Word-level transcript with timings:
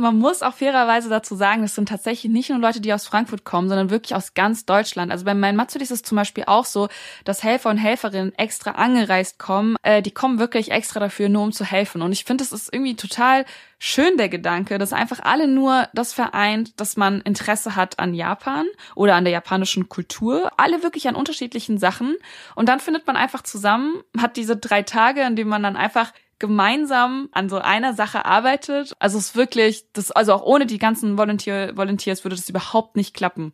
man 0.00 0.16
muss 0.16 0.42
auch 0.42 0.54
fairerweise 0.54 1.08
dazu 1.08 1.34
sagen, 1.34 1.62
das 1.62 1.74
sind 1.74 1.88
tatsächlich 1.88 2.30
nicht 2.30 2.50
nur 2.50 2.60
Leute, 2.60 2.80
die 2.80 2.92
aus 2.92 3.06
Frankfurt 3.06 3.44
kommen, 3.44 3.68
sondern 3.68 3.90
wirklich 3.90 4.14
aus 4.14 4.32
ganz 4.32 4.64
Deutschland. 4.64 5.10
Also 5.10 5.24
bei 5.24 5.34
meinen 5.34 5.56
Matsuri 5.56 5.82
ist 5.82 5.90
es 5.90 6.02
zum 6.02 6.14
Beispiel 6.14 6.44
auch 6.46 6.64
so, 6.64 6.88
dass 7.24 7.42
Helfer 7.42 7.68
und 7.68 7.78
Helferinnen 7.78 8.32
extra 8.38 8.72
angereist 8.72 9.40
kommen. 9.40 9.76
Äh, 9.82 10.00
die 10.00 10.12
kommen 10.12 10.38
wirklich 10.38 10.70
extra 10.70 11.00
dafür, 11.00 11.28
nur 11.28 11.42
um 11.42 11.52
zu 11.52 11.64
helfen. 11.64 12.00
Und 12.02 12.12
ich 12.12 12.24
finde, 12.24 12.44
es 12.44 12.52
ist 12.52 12.72
irgendwie 12.72 12.94
total 12.94 13.44
schön, 13.80 14.16
der 14.16 14.28
Gedanke, 14.28 14.78
dass 14.78 14.92
einfach 14.92 15.18
alle 15.20 15.48
nur 15.48 15.88
das 15.94 16.12
vereint, 16.12 16.80
dass 16.80 16.96
man 16.96 17.20
Interesse 17.22 17.74
hat 17.74 17.98
an 17.98 18.14
Japan 18.14 18.66
oder 18.94 19.16
an 19.16 19.24
der 19.24 19.32
japanischen 19.32 19.88
Kultur. 19.88 20.52
Alle 20.56 20.84
wirklich 20.84 21.08
an 21.08 21.16
unterschiedlichen 21.16 21.78
Sachen. 21.78 22.16
Und 22.54 22.68
dann 22.68 22.78
findet 22.78 23.04
man 23.08 23.16
einfach 23.16 23.42
zusammen, 23.42 24.00
hat 24.16 24.36
diese 24.36 24.56
drei 24.56 24.82
Tage, 24.82 25.22
in 25.22 25.34
denen 25.34 25.50
man 25.50 25.64
dann 25.64 25.76
einfach 25.76 26.12
gemeinsam 26.38 27.28
an 27.32 27.48
so 27.48 27.58
einer 27.58 27.94
Sache 27.94 28.24
arbeitet. 28.24 28.94
Also 28.98 29.18
es 29.18 29.26
ist 29.26 29.36
wirklich, 29.36 29.86
das, 29.92 30.10
also 30.10 30.34
auch 30.34 30.42
ohne 30.42 30.66
die 30.66 30.78
ganzen 30.78 31.18
Volunteer, 31.18 31.76
Volunteers 31.76 32.24
würde 32.24 32.36
das 32.36 32.48
überhaupt 32.48 32.96
nicht 32.96 33.14
klappen. 33.14 33.52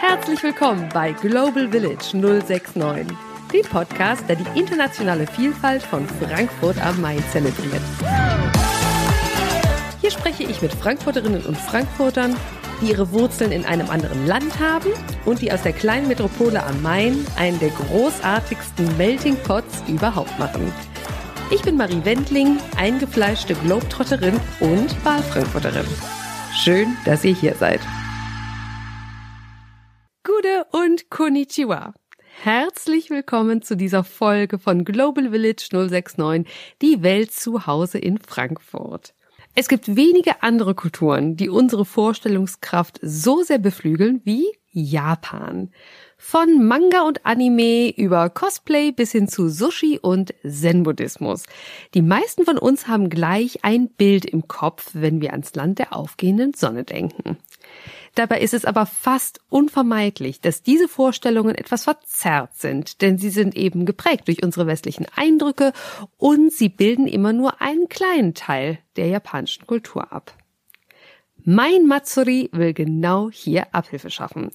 Herzlich 0.00 0.42
willkommen 0.42 0.88
bei 0.92 1.12
Global 1.12 1.68
Village 1.70 2.16
069, 2.16 3.16
dem 3.52 3.62
Podcast, 3.70 4.28
der 4.28 4.36
die 4.36 4.58
internationale 4.58 5.26
Vielfalt 5.26 5.82
von 5.82 6.06
Frankfurt 6.06 6.78
am 6.84 7.00
Main 7.00 7.22
zelebriert. 7.30 7.82
Hier 10.08 10.18
spreche 10.18 10.44
ich 10.44 10.62
mit 10.62 10.72
Frankfurterinnen 10.72 11.44
und 11.44 11.58
Frankfurtern 11.58 12.34
die 12.80 12.92
ihre 12.92 13.12
Wurzeln 13.12 13.52
in 13.52 13.66
einem 13.66 13.90
anderen 13.90 14.26
Land 14.26 14.58
haben 14.58 14.90
und 15.26 15.42
die 15.42 15.52
aus 15.52 15.60
der 15.64 15.74
kleinen 15.74 16.08
Metropole 16.08 16.62
am 16.62 16.80
Main 16.80 17.26
einen 17.36 17.58
der 17.58 17.68
großartigsten 17.68 18.96
Melting 18.96 19.36
Pots 19.42 19.82
überhaupt 19.86 20.38
machen. 20.38 20.72
Ich 21.50 21.60
bin 21.60 21.76
Marie 21.76 22.02
Wendling, 22.06 22.58
eingefleischte 22.78 23.54
Globetrotterin 23.54 24.40
und 24.60 25.04
Wahlfrankfurterin. 25.04 25.84
Schön, 26.54 26.96
dass 27.04 27.22
ihr 27.22 27.34
hier 27.34 27.54
seid. 27.54 27.80
Gude 30.24 30.64
und 30.70 31.10
Konnichiwa. 31.10 31.92
Herzlich 32.40 33.10
willkommen 33.10 33.60
zu 33.60 33.76
dieser 33.76 34.04
Folge 34.04 34.58
von 34.58 34.86
Global 34.86 35.32
Village 35.32 35.68
069, 35.70 36.50
die 36.80 37.02
Welt 37.02 37.30
zu 37.30 37.66
Hause 37.66 37.98
in 37.98 38.16
Frankfurt. 38.16 39.12
Es 39.60 39.66
gibt 39.66 39.96
wenige 39.96 40.44
andere 40.44 40.76
Kulturen, 40.76 41.34
die 41.36 41.48
unsere 41.48 41.84
Vorstellungskraft 41.84 43.00
so 43.02 43.42
sehr 43.42 43.58
beflügeln 43.58 44.20
wie 44.22 44.46
Japan. 44.70 45.72
Von 46.16 46.64
Manga 46.64 47.02
und 47.02 47.26
Anime 47.26 47.92
über 47.96 48.30
Cosplay 48.30 48.92
bis 48.92 49.10
hin 49.10 49.26
zu 49.26 49.48
Sushi 49.48 49.98
und 50.00 50.32
Zen-Buddhismus. 50.48 51.42
Die 51.94 52.02
meisten 52.02 52.44
von 52.44 52.56
uns 52.56 52.86
haben 52.86 53.10
gleich 53.10 53.64
ein 53.64 53.88
Bild 53.88 54.26
im 54.26 54.46
Kopf, 54.46 54.90
wenn 54.92 55.20
wir 55.20 55.32
ans 55.32 55.52
Land 55.56 55.80
der 55.80 55.92
aufgehenden 55.92 56.54
Sonne 56.54 56.84
denken. 56.84 57.36
Dabei 58.18 58.40
ist 58.40 58.52
es 58.52 58.64
aber 58.64 58.84
fast 58.84 59.38
unvermeidlich, 59.48 60.40
dass 60.40 60.64
diese 60.64 60.88
Vorstellungen 60.88 61.54
etwas 61.54 61.84
verzerrt 61.84 62.52
sind, 62.56 63.00
denn 63.00 63.16
sie 63.16 63.30
sind 63.30 63.56
eben 63.56 63.86
geprägt 63.86 64.26
durch 64.26 64.42
unsere 64.42 64.66
westlichen 64.66 65.06
Eindrücke 65.14 65.72
und 66.16 66.52
sie 66.52 66.68
bilden 66.68 67.06
immer 67.06 67.32
nur 67.32 67.60
einen 67.60 67.88
kleinen 67.88 68.34
Teil 68.34 68.80
der 68.96 69.06
japanischen 69.06 69.68
Kultur 69.68 70.12
ab. 70.12 70.34
Mein 71.44 71.86
Matsuri 71.86 72.50
will 72.52 72.74
genau 72.74 73.30
hier 73.30 73.74
Abhilfe 73.74 74.10
schaffen. 74.10 74.50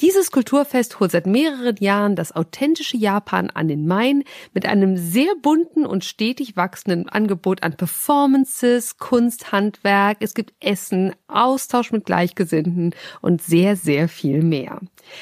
Dieses 0.00 0.30
Kulturfest 0.30 0.98
holt 0.98 1.12
seit 1.12 1.26
mehreren 1.26 1.76
Jahren 1.78 2.16
das 2.16 2.34
authentische 2.34 2.96
Japan 2.96 3.50
an 3.50 3.68
den 3.68 3.86
Main 3.86 4.24
mit 4.52 4.66
einem 4.66 4.96
sehr 4.96 5.34
bunten 5.40 5.86
und 5.86 6.04
stetig 6.04 6.56
wachsenden 6.56 7.08
Angebot 7.08 7.62
an 7.62 7.76
Performances, 7.76 8.98
Kunst, 8.98 9.52
Handwerk, 9.52 10.18
es 10.20 10.34
gibt 10.34 10.52
Essen, 10.60 11.14
Austausch 11.28 11.92
mit 11.92 12.06
Gleichgesinnten 12.06 12.94
und 13.20 13.42
sehr, 13.42 13.76
sehr 13.76 14.08
viel 14.08 14.42
mehr. 14.42 14.80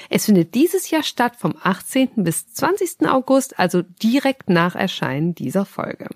Es 0.08 0.26
findet 0.26 0.54
dieses 0.54 0.90
Jahr 0.90 1.02
statt 1.02 1.36
vom 1.36 1.54
18. 1.62 2.10
bis 2.16 2.52
20. 2.52 3.08
August, 3.08 3.58
also 3.58 3.82
direkt 3.82 4.48
nach 4.48 4.74
Erscheinen 4.74 5.34
dieser 5.34 5.64
Folge. 5.64 6.08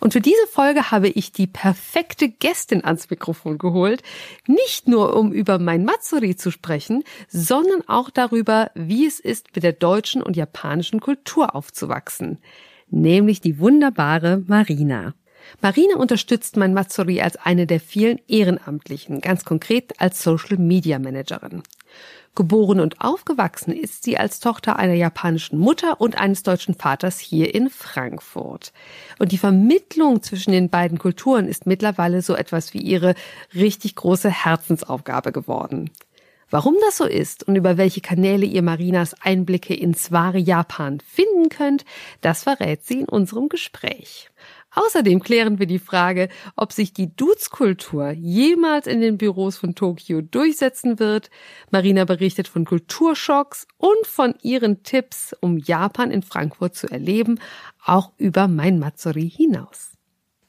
Und 0.00 0.12
für 0.12 0.20
diese 0.20 0.46
Folge 0.50 0.90
habe 0.90 1.08
ich 1.08 1.32
die 1.32 1.46
perfekte 1.46 2.28
Gästin 2.28 2.84
ans 2.84 3.10
Mikrofon 3.10 3.58
geholt, 3.58 4.02
nicht 4.46 4.88
nur 4.88 5.16
um 5.16 5.32
über 5.32 5.58
mein 5.58 5.84
Matsuri 5.84 6.36
zu 6.36 6.50
sprechen, 6.50 7.04
sondern 7.28 7.82
auch 7.88 8.10
darüber, 8.10 8.70
wie 8.74 9.06
es 9.06 9.20
ist, 9.20 9.54
mit 9.54 9.64
der 9.64 9.72
deutschen 9.72 10.22
und 10.22 10.36
japanischen 10.36 11.00
Kultur 11.00 11.54
aufzuwachsen, 11.54 12.38
nämlich 12.90 13.40
die 13.40 13.58
wunderbare 13.58 14.42
Marina. 14.46 15.14
Marina 15.62 15.96
unterstützt 15.96 16.56
mein 16.56 16.74
Matsuri 16.74 17.20
als 17.20 17.36
eine 17.36 17.66
der 17.66 17.80
vielen 17.80 18.20
Ehrenamtlichen, 18.28 19.20
ganz 19.20 19.44
konkret 19.44 20.00
als 20.00 20.22
Social 20.22 20.58
Media 20.58 20.98
Managerin. 20.98 21.62
Geboren 22.34 22.78
und 22.78 23.00
aufgewachsen 23.00 23.72
ist 23.72 24.04
sie 24.04 24.16
als 24.16 24.38
Tochter 24.38 24.76
einer 24.76 24.94
japanischen 24.94 25.58
Mutter 25.58 26.00
und 26.00 26.18
eines 26.18 26.44
deutschen 26.44 26.74
Vaters 26.74 27.18
hier 27.18 27.52
in 27.54 27.68
Frankfurt. 27.68 28.72
Und 29.18 29.32
die 29.32 29.38
Vermittlung 29.38 30.22
zwischen 30.22 30.52
den 30.52 30.70
beiden 30.70 30.98
Kulturen 30.98 31.48
ist 31.48 31.66
mittlerweile 31.66 32.22
so 32.22 32.36
etwas 32.36 32.74
wie 32.74 32.78
ihre 32.78 33.14
richtig 33.54 33.96
große 33.96 34.30
Herzensaufgabe 34.30 35.32
geworden. 35.32 35.90
Warum 36.50 36.76
das 36.80 36.96
so 36.96 37.04
ist 37.04 37.46
und 37.46 37.56
über 37.56 37.76
welche 37.76 38.00
Kanäle 38.00 38.46
ihr 38.46 38.62
Marinas 38.62 39.14
Einblicke 39.20 39.74
ins 39.74 40.12
wahre 40.12 40.38
Japan 40.38 41.00
finden 41.00 41.50
könnt, 41.50 41.84
das 42.20 42.44
verrät 42.44 42.84
sie 42.84 43.00
in 43.00 43.08
unserem 43.08 43.48
Gespräch. 43.48 44.30
Außerdem 44.78 45.20
klären 45.20 45.58
wir 45.58 45.66
die 45.66 45.80
Frage, 45.80 46.28
ob 46.54 46.72
sich 46.72 46.92
die 46.92 47.16
Dudes-Kultur 47.16 48.10
jemals 48.10 48.86
in 48.86 49.00
den 49.00 49.18
Büros 49.18 49.56
von 49.56 49.74
Tokio 49.74 50.20
durchsetzen 50.20 51.00
wird. 51.00 51.30
Marina 51.72 52.04
berichtet 52.04 52.46
von 52.46 52.64
Kulturschocks 52.64 53.66
und 53.78 54.06
von 54.06 54.36
ihren 54.40 54.84
Tipps, 54.84 55.34
um 55.40 55.58
Japan 55.58 56.12
in 56.12 56.22
Frankfurt 56.22 56.76
zu 56.76 56.86
erleben, 56.86 57.40
auch 57.84 58.12
über 58.18 58.46
mein 58.46 58.78
Matsuri 58.78 59.28
hinaus. 59.28 59.94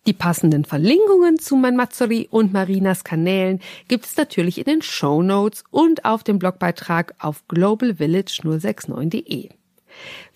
Die 0.05 0.13
passenden 0.13 0.63
Verlinkungen 0.63 1.39
zu 1.39 1.55
mein 1.55 1.75
Matsuri 1.75 2.27
und 2.29 2.53
Marinas 2.53 3.03
Kanälen 3.03 3.59
gibt 3.87 4.05
es 4.05 4.15
natürlich 4.15 4.59
in 4.59 4.65
den 4.65 4.83
Show 4.83 5.23
Notes 5.23 5.63
und 5.71 6.05
auf 6.05 6.23
dem 6.23 6.37
Blogbeitrag 6.37 7.15
auf 7.17 7.45
globalvillage069.de. 7.49 9.58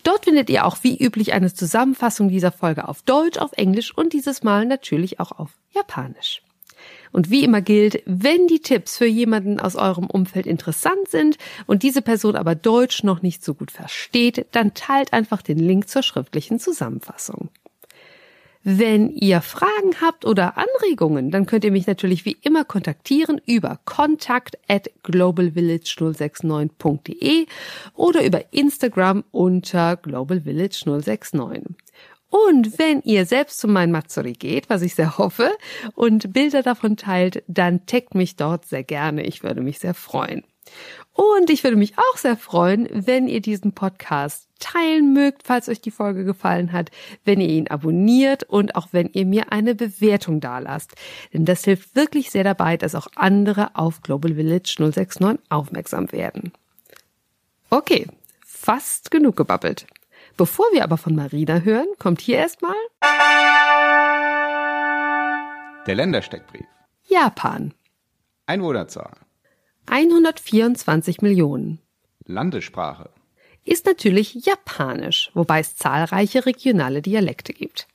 Dort 0.02 0.24
findet 0.24 0.50
ihr 0.50 0.66
auch 0.66 0.78
wie 0.82 0.96
üblich 0.96 1.32
eine 1.32 1.52
Zusammenfassung 1.52 2.28
dieser 2.28 2.52
Folge 2.52 2.88
auf 2.88 3.02
Deutsch, 3.02 3.38
auf 3.38 3.52
Englisch 3.52 3.96
und 3.96 4.12
dieses 4.12 4.42
Mal 4.42 4.66
natürlich 4.66 5.20
auch 5.20 5.32
auf 5.32 5.50
Japanisch. 5.70 6.42
Und 7.12 7.30
wie 7.30 7.44
immer 7.44 7.62
gilt, 7.62 8.02
wenn 8.06 8.48
die 8.48 8.60
Tipps 8.60 8.98
für 8.98 9.06
jemanden 9.06 9.60
aus 9.60 9.76
eurem 9.76 10.06
Umfeld 10.06 10.46
interessant 10.46 11.08
sind 11.08 11.38
und 11.66 11.82
diese 11.82 12.02
Person 12.02 12.36
aber 12.36 12.54
Deutsch 12.54 13.04
noch 13.04 13.22
nicht 13.22 13.44
so 13.44 13.54
gut 13.54 13.70
versteht, 13.70 14.46
dann 14.52 14.74
teilt 14.74 15.12
einfach 15.12 15.40
den 15.40 15.58
Link 15.58 15.88
zur 15.88 16.02
schriftlichen 16.02 16.58
Zusammenfassung. 16.58 17.50
Wenn 18.66 19.10
ihr 19.10 19.42
Fragen 19.42 20.00
habt 20.00 20.24
oder 20.24 20.56
Anregungen, 20.56 21.30
dann 21.30 21.44
könnt 21.44 21.64
ihr 21.64 21.70
mich 21.70 21.86
natürlich 21.86 22.24
wie 22.24 22.38
immer 22.40 22.64
kontaktieren 22.64 23.38
über 23.44 23.78
kontakt 23.84 24.56
at 24.68 24.88
globalvillage069.de 25.04 27.44
oder 27.92 28.24
über 28.24 28.54
Instagram 28.54 29.22
unter 29.30 29.96
globalvillage069. 29.96 31.74
Und 32.30 32.78
wenn 32.78 33.02
ihr 33.02 33.26
selbst 33.26 33.60
zu 33.60 33.68
meinem 33.68 33.92
Matsuri 33.92 34.32
geht, 34.32 34.70
was 34.70 34.80
ich 34.80 34.94
sehr 34.94 35.18
hoffe, 35.18 35.50
und 35.94 36.32
Bilder 36.32 36.62
davon 36.62 36.96
teilt, 36.96 37.44
dann 37.46 37.84
taggt 37.84 38.14
mich 38.14 38.36
dort 38.36 38.64
sehr 38.64 38.82
gerne. 38.82 39.24
Ich 39.24 39.42
würde 39.42 39.60
mich 39.60 39.78
sehr 39.78 39.92
freuen. 39.92 40.42
Und 41.12 41.50
ich 41.50 41.62
würde 41.62 41.76
mich 41.76 41.98
auch 41.98 42.16
sehr 42.16 42.38
freuen, 42.38 42.88
wenn 42.90 43.28
ihr 43.28 43.42
diesen 43.42 43.72
Podcast 43.72 44.48
teilen 44.64 45.12
mögt, 45.12 45.42
falls 45.44 45.68
euch 45.68 45.82
die 45.82 45.90
Folge 45.90 46.24
gefallen 46.24 46.72
hat, 46.72 46.90
wenn 47.24 47.40
ihr 47.40 47.48
ihn 47.48 47.68
abonniert 47.68 48.44
und 48.44 48.76
auch 48.76 48.88
wenn 48.92 49.10
ihr 49.12 49.26
mir 49.26 49.52
eine 49.52 49.74
Bewertung 49.74 50.40
dalasst. 50.40 50.94
Denn 51.34 51.44
das 51.44 51.64
hilft 51.64 51.94
wirklich 51.94 52.30
sehr 52.30 52.44
dabei, 52.44 52.78
dass 52.78 52.94
auch 52.94 53.08
andere 53.14 53.76
auf 53.76 54.00
Global 54.00 54.34
Village 54.34 54.76
069 54.78 55.38
aufmerksam 55.50 56.10
werden. 56.12 56.52
Okay, 57.68 58.06
fast 58.46 59.10
genug 59.10 59.36
gebabbelt. 59.36 59.86
Bevor 60.36 60.64
wir 60.72 60.82
aber 60.82 60.96
von 60.96 61.14
Marina 61.14 61.60
hören, 61.60 61.86
kommt 61.98 62.22
hier 62.22 62.38
erstmal 62.38 62.74
der 65.86 65.94
Ländersteckbrief. 65.94 66.66
Japan. 67.06 67.74
Einwohnerzahl. 68.46 69.12
124 69.86 71.20
Millionen. 71.20 71.78
Landessprache. 72.24 73.10
Ist 73.64 73.86
natürlich 73.86 74.34
Japanisch, 74.34 75.30
wobei 75.34 75.60
es 75.60 75.76
zahlreiche 75.76 76.44
regionale 76.44 77.00
Dialekte 77.00 77.52
gibt. 77.52 77.86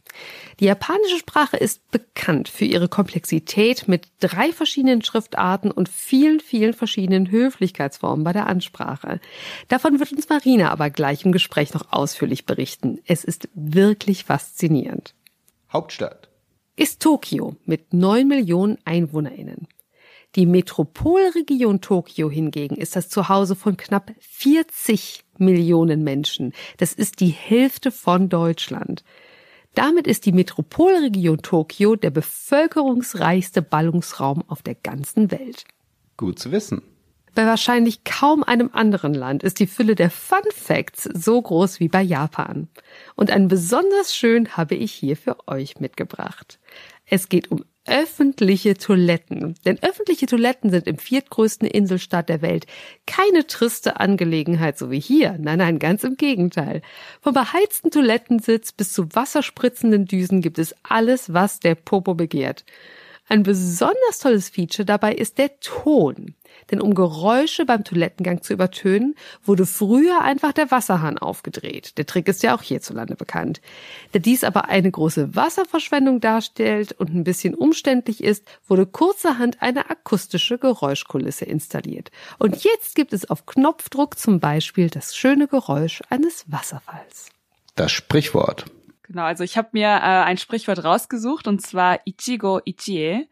Die 0.59 0.65
japanische 0.65 1.19
Sprache 1.19 1.57
ist 1.57 1.89
bekannt 1.91 2.49
für 2.49 2.65
ihre 2.65 2.89
Komplexität 2.89 3.87
mit 3.87 4.07
drei 4.19 4.51
verschiedenen 4.51 5.03
Schriftarten 5.03 5.71
und 5.71 5.87
vielen, 5.87 6.39
vielen 6.39 6.73
verschiedenen 6.73 7.31
Höflichkeitsformen 7.31 8.23
bei 8.23 8.33
der 8.33 8.47
Ansprache. 8.47 9.21
Davon 9.67 9.99
wird 9.99 10.11
uns 10.11 10.27
Marina 10.27 10.71
aber 10.71 10.89
gleich 10.89 11.23
im 11.23 11.31
Gespräch 11.31 11.73
noch 11.73 11.91
ausführlich 11.91 12.45
berichten. 12.45 12.99
Es 13.05 13.23
ist 13.23 13.47
wirklich 13.53 14.25
faszinierend. 14.25 15.13
Hauptstadt. 15.71 16.29
Ist 16.75 17.01
Tokio 17.01 17.55
mit 17.65 17.93
neun 17.93 18.27
Millionen 18.27 18.77
EinwohnerInnen. 18.85 19.67
Die 20.35 20.45
Metropolregion 20.45 21.81
Tokio 21.81 22.29
hingegen 22.29 22.75
ist 22.75 22.95
das 22.95 23.09
Zuhause 23.09 23.55
von 23.55 23.77
knapp 23.77 24.11
40 24.19 25.23
Millionen 25.37 26.03
Menschen. 26.03 26.53
Das 26.77 26.93
ist 26.93 27.19
die 27.19 27.29
Hälfte 27.29 27.91
von 27.91 28.29
Deutschland. 28.29 29.03
Damit 29.73 30.05
ist 30.05 30.25
die 30.25 30.31
Metropolregion 30.31 31.41
Tokio 31.41 31.95
der 31.95 32.11
bevölkerungsreichste 32.11 33.61
Ballungsraum 33.63 34.43
auf 34.47 34.61
der 34.61 34.75
ganzen 34.75 35.31
Welt. 35.31 35.65
Gut 36.15 36.37
zu 36.37 36.51
wissen. 36.51 36.83
Bei 37.33 37.45
wahrscheinlich 37.45 38.03
kaum 38.03 38.43
einem 38.43 38.69
anderen 38.73 39.13
Land 39.13 39.43
ist 39.43 39.59
die 39.59 39.67
Fülle 39.67 39.95
der 39.95 40.09
Fun 40.09 40.43
Facts 40.53 41.03
so 41.03 41.41
groß 41.41 41.79
wie 41.79 41.87
bei 41.87 42.01
Japan. 42.01 42.67
Und 43.15 43.31
einen 43.31 43.47
besonders 43.47 44.15
schön 44.15 44.57
habe 44.57 44.75
ich 44.75 44.91
hier 44.91 45.15
für 45.15 45.47
euch 45.47 45.79
mitgebracht. 45.79 46.59
Es 47.05 47.29
geht 47.29 47.49
um 47.51 47.63
öffentliche 47.89 48.75
Toiletten. 48.75 49.55
Denn 49.65 49.81
öffentliche 49.81 50.27
Toiletten 50.27 50.69
sind 50.69 50.87
im 50.87 50.97
viertgrößten 50.97 51.67
Inselstaat 51.67 52.29
der 52.29 52.41
Welt 52.41 52.65
keine 53.05 53.47
triste 53.47 53.99
Angelegenheit, 53.99 54.77
so 54.77 54.91
wie 54.91 54.99
hier. 54.99 55.37
Nein, 55.39 55.57
nein, 55.57 55.79
ganz 55.79 56.03
im 56.03 56.15
Gegenteil. 56.15 56.81
Vom 57.21 57.33
beheizten 57.33 57.91
Toilettensitz 57.91 58.71
bis 58.71 58.93
zu 58.93 59.13
wasserspritzenden 59.13 60.05
Düsen 60.05 60.41
gibt 60.41 60.59
es 60.59 60.75
alles, 60.83 61.33
was 61.33 61.59
der 61.59 61.75
Popo 61.75 62.13
begehrt. 62.13 62.63
Ein 63.27 63.43
besonders 63.43 64.19
tolles 64.21 64.49
Feature 64.49 64.85
dabei 64.85 65.13
ist 65.13 65.37
der 65.37 65.59
Ton. 65.59 66.35
Denn 66.71 66.81
um 66.81 66.93
Geräusche 66.93 67.65
beim 67.65 67.83
Toilettengang 67.83 68.41
zu 68.41 68.53
übertönen, 68.53 69.15
wurde 69.43 69.65
früher 69.65 70.21
einfach 70.21 70.53
der 70.53 70.71
Wasserhahn 70.71 71.17
aufgedreht. 71.17 71.97
Der 71.97 72.05
Trick 72.05 72.27
ist 72.27 72.43
ja 72.43 72.55
auch 72.55 72.61
hierzulande 72.61 73.15
bekannt. 73.15 73.61
Da 74.11 74.19
dies 74.19 74.43
aber 74.43 74.69
eine 74.69 74.91
große 74.91 75.35
Wasserverschwendung 75.35 76.19
darstellt 76.19 76.93
und 76.93 77.13
ein 77.13 77.23
bisschen 77.23 77.55
umständlich 77.55 78.23
ist, 78.23 78.45
wurde 78.67 78.85
kurzerhand 78.85 79.61
eine 79.61 79.89
akustische 79.89 80.57
Geräuschkulisse 80.57 81.45
installiert. 81.45 82.11
Und 82.37 82.63
jetzt 82.63 82.95
gibt 82.95 83.13
es 83.13 83.29
auf 83.29 83.45
Knopfdruck 83.45 84.17
zum 84.17 84.39
Beispiel 84.39 84.89
das 84.89 85.15
schöne 85.15 85.47
Geräusch 85.47 86.01
eines 86.09 86.45
Wasserfalls. 86.47 87.29
Das 87.75 87.91
Sprichwort. 87.91 88.65
Genau, 89.03 89.23
also 89.23 89.43
ich 89.43 89.57
habe 89.57 89.69
mir 89.71 89.87
äh, 89.87 90.01
ein 90.01 90.37
Sprichwort 90.37 90.83
rausgesucht 90.83 91.47
und 91.47 91.61
zwar 91.61 91.99
Ichigo 92.05 92.61
Ichie. 92.63 93.27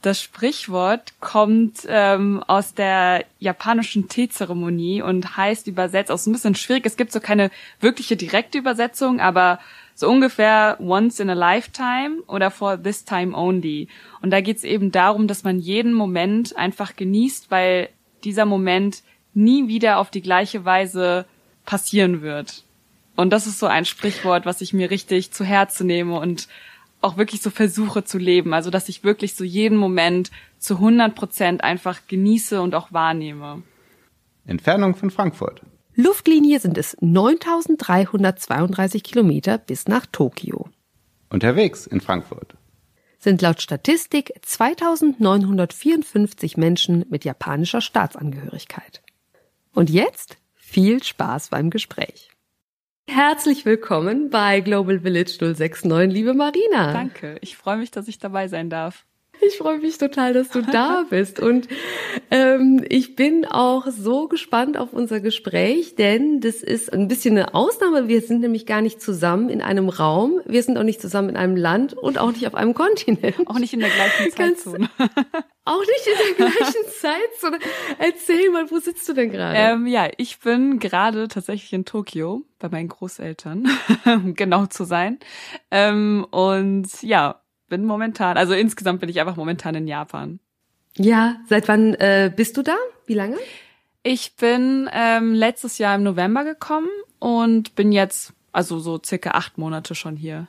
Das 0.00 0.22
Sprichwort 0.22 1.14
kommt 1.20 1.80
ähm, 1.88 2.42
aus 2.46 2.72
der 2.72 3.24
japanischen 3.40 4.08
Teezeremonie 4.08 5.02
und 5.02 5.36
heißt 5.36 5.66
übersetzt, 5.66 6.12
auch 6.12 6.18
so 6.18 6.30
ein 6.30 6.34
bisschen 6.34 6.54
schwierig, 6.54 6.86
es 6.86 6.96
gibt 6.96 7.10
so 7.10 7.18
keine 7.18 7.50
wirkliche 7.80 8.16
direkte 8.16 8.58
Übersetzung, 8.58 9.20
aber 9.20 9.58
so 9.96 10.08
ungefähr 10.08 10.76
once 10.80 11.18
in 11.18 11.28
a 11.28 11.34
lifetime 11.34 12.22
oder 12.28 12.52
for 12.52 12.80
this 12.80 13.04
time 13.04 13.36
only. 13.36 13.88
Und 14.22 14.30
da 14.30 14.40
geht 14.40 14.58
es 14.58 14.64
eben 14.64 14.92
darum, 14.92 15.26
dass 15.26 15.42
man 15.42 15.58
jeden 15.58 15.92
Moment 15.92 16.56
einfach 16.56 16.94
genießt, 16.94 17.50
weil 17.50 17.88
dieser 18.22 18.44
Moment 18.44 19.02
nie 19.34 19.66
wieder 19.66 19.98
auf 19.98 20.10
die 20.10 20.22
gleiche 20.22 20.64
Weise 20.64 21.26
passieren 21.64 22.22
wird. 22.22 22.62
Und 23.16 23.30
das 23.30 23.48
ist 23.48 23.58
so 23.58 23.66
ein 23.66 23.84
Sprichwort, 23.84 24.46
was 24.46 24.60
ich 24.60 24.72
mir 24.72 24.92
richtig 24.92 25.32
zu 25.32 25.44
Herzen 25.44 25.88
nehme 25.88 26.20
und 26.20 26.46
auch 27.00 27.16
wirklich 27.16 27.42
so 27.42 27.50
versuche 27.50 28.04
zu 28.04 28.18
leben. 28.18 28.54
Also, 28.54 28.70
dass 28.70 28.88
ich 28.88 29.02
wirklich 29.04 29.34
so 29.34 29.44
jeden 29.44 29.78
Moment 29.78 30.30
zu 30.58 30.74
100 30.74 31.14
Prozent 31.14 31.62
einfach 31.64 32.00
genieße 32.08 32.60
und 32.60 32.74
auch 32.74 32.92
wahrnehme. 32.92 33.62
Entfernung 34.46 34.94
von 34.94 35.10
Frankfurt. 35.10 35.62
Luftlinie 35.94 36.60
sind 36.60 36.76
es 36.78 36.96
9332 37.00 39.02
Kilometer 39.02 39.58
bis 39.58 39.88
nach 39.88 40.06
Tokio. 40.06 40.68
Unterwegs 41.28 41.86
in 41.86 42.00
Frankfurt. 42.00 42.54
Sind 43.18 43.42
laut 43.42 43.60
Statistik 43.60 44.32
2954 44.42 46.56
Menschen 46.56 47.04
mit 47.10 47.24
japanischer 47.24 47.80
Staatsangehörigkeit. 47.80 49.02
Und 49.74 49.90
jetzt 49.90 50.36
viel 50.54 51.02
Spaß 51.02 51.48
beim 51.48 51.70
Gespräch. 51.70 52.30
Herzlich 53.10 53.64
willkommen 53.64 54.28
bei 54.28 54.60
Global 54.60 55.00
Village 55.00 55.38
069, 55.40 56.12
liebe 56.12 56.34
Marina. 56.34 56.92
Danke, 56.92 57.38
ich 57.40 57.56
freue 57.56 57.78
mich, 57.78 57.90
dass 57.90 58.06
ich 58.06 58.18
dabei 58.18 58.48
sein 58.48 58.68
darf. 58.68 59.06
Ich 59.40 59.58
freue 59.58 59.78
mich 59.78 59.98
total, 59.98 60.32
dass 60.32 60.50
du 60.50 60.62
da 60.62 61.04
bist. 61.10 61.40
Und 61.40 61.68
ähm, 62.30 62.84
ich 62.88 63.16
bin 63.16 63.44
auch 63.44 63.86
so 63.86 64.28
gespannt 64.28 64.76
auf 64.76 64.92
unser 64.92 65.20
Gespräch, 65.20 65.94
denn 65.94 66.40
das 66.40 66.56
ist 66.56 66.92
ein 66.92 67.08
bisschen 67.08 67.36
eine 67.36 67.54
Ausnahme. 67.54 68.08
Wir 68.08 68.20
sind 68.20 68.40
nämlich 68.40 68.66
gar 68.66 68.82
nicht 68.82 69.00
zusammen 69.00 69.48
in 69.48 69.62
einem 69.62 69.88
Raum. 69.88 70.40
Wir 70.44 70.62
sind 70.62 70.76
auch 70.76 70.82
nicht 70.82 71.00
zusammen 71.00 71.30
in 71.30 71.36
einem 71.36 71.56
Land 71.56 71.94
und 71.94 72.18
auch 72.18 72.32
nicht 72.32 72.46
auf 72.46 72.54
einem 72.54 72.74
Kontinent. 72.74 73.46
Auch 73.46 73.58
nicht 73.58 73.72
in 73.72 73.80
der 73.80 73.90
gleichen 73.90 74.32
Zeitzone. 74.32 74.90
auch 75.64 75.80
nicht 75.80 76.06
in 76.06 76.36
der 76.36 76.46
gleichen 76.46 76.82
Zeitzone. 77.00 77.58
Erzähl 77.98 78.50
mal, 78.50 78.70
wo 78.70 78.78
sitzt 78.78 79.08
du 79.08 79.12
denn 79.12 79.30
gerade? 79.30 79.58
Ähm, 79.58 79.86
ja, 79.86 80.08
ich 80.16 80.40
bin 80.40 80.78
gerade 80.78 81.28
tatsächlich 81.28 81.72
in 81.72 81.84
Tokio 81.84 82.42
bei 82.58 82.68
meinen 82.68 82.88
Großeltern, 82.88 83.68
um 84.04 84.34
genau 84.34 84.66
zu 84.66 84.84
sein. 84.84 85.18
Ähm, 85.70 86.26
und 86.30 87.02
ja, 87.02 87.40
bin 87.68 87.84
momentan, 87.84 88.36
also 88.36 88.54
insgesamt 88.54 89.00
bin 89.00 89.08
ich 89.08 89.20
einfach 89.20 89.36
momentan 89.36 89.74
in 89.74 89.86
Japan. 89.86 90.40
Ja, 90.96 91.36
seit 91.48 91.68
wann 91.68 91.94
äh, 91.94 92.32
bist 92.34 92.56
du 92.56 92.62
da? 92.62 92.76
Wie 93.06 93.14
lange? 93.14 93.36
Ich 94.02 94.36
bin 94.36 94.88
ähm, 94.92 95.34
letztes 95.34 95.78
Jahr 95.78 95.94
im 95.94 96.02
November 96.02 96.44
gekommen 96.44 96.88
und 97.18 97.74
bin 97.74 97.92
jetzt 97.92 98.32
also 98.52 98.78
so 98.78 99.00
circa 99.04 99.32
acht 99.32 99.58
Monate 99.58 99.94
schon 99.94 100.16
hier. 100.16 100.48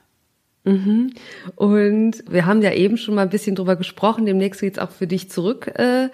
Mhm. 0.65 1.13
Und 1.55 2.23
wir 2.29 2.45
haben 2.45 2.61
ja 2.61 2.73
eben 2.73 2.97
schon 2.97 3.15
mal 3.15 3.21
ein 3.21 3.29
bisschen 3.29 3.55
drüber 3.55 3.75
gesprochen. 3.75 4.25
Demnächst 4.25 4.61
geht's 4.61 4.77
auch 4.79 4.91
für 4.91 5.07
dich 5.07 5.29
zurück 5.29 5.67
äh, 5.79 6.09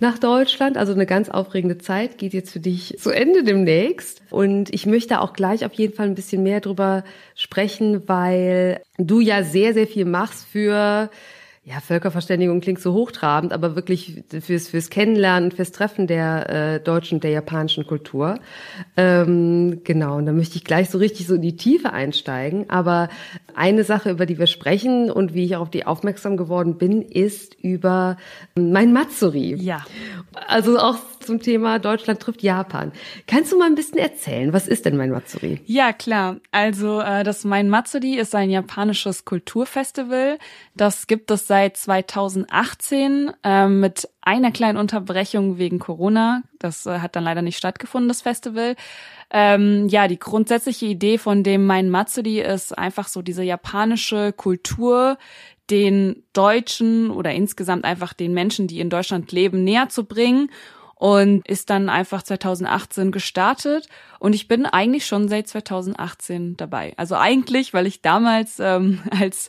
nach 0.00 0.18
Deutschland. 0.18 0.76
Also 0.76 0.92
eine 0.92 1.06
ganz 1.06 1.28
aufregende 1.28 1.78
Zeit 1.78 2.18
geht 2.18 2.32
jetzt 2.32 2.50
für 2.50 2.60
dich 2.60 2.96
zu 2.98 3.10
Ende 3.10 3.44
demnächst. 3.44 4.22
Und 4.30 4.72
ich 4.72 4.86
möchte 4.86 5.20
auch 5.20 5.34
gleich 5.34 5.64
auf 5.64 5.74
jeden 5.74 5.94
Fall 5.94 6.06
ein 6.06 6.14
bisschen 6.14 6.42
mehr 6.42 6.60
drüber 6.60 7.04
sprechen, 7.34 8.08
weil 8.08 8.80
du 8.98 9.20
ja 9.20 9.42
sehr, 9.42 9.74
sehr 9.74 9.86
viel 9.86 10.06
machst 10.06 10.46
für 10.46 11.10
ja, 11.62 11.78
Völkerverständigung 11.78 12.60
klingt 12.60 12.80
so 12.80 12.94
hochtrabend, 12.94 13.52
aber 13.52 13.76
wirklich 13.76 14.24
fürs, 14.40 14.68
fürs 14.68 14.88
Kennenlernen, 14.88 15.52
fürs 15.52 15.72
Treffen 15.72 16.06
der 16.06 16.48
äh, 16.48 16.80
deutschen 16.80 17.20
der 17.20 17.30
japanischen 17.32 17.86
Kultur. 17.86 18.40
Ähm, 18.96 19.82
genau, 19.84 20.16
und 20.16 20.26
da 20.26 20.32
möchte 20.32 20.56
ich 20.56 20.64
gleich 20.64 20.88
so 20.88 20.96
richtig 20.96 21.26
so 21.26 21.34
in 21.34 21.42
die 21.42 21.56
Tiefe 21.56 21.92
einsteigen. 21.92 22.70
Aber 22.70 23.10
eine 23.56 23.84
Sache, 23.84 24.10
über 24.10 24.26
die 24.26 24.38
wir 24.38 24.46
sprechen 24.46 25.10
und 25.10 25.34
wie 25.34 25.44
ich 25.44 25.56
auch 25.56 25.62
auf 25.62 25.70
die 25.70 25.86
aufmerksam 25.86 26.36
geworden 26.36 26.78
bin, 26.78 27.02
ist 27.02 27.54
über 27.62 28.16
mein 28.54 28.92
Matsuri. 28.92 29.54
Ja. 29.54 29.84
Also 30.48 30.78
auch 30.78 30.96
zum 31.20 31.40
Thema 31.40 31.78
Deutschland 31.78 32.20
trifft 32.20 32.42
Japan. 32.42 32.92
Kannst 33.26 33.52
du 33.52 33.58
mal 33.58 33.66
ein 33.66 33.74
bisschen 33.74 33.98
erzählen, 33.98 34.52
was 34.52 34.66
ist 34.66 34.86
denn 34.86 34.96
mein 34.96 35.10
Matsuri? 35.10 35.60
Ja, 35.66 35.92
klar. 35.92 36.36
Also 36.50 37.00
äh, 37.00 37.24
das 37.24 37.44
Mein 37.44 37.68
Matsuri 37.68 38.16
ist 38.16 38.34
ein 38.34 38.50
japanisches 38.50 39.24
Kulturfestival. 39.24 40.38
Das 40.74 41.06
gibt 41.06 41.30
es 41.30 41.46
seit 41.46 41.76
2018 41.76 43.32
äh, 43.44 43.68
mit 43.68 44.08
einer 44.22 44.50
kleinen 44.50 44.78
Unterbrechung 44.78 45.58
wegen 45.58 45.78
Corona. 45.78 46.42
Das 46.58 46.86
äh, 46.86 46.98
hat 46.98 47.16
dann 47.16 47.24
leider 47.24 47.42
nicht 47.42 47.58
stattgefunden, 47.58 48.08
das 48.08 48.22
Festival. 48.22 48.76
Ähm, 49.32 49.88
ja, 49.88 50.08
die 50.08 50.18
grundsätzliche 50.18 50.86
Idee 50.86 51.18
von 51.18 51.42
dem 51.44 51.64
Mein 51.64 51.88
Matsuri 51.88 52.40
ist 52.40 52.76
einfach 52.76 53.08
so 53.08 53.22
diese 53.22 53.44
japanische 53.44 54.32
Kultur, 54.32 55.18
den 55.70 56.24
Deutschen 56.32 57.10
oder 57.10 57.32
insgesamt 57.32 57.84
einfach 57.84 58.12
den 58.12 58.34
Menschen, 58.34 58.66
die 58.66 58.80
in 58.80 58.90
Deutschland 58.90 59.30
leben, 59.30 59.62
näher 59.62 59.88
zu 59.88 60.04
bringen 60.04 60.50
und 61.00 61.48
ist 61.48 61.70
dann 61.70 61.88
einfach 61.88 62.22
2018 62.22 63.10
gestartet 63.10 63.88
und 64.18 64.34
ich 64.34 64.48
bin 64.48 64.66
eigentlich 64.66 65.06
schon 65.06 65.28
seit 65.28 65.48
2018 65.48 66.58
dabei. 66.58 66.92
Also 66.98 67.16
eigentlich, 67.16 67.72
weil 67.72 67.86
ich 67.86 68.02
damals 68.02 68.58
ähm, 68.60 69.00
als 69.18 69.48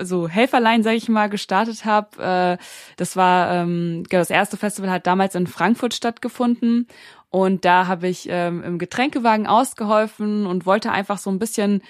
so 0.00 0.28
Helferlein, 0.28 0.82
sage 0.82 0.96
ich 0.96 1.08
mal, 1.08 1.28
gestartet 1.28 1.84
habe. 1.84 2.58
Äh, 2.58 2.64
das 2.96 3.14
war 3.14 3.52
ähm, 3.54 4.02
genau, 4.08 4.20
das 4.20 4.30
erste 4.30 4.56
Festival 4.56 4.90
hat 4.90 5.06
damals 5.06 5.36
in 5.36 5.46
Frankfurt 5.46 5.94
stattgefunden 5.94 6.88
und 7.30 7.64
da 7.64 7.86
habe 7.86 8.08
ich 8.08 8.26
ähm, 8.28 8.62
im 8.62 8.78
Getränkewagen 8.78 9.46
ausgeholfen 9.46 10.46
und 10.46 10.66
wollte 10.66 10.90
einfach 10.90 11.18
so 11.18 11.30
ein 11.30 11.38
bisschen 11.38 11.82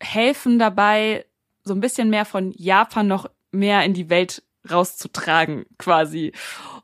helfen 0.00 0.58
dabei, 0.58 1.26
so 1.64 1.74
ein 1.74 1.80
bisschen 1.80 2.08
mehr 2.08 2.24
von 2.24 2.52
Japan 2.56 3.06
noch 3.06 3.28
mehr 3.50 3.84
in 3.84 3.94
die 3.94 4.08
Welt 4.08 4.42
rauszutragen, 4.70 5.66
quasi. 5.78 6.32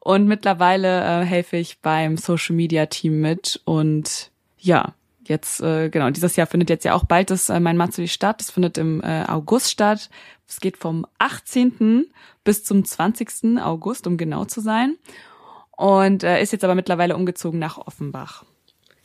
Und 0.00 0.26
mittlerweile 0.26 1.22
äh, 1.22 1.24
helfe 1.24 1.56
ich 1.56 1.80
beim 1.80 2.16
Social 2.16 2.56
Media 2.56 2.86
Team 2.86 3.20
mit 3.20 3.60
und 3.64 4.30
ja, 4.58 4.94
jetzt, 5.28 5.60
äh, 5.60 5.88
genau, 5.88 6.10
dieses 6.10 6.36
Jahr 6.36 6.46
findet 6.46 6.70
jetzt 6.70 6.84
ja 6.84 6.94
auch 6.94 7.04
bald 7.04 7.30
das 7.30 7.48
äh, 7.48 7.60
Mein 7.60 7.76
Matsuri 7.76 8.08
statt. 8.08 8.40
Das 8.40 8.50
findet 8.50 8.78
im 8.78 9.00
äh, 9.02 9.24
August 9.26 9.70
statt. 9.70 10.10
Es 10.48 10.60
geht 10.60 10.76
vom 10.76 11.06
18. 11.18 12.06
bis 12.44 12.64
zum 12.64 12.84
20. 12.84 13.58
August, 13.60 14.06
um 14.06 14.16
genau 14.16 14.44
zu 14.44 14.60
sein. 14.60 14.96
Und 15.76 16.24
äh, 16.24 16.42
ist 16.42 16.52
jetzt 16.52 16.64
aber 16.64 16.74
mittlerweile 16.74 17.14
umgezogen 17.14 17.58
nach 17.58 17.78
Offenbach. 17.78 18.44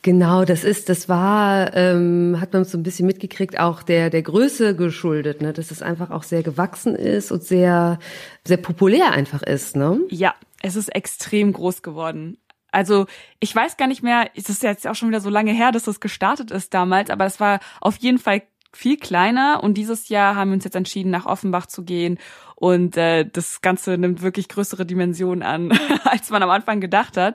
Genau, 0.02 0.44
das 0.44 0.64
ist, 0.64 0.88
das 0.88 1.08
war, 1.08 1.76
ähm, 1.76 2.38
hat 2.40 2.52
man 2.52 2.64
so 2.64 2.76
ein 2.76 2.82
bisschen 2.82 3.06
mitgekriegt, 3.06 3.60
auch 3.60 3.84
der 3.84 4.10
der 4.10 4.22
Größe 4.22 4.74
geschuldet, 4.74 5.40
ne, 5.42 5.52
dass 5.52 5.70
es 5.70 5.80
einfach 5.80 6.10
auch 6.10 6.24
sehr 6.24 6.42
gewachsen 6.42 6.96
ist 6.96 7.30
und 7.30 7.44
sehr 7.44 8.00
sehr 8.44 8.56
populär 8.56 9.12
einfach 9.12 9.42
ist, 9.42 9.76
ne? 9.76 10.00
Ja, 10.10 10.34
es 10.60 10.74
ist 10.74 10.92
extrem 10.92 11.52
groß 11.52 11.82
geworden. 11.82 12.38
Also 12.72 13.06
ich 13.38 13.54
weiß 13.54 13.76
gar 13.76 13.86
nicht 13.86 14.02
mehr, 14.02 14.30
es 14.34 14.48
ist 14.48 14.64
jetzt 14.64 14.88
auch 14.88 14.96
schon 14.96 15.08
wieder 15.08 15.20
so 15.20 15.30
lange 15.30 15.52
her, 15.52 15.70
dass 15.70 15.84
das 15.84 16.00
gestartet 16.00 16.50
ist 16.50 16.74
damals, 16.74 17.08
aber 17.08 17.26
es 17.26 17.38
war 17.38 17.60
auf 17.80 17.96
jeden 17.98 18.18
Fall 18.18 18.42
viel 18.72 18.96
kleiner 18.96 19.60
und 19.62 19.74
dieses 19.74 20.08
Jahr 20.08 20.34
haben 20.34 20.50
wir 20.50 20.54
uns 20.54 20.64
jetzt 20.64 20.76
entschieden, 20.76 21.10
nach 21.10 21.26
Offenbach 21.26 21.66
zu 21.66 21.84
gehen 21.84 22.18
und 22.62 22.96
äh, 22.96 23.24
das 23.24 23.60
Ganze 23.60 23.98
nimmt 23.98 24.22
wirklich 24.22 24.48
größere 24.48 24.86
Dimensionen 24.86 25.42
an, 25.42 25.76
als 26.04 26.30
man 26.30 26.44
am 26.44 26.50
Anfang 26.50 26.80
gedacht 26.80 27.16
hat. 27.16 27.34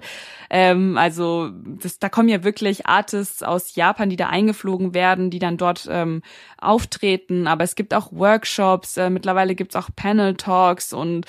Ähm, 0.50 0.98
also 0.98 1.50
das, 1.51 2.00
da 2.00 2.07
kommen 2.07 2.29
ja 2.29 2.46
wirklich 2.46 2.86
Artists 2.86 3.43
aus 3.43 3.75
Japan, 3.75 4.10
die 4.10 4.15
da 4.15 4.29
eingeflogen 4.29 4.93
werden, 4.93 5.29
die 5.29 5.39
dann 5.39 5.57
dort 5.57 5.86
ähm, 5.91 6.22
auftreten. 6.57 7.46
Aber 7.46 7.65
es 7.65 7.75
gibt 7.75 7.93
auch 7.93 8.13
Workshops, 8.13 8.96
äh, 8.96 9.10
mittlerweile 9.10 9.55
gibt's 9.55 9.75
auch 9.75 9.89
Panel-Talks 9.93 10.93
und 10.93 11.25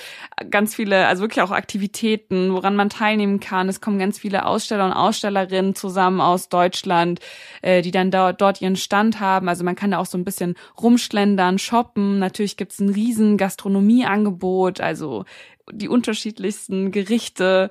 ganz 0.49 0.76
viele, 0.76 1.09
also 1.09 1.23
wirklich 1.23 1.43
auch 1.43 1.50
Aktivitäten, 1.50 2.52
woran 2.52 2.76
man 2.76 2.90
teilnehmen 2.90 3.40
kann. 3.40 3.69
Es 3.69 3.81
kommen 3.81 3.99
ganz 3.99 4.17
viele 4.17 4.47
Aussteller 4.47 4.87
und 4.87 4.93
Ausstellerinnen 4.93 5.75
zusammen 5.75 6.21
aus 6.21 6.49
Deutschland, 6.49 7.19
äh, 7.62 7.83
die 7.83 7.90
dann 7.90 8.12
da, 8.12 8.33
dort 8.33 8.62
ihren 8.62 8.76
Stand 8.76 9.19
haben. 9.19 9.49
Also 9.49 9.64
man 9.64 9.75
kann 9.75 9.90
da 9.90 9.99
auch 9.99 10.07
so 10.07 10.17
ein 10.17 10.25
bisschen 10.25 10.55
rumschlendern, 10.81 11.59
shoppen. 11.59 12.21
Natürlich 12.21 12.57
gibt's 12.57 12.81
einen 12.81 12.90
riesen 12.90 13.37
Gastronomie 13.38 13.88
Gastronomieangebot, 13.88 14.80
also 14.80 15.25
die 15.71 15.88
unterschiedlichsten 15.88 16.92
Gerichte. 16.92 17.71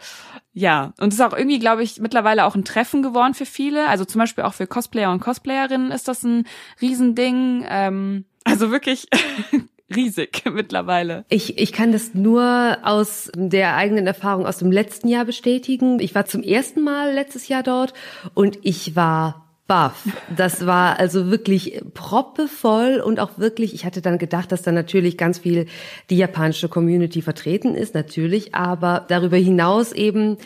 Ja, 0.54 0.94
und 1.00 1.10
es 1.10 1.16
ist 1.16 1.26
auch 1.26 1.36
irgendwie, 1.36 1.60
glaube 1.60 1.84
ich, 1.84 2.00
mittlerweile 2.00 2.46
auch 2.46 2.56
ein 2.56 2.66
Treffen 2.66 3.02
geworden 3.02 3.34
für 3.34 3.46
viele. 3.46 3.88
Also 3.88 4.06
zum 4.06 4.20
Beispiel 4.20 4.44
auch 4.44 4.54
für 4.54 4.68
Cosplayer 4.68 5.12
und 5.12 5.20
Cosplayerinnen 5.20 5.92
ist 5.92 6.08
das 6.08 6.24
ein 6.24 6.46
Riesending. 6.80 7.66
Ähm, 7.68 8.26
also 8.44 8.72
wirklich 8.72 9.08
riesig 9.96 10.44
mittlerweile. 10.52 11.26
Ich, 11.30 11.58
ich 11.58 11.74
kann 11.74 11.92
das 11.92 12.14
nur 12.14 12.78
aus 12.84 13.32
der 13.36 13.76
eigenen 13.76 14.06
Erfahrung 14.06 14.46
aus 14.46 14.60
dem 14.60 14.72
letzten 14.72 15.08
Jahr 15.08 15.26
bestätigen. 15.26 16.00
Ich 16.00 16.14
war 16.14 16.26
zum 16.26 16.44
ersten 16.44 16.84
Mal 16.84 17.14
letztes 17.14 17.48
Jahr 17.48 17.64
dort 17.64 17.94
und 18.36 18.60
ich 18.62 18.96
war 18.96 19.47
baff. 19.68 20.08
Das 20.36 20.66
war 20.66 21.00
also 21.00 21.30
wirklich 21.30 21.82
proppevoll 21.94 23.02
und 23.04 23.20
auch 23.20 23.38
wirklich, 23.38 23.74
ich 23.74 23.86
hatte 23.86 24.02
dann 24.02 24.18
gedacht, 24.18 24.52
dass 24.52 24.62
da 24.62 24.72
natürlich 24.72 25.18
ganz 25.18 25.40
viel 25.40 25.68
die 26.10 26.18
japanische 26.18 26.70
Community 26.70 27.22
vertreten 27.22 27.76
ist, 27.76 27.94
natürlich, 27.94 28.56
aber 28.56 29.06
darüber 29.08 29.38
hinaus 29.38 29.92
eben 29.92 30.38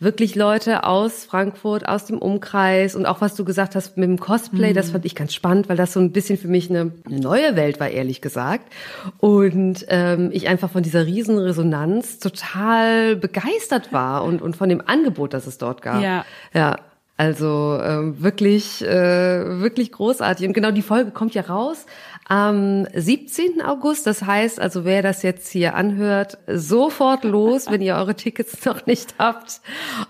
wirklich 0.00 0.36
Leute 0.36 0.84
aus 0.84 1.24
Frankfurt, 1.24 1.88
aus 1.88 2.04
dem 2.04 2.18
Umkreis 2.18 2.94
und 2.94 3.06
auch 3.06 3.20
was 3.20 3.34
du 3.34 3.44
gesagt 3.44 3.74
hast 3.74 3.96
mit 3.96 4.08
dem 4.08 4.20
Cosplay, 4.20 4.70
mhm. 4.70 4.74
das 4.74 4.90
fand 4.90 5.04
ich 5.04 5.16
ganz 5.16 5.34
spannend, 5.34 5.68
weil 5.68 5.76
das 5.76 5.92
so 5.92 5.98
ein 6.00 6.12
bisschen 6.12 6.38
für 6.38 6.46
mich 6.46 6.70
eine, 6.70 6.92
eine 7.04 7.18
neue 7.18 7.56
Welt 7.56 7.80
war, 7.80 7.88
ehrlich 7.88 8.20
gesagt. 8.20 8.72
Und 9.18 9.86
ähm, 9.88 10.30
ich 10.32 10.46
einfach 10.48 10.70
von 10.70 10.84
dieser 10.84 11.04
riesen 11.04 11.36
Resonanz 11.36 12.20
total 12.20 13.16
begeistert 13.16 13.92
war 13.92 14.22
und, 14.22 14.40
und 14.40 14.56
von 14.56 14.68
dem 14.68 14.82
Angebot, 14.86 15.34
das 15.34 15.48
es 15.48 15.58
dort 15.58 15.82
gab. 15.82 16.00
Ja. 16.00 16.24
Ja. 16.54 16.76
Also 17.18 17.80
ähm, 17.82 18.22
wirklich, 18.22 18.80
äh, 18.80 19.60
wirklich 19.60 19.90
großartig. 19.90 20.46
Und 20.46 20.52
genau 20.52 20.70
die 20.70 20.82
Folge 20.82 21.10
kommt 21.10 21.34
ja 21.34 21.42
raus 21.42 21.84
am 22.28 22.86
17. 22.94 23.60
August. 23.60 24.06
Das 24.06 24.22
heißt, 24.22 24.60
also 24.60 24.84
wer 24.84 25.02
das 25.02 25.24
jetzt 25.24 25.50
hier 25.50 25.74
anhört, 25.74 26.38
sofort 26.46 27.24
los, 27.24 27.66
wenn 27.68 27.82
ihr 27.82 27.96
eure 27.96 28.14
Tickets 28.14 28.64
noch 28.64 28.86
nicht 28.86 29.16
habt, 29.18 29.62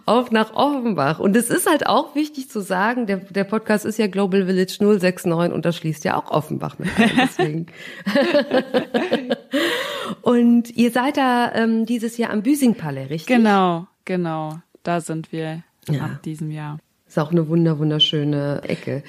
auf 0.04 0.30
nach 0.32 0.52
Offenbach. 0.52 1.18
Und 1.18 1.34
es 1.34 1.48
ist 1.48 1.66
halt 1.66 1.86
auch 1.86 2.14
wichtig 2.14 2.50
zu 2.50 2.60
sagen, 2.60 3.06
der, 3.06 3.16
der 3.16 3.44
Podcast 3.44 3.86
ist 3.86 3.98
ja 3.98 4.06
Global 4.06 4.44
Village 4.44 4.76
069 4.78 5.54
und 5.54 5.64
das 5.64 5.76
schließt 5.76 6.04
ja 6.04 6.14
auch 6.14 6.30
Offenbach 6.30 6.78
mit 6.78 6.90
ein. 6.98 7.10
Deswegen. 7.16 7.66
und 10.20 10.76
ihr 10.76 10.90
seid 10.90 11.16
da 11.16 11.54
ähm, 11.54 11.86
dieses 11.86 12.18
Jahr 12.18 12.32
am 12.32 12.42
Büsing-Palais, 12.42 13.08
richtig? 13.08 13.34
Genau, 13.34 13.86
genau. 14.04 14.58
Da 14.82 15.00
sind 15.00 15.32
wir 15.32 15.62
ja. 15.88 16.02
ab 16.02 16.22
diesem 16.22 16.50
Jahr. 16.50 16.78
Ist 17.08 17.18
auch 17.18 17.32
eine 17.32 17.48
wunder 17.48 17.78
wunderschöne 17.78 18.60
Ecke. 18.64 19.02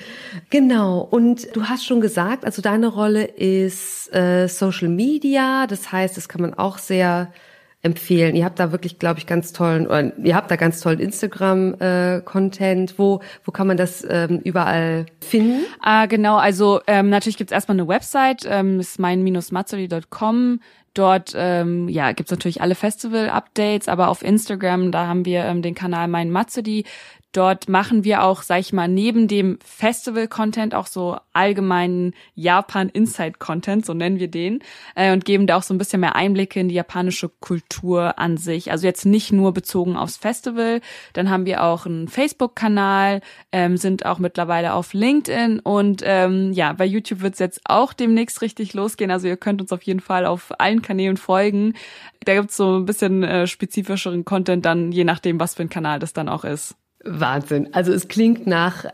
Genau. 0.49 1.01
Und 1.01 1.53
du 1.55 1.65
hast 1.65 1.85
schon 1.85 1.99
gesagt, 1.99 2.45
also 2.45 2.61
deine 2.61 2.87
Rolle 2.87 3.25
ist 3.25 4.13
äh, 4.15 4.47
Social 4.47 4.87
Media. 4.87 5.67
Das 5.67 5.91
heißt, 5.91 6.15
das 6.15 6.29
kann 6.29 6.41
man 6.41 6.53
auch 6.53 6.77
sehr 6.77 7.31
empfehlen. 7.81 8.35
Ihr 8.35 8.43
habt 8.43 8.59
da 8.59 8.71
wirklich, 8.71 8.99
glaube 8.99 9.19
ich, 9.19 9.27
ganz 9.27 9.53
tollen, 9.53 9.87
oder 9.87 10.11
ihr 10.17 10.35
habt 10.35 10.51
da 10.51 10.57
ganz 10.57 10.81
tollen 10.81 10.99
Instagram-Content. 10.99 12.91
Äh, 12.91 12.93
wo, 12.97 13.21
wo 13.45 13.51
kann 13.51 13.67
man 13.67 13.77
das 13.77 14.05
ähm, 14.09 14.39
überall 14.43 15.05
finden? 15.21 15.65
Ah, 15.81 16.05
genau, 16.05 16.37
also 16.37 16.81
ähm, 16.87 17.09
natürlich 17.09 17.37
gibt's 17.37 17.53
erstmal 17.53 17.77
eine 17.77 17.87
Website, 17.87 18.45
ähm, 18.49 18.79
ist 18.79 18.99
mein-mazzoli.com. 18.99 20.59
Dort 20.93 21.33
ähm, 21.35 21.87
ja, 21.87 22.11
gibt's 22.11 22.31
natürlich 22.31 22.61
alle 22.61 22.75
Festival-Updates, 22.75 23.87
aber 23.87 24.09
auf 24.09 24.23
Instagram, 24.23 24.91
da 24.91 25.07
haben 25.07 25.23
wir 25.23 25.45
ähm, 25.45 25.61
den 25.61 25.75
Kanal 25.75 26.07
Mein 26.09 26.31
Mazzoli. 26.31 26.83
Dort 27.31 27.69
machen 27.69 28.03
wir 28.03 28.23
auch, 28.23 28.41
sag 28.41 28.59
ich 28.59 28.73
mal, 28.73 28.87
neben 28.87 29.27
dem 29.27 29.59
Festival-Content 29.63 30.73
auch 30.73 30.87
so 30.87 31.17
allgemeinen 31.31 32.15
Japan-Inside-Content, 32.33 33.85
so 33.85 33.93
nennen 33.93 34.19
wir 34.19 34.29
den, 34.29 34.63
äh, 34.95 35.13
und 35.13 35.25
geben 35.25 35.45
da 35.45 35.57
auch 35.57 35.63
so 35.63 35.75
ein 35.75 35.77
bisschen 35.77 36.01
mehr 36.01 36.15
Einblicke 36.15 36.59
in 36.59 36.69
die 36.69 36.75
japanische 36.75 37.29
Kultur 37.29 38.17
an 38.17 38.37
sich. 38.37 38.71
Also 38.71 38.87
jetzt 38.87 39.05
nicht 39.05 39.31
nur 39.31 39.53
bezogen 39.53 39.95
aufs 39.95 40.17
Festival. 40.17 40.81
Dann 41.13 41.29
haben 41.29 41.45
wir 41.45 41.63
auch 41.63 41.85
einen 41.85 42.07
Facebook-Kanal, 42.07 43.21
ähm, 43.51 43.77
sind 43.77 44.07
auch 44.07 44.17
mittlerweile 44.17 44.73
auf 44.73 44.93
LinkedIn 44.93 45.59
und 45.59 46.01
ähm, 46.03 46.51
ja, 46.53 46.73
bei 46.73 46.85
YouTube 46.85 47.21
wird's 47.21 47.37
jetzt 47.37 47.61
auch 47.65 47.93
demnächst 47.93 48.41
richtig 48.41 48.73
losgehen. 48.73 49.11
Also 49.11 49.27
ihr 49.27 49.37
könnt 49.37 49.61
uns 49.61 49.71
auf 49.71 49.83
jeden 49.83 49.99
Fall 49.99 50.25
auf 50.25 50.51
allen 50.59 50.81
Kanälen 50.81 51.17
folgen. 51.17 51.75
Da 52.25 52.33
gibt's 52.33 52.57
so 52.57 52.77
ein 52.79 52.85
bisschen 52.85 53.23
äh, 53.23 53.45
spezifischeren 53.45 54.25
Content 54.25 54.65
dann, 54.65 54.91
je 54.91 55.03
nachdem, 55.03 55.39
was 55.39 55.53
für 55.53 55.61
ein 55.61 55.69
Kanal 55.69 55.99
das 55.99 56.13
dann 56.13 56.27
auch 56.27 56.43
ist. 56.43 56.75
Wahnsinn. 57.03 57.69
Also 57.73 57.91
es 57.93 58.07
klingt 58.07 58.47
nach 58.47 58.85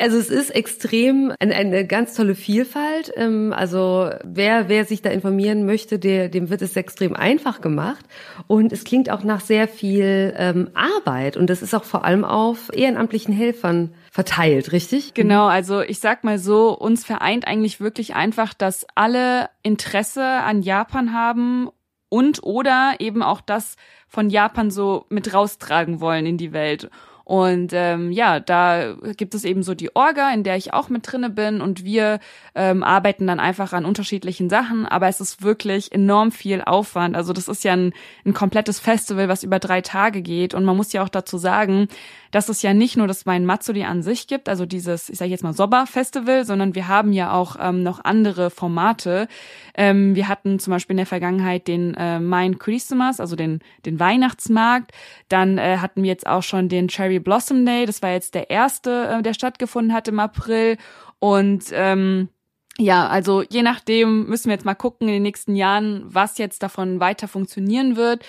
also 0.00 0.18
es 0.18 0.28
ist 0.28 0.50
extrem 0.50 1.32
eine, 1.40 1.54
eine 1.54 1.86
ganz 1.86 2.14
tolle 2.14 2.34
Vielfalt. 2.34 3.12
Ähm, 3.16 3.54
also 3.56 4.10
wer, 4.24 4.68
wer 4.68 4.84
sich 4.84 5.00
da 5.00 5.08
informieren 5.10 5.64
möchte, 5.64 5.98
der, 5.98 6.28
dem 6.28 6.50
wird 6.50 6.60
es 6.60 6.76
extrem 6.76 7.16
einfach 7.16 7.62
gemacht. 7.62 8.04
Und 8.46 8.72
es 8.72 8.84
klingt 8.84 9.10
auch 9.10 9.24
nach 9.24 9.40
sehr 9.40 9.68
viel 9.68 10.34
ähm, 10.36 10.70
Arbeit. 10.74 11.38
Und 11.38 11.48
das 11.48 11.62
ist 11.62 11.74
auch 11.74 11.84
vor 11.84 12.04
allem 12.04 12.24
auf 12.24 12.70
ehrenamtlichen 12.74 13.32
Helfern 13.32 13.94
verteilt, 14.10 14.72
richtig? 14.72 15.14
Genau, 15.14 15.46
also 15.46 15.80
ich 15.80 16.00
sag 16.00 16.24
mal 16.24 16.38
so, 16.38 16.76
uns 16.76 17.04
vereint 17.04 17.46
eigentlich 17.46 17.80
wirklich 17.80 18.14
einfach, 18.14 18.52
dass 18.52 18.86
alle 18.94 19.48
Interesse 19.62 20.24
an 20.24 20.60
Japan 20.60 21.14
haben 21.14 21.70
und 22.10 22.42
oder 22.42 22.96
eben 22.98 23.22
auch 23.22 23.40
das 23.40 23.76
von 24.08 24.28
Japan 24.28 24.70
so 24.70 25.06
mit 25.08 25.32
raustragen 25.32 26.00
wollen 26.00 26.26
in 26.26 26.36
die 26.36 26.52
Welt. 26.52 26.90
Und 27.30 27.70
ähm, 27.74 28.10
ja, 28.10 28.40
da 28.40 28.96
gibt 29.16 29.36
es 29.36 29.44
eben 29.44 29.62
so 29.62 29.76
die 29.76 29.94
Orga, 29.94 30.34
in 30.34 30.42
der 30.42 30.56
ich 30.56 30.74
auch 30.74 30.88
mit 30.88 31.02
drinne 31.06 31.30
bin. 31.30 31.60
Und 31.60 31.84
wir 31.84 32.18
ähm, 32.56 32.82
arbeiten 32.82 33.28
dann 33.28 33.38
einfach 33.38 33.72
an 33.72 33.84
unterschiedlichen 33.84 34.50
Sachen, 34.50 34.84
aber 34.84 35.06
es 35.06 35.20
ist 35.20 35.40
wirklich 35.40 35.92
enorm 35.92 36.32
viel 36.32 36.60
Aufwand. 36.60 37.14
Also 37.14 37.32
das 37.32 37.46
ist 37.46 37.62
ja 37.62 37.74
ein, 37.74 37.92
ein 38.26 38.34
komplettes 38.34 38.80
Festival, 38.80 39.28
was 39.28 39.44
über 39.44 39.60
drei 39.60 39.80
Tage 39.80 40.22
geht. 40.22 40.54
Und 40.54 40.64
man 40.64 40.76
muss 40.76 40.92
ja 40.92 41.04
auch 41.04 41.08
dazu 41.08 41.38
sagen, 41.38 41.86
dass 42.30 42.48
es 42.48 42.62
ja 42.62 42.74
nicht 42.74 42.96
nur 42.96 43.06
das 43.06 43.26
Mein 43.26 43.44
Matsuri 43.44 43.84
an 43.84 44.02
sich 44.02 44.26
gibt, 44.26 44.48
also 44.48 44.66
dieses, 44.66 45.08
ich 45.08 45.18
sage 45.18 45.30
jetzt 45.30 45.42
mal 45.42 45.52
Soba-Festival, 45.52 46.44
sondern 46.44 46.74
wir 46.74 46.88
haben 46.88 47.12
ja 47.12 47.32
auch 47.32 47.56
ähm, 47.60 47.82
noch 47.82 48.04
andere 48.04 48.50
Formate. 48.50 49.28
Ähm, 49.74 50.14
wir 50.14 50.28
hatten 50.28 50.58
zum 50.58 50.72
Beispiel 50.72 50.94
in 50.94 50.98
der 50.98 51.06
Vergangenheit 51.06 51.68
den 51.68 51.94
äh, 51.94 52.20
Mein 52.20 52.58
Christmas, 52.58 53.20
also 53.20 53.36
den, 53.36 53.60
den 53.84 53.98
Weihnachtsmarkt. 53.98 54.92
Dann 55.28 55.58
äh, 55.58 55.78
hatten 55.78 56.02
wir 56.02 56.10
jetzt 56.10 56.26
auch 56.26 56.42
schon 56.42 56.68
den 56.68 56.88
Cherry 56.88 57.18
Blossom 57.18 57.66
Day, 57.66 57.86
das 57.86 58.02
war 58.02 58.10
jetzt 58.10 58.34
der 58.34 58.50
erste, 58.50 59.08
äh, 59.08 59.22
der 59.22 59.34
stattgefunden 59.34 59.92
hat 59.92 60.08
im 60.08 60.20
April. 60.20 60.76
Und 61.18 61.64
ähm, 61.72 62.28
ja, 62.78 63.08
also 63.08 63.42
je 63.42 63.62
nachdem 63.62 64.26
müssen 64.26 64.46
wir 64.46 64.54
jetzt 64.54 64.64
mal 64.64 64.74
gucken 64.74 65.08
in 65.08 65.14
den 65.14 65.22
nächsten 65.22 65.54
Jahren, 65.54 66.02
was 66.06 66.38
jetzt 66.38 66.62
davon 66.62 67.00
weiter 67.00 67.28
funktionieren 67.28 67.96
wird. 67.96 68.24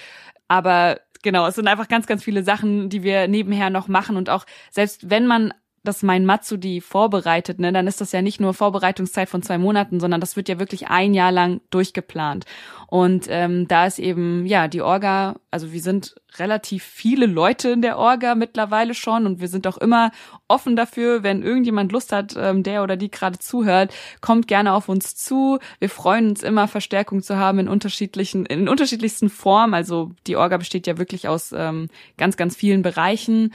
Aber 0.48 1.00
genau, 1.22 1.48
es 1.48 1.56
sind 1.56 1.68
einfach 1.68 1.88
ganz, 1.88 2.08
ganz 2.08 2.24
viele 2.24 2.44
Sachen, 2.44 2.90
die 2.90 3.04
wir 3.04 3.28
nebenher 3.28 3.70
noch 3.70 3.88
machen. 3.88 4.18
Und 4.18 4.30
auch 4.30 4.46
selbst 4.72 5.10
wenn 5.10 5.28
man 5.28 5.54
dass 5.84 6.04
mein 6.04 6.26
Matsudi 6.26 6.80
vorbereitet, 6.80 7.60
ne, 7.60 7.74
dann 7.74 7.88
ist 7.88 8.02
das 8.02 8.12
ja 8.12 8.22
nicht 8.22 8.40
nur 8.40 8.54
Vorbereitungszeit 8.54 9.30
von 9.30 9.42
zwei 9.42 9.58
Monaten, 9.58 10.00
sondern 10.00 10.22
das 10.22 10.36
wird 10.36 10.48
ja 10.48 10.60
wirklich 10.60 10.90
ein 10.90 11.14
Jahr 11.14 11.32
lang 11.32 11.62
durchgeplant. 11.72 12.46
Und 12.88 13.28
ähm, 13.30 13.68
da 13.68 13.86
ist 13.88 14.00
eben, 14.00 14.46
ja, 14.46 14.68
die 14.68 14.82
Orga, 14.82 15.38
also 15.50 15.72
wir 15.72 15.82
sind 15.82 16.16
relativ 16.38 16.84
viele 16.84 17.26
Leute 17.26 17.70
in 17.70 17.82
der 17.82 17.98
Orga 17.98 18.36
mittlerweile 18.36 18.94
schon 18.94 19.26
und 19.26 19.42
wir 19.42 19.48
sind 19.48 19.66
auch 19.66 19.78
immer 19.78 20.12
offen 20.48 20.76
dafür, 20.76 21.24
wenn 21.24 21.42
irgendjemand 21.42 21.92
Lust 21.92 22.12
hat, 22.12 22.36
ähm, 22.38 22.64
der 22.64 22.84
oder 22.84 22.98
die 22.98 23.10
gerade 23.10 23.40
zuhört, 23.40 23.94
kommt 24.20 24.48
gerne 24.48 24.74
auf 24.74 24.88
uns 24.88 25.16
zu. 25.16 25.60
Wir 25.80 25.90
freuen 25.90 26.30
uns 26.30 26.44
immer, 26.44 26.68
Verstärkung 26.68 27.22
zu 27.22 27.38
haben 27.38 27.60
in 27.60 27.68
unterschiedlichen, 27.68 28.46
in 28.46 28.70
unterschiedlichsten 28.70 29.30
Formen. 29.30 29.74
Also 29.74 30.12
die 30.28 30.36
Orga 30.36 30.58
besteht 30.58 30.86
ja 30.86 30.98
wirklich 30.98 31.28
aus 31.28 31.54
ähm, 31.58 31.88
ganz, 32.18 32.38
ganz 32.38 32.56
vielen 32.56 32.82
Bereichen 32.82 33.54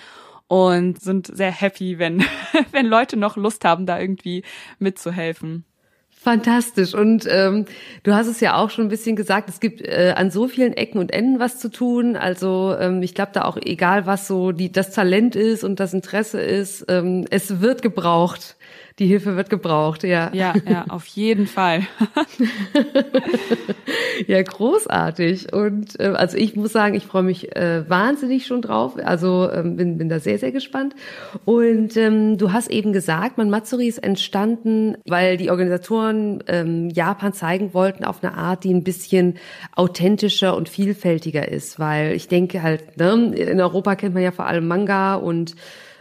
und 0.49 1.00
sind 1.00 1.26
sehr 1.26 1.50
happy, 1.50 1.99
wenn, 1.99 2.25
wenn 2.73 2.87
Leute 2.87 3.17
noch 3.17 3.37
Lust 3.37 3.65
haben, 3.65 3.87
da 3.87 3.99
irgendwie 3.99 4.45
mitzuhelfen. 4.79 5.65
Fantastisch. 6.26 6.93
Und 6.93 7.25
ähm, 7.31 7.67
du 8.03 8.12
hast 8.12 8.26
es 8.26 8.41
ja 8.41 8.57
auch 8.57 8.71
schon 8.71 8.87
ein 8.87 8.88
bisschen 8.88 9.15
gesagt, 9.15 9.49
es 9.49 9.61
gibt 9.61 9.81
äh, 9.81 10.12
an 10.17 10.33
so 10.33 10.49
vielen 10.49 10.73
Ecken 10.73 10.99
und 10.99 11.12
Enden 11.12 11.38
was 11.38 11.61
zu 11.61 11.71
tun. 11.71 12.17
Also 12.17 12.75
ähm, 12.81 13.00
ich 13.03 13.15
glaube 13.15 13.31
da 13.33 13.43
auch, 13.45 13.57
egal 13.57 14.07
was 14.07 14.26
so 14.26 14.50
die, 14.50 14.73
das 14.73 14.91
Talent 14.91 15.37
ist 15.37 15.62
und 15.62 15.79
das 15.79 15.95
Interesse 15.95 16.41
ist, 16.41 16.85
ähm, 16.88 17.26
es 17.31 17.61
wird 17.61 17.81
gebraucht 17.81 18.55
die 18.99 19.07
Hilfe 19.07 19.37
wird 19.37 19.50
gebraucht, 19.50 20.05
ja. 20.05 20.31
Ja, 20.33 20.55
ja, 20.67 20.87
auf 20.88 21.07
jeden 21.07 21.47
Fall. 21.47 21.83
ja, 24.26 24.43
großartig. 24.43 25.53
Und 25.53 26.00
äh, 26.00 26.15
also 26.15 26.38
ich 26.38 26.57
muss 26.57 26.73
sagen, 26.73 26.95
ich 26.95 27.05
freue 27.05 27.23
mich 27.23 27.55
äh, 27.55 27.88
wahnsinnig 27.91 28.47
schon 28.47 28.62
drauf. 28.62 28.95
Also 28.97 29.50
ähm, 29.53 29.76
bin, 29.76 29.99
bin 29.99 30.09
da 30.09 30.19
sehr, 30.19 30.38
sehr 30.38 30.50
gespannt. 30.50 30.95
Und 31.45 31.95
ähm, 31.99 32.38
du 32.38 32.53
hast 32.53 32.71
eben 32.71 32.95
gesagt, 32.95 33.37
man 33.37 33.50
Matsuri 33.50 33.87
ist 33.87 33.99
entstanden, 33.99 34.97
weil 35.07 35.37
die 35.37 35.50
Organisatoren 35.50 36.43
ähm, 36.47 36.88
Japan 36.88 37.35
zeigen 37.35 37.75
wollten 37.75 38.03
auf 38.03 38.25
eine 38.25 38.33
Art, 38.33 38.65
die 38.65 38.73
ein 38.73 38.83
bisschen 38.83 39.35
authentischer 39.75 40.57
und 40.57 40.71
vielfältiger 40.71 41.47
ist. 41.47 41.79
Weil 41.79 42.12
ich 42.12 42.29
denke 42.29 42.62
halt, 42.62 42.97
ne, 42.97 43.35
in 43.37 43.61
Europa 43.61 43.95
kennt 43.95 44.15
man 44.15 44.23
ja 44.23 44.33
vor 44.33 44.47
allem 44.47 44.67
Manga 44.67 45.17
und 45.17 45.55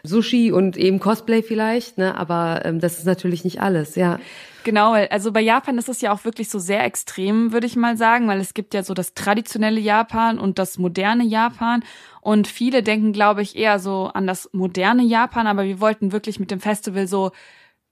Sushi 0.05 0.51
und 0.51 0.77
eben 0.77 0.99
Cosplay 0.99 1.41
vielleicht, 1.41 1.97
ne? 1.97 2.15
Aber 2.15 2.61
ähm, 2.65 2.79
das 2.79 2.97
ist 2.97 3.05
natürlich 3.05 3.43
nicht 3.43 3.61
alles, 3.61 3.95
ja. 3.95 4.19
Genau, 4.65 4.93
also 4.93 5.31
bei 5.31 5.41
Japan 5.41 5.77
ist 5.77 5.89
es 5.89 6.01
ja 6.01 6.11
auch 6.11 6.25
wirklich 6.25 6.49
so 6.49 6.57
sehr 6.57 6.83
extrem, 6.83 7.53
würde 7.53 7.67
ich 7.67 7.75
mal 7.75 7.97
sagen, 7.97 8.27
weil 8.27 8.39
es 8.39 8.55
gibt 8.55 8.73
ja 8.73 8.81
so 8.81 8.95
das 8.95 9.13
traditionelle 9.13 9.79
Japan 9.79 10.39
und 10.39 10.57
das 10.57 10.79
moderne 10.79 11.23
Japan. 11.23 11.83
Und 12.21 12.47
viele 12.47 12.81
denken, 12.81 13.13
glaube 13.13 13.43
ich, 13.43 13.55
eher 13.55 13.77
so 13.77 14.09
an 14.11 14.25
das 14.25 14.49
moderne 14.53 15.03
Japan, 15.03 15.45
aber 15.45 15.65
wir 15.65 15.79
wollten 15.79 16.11
wirklich 16.11 16.39
mit 16.39 16.49
dem 16.49 16.59
Festival 16.59 17.05
so 17.05 17.31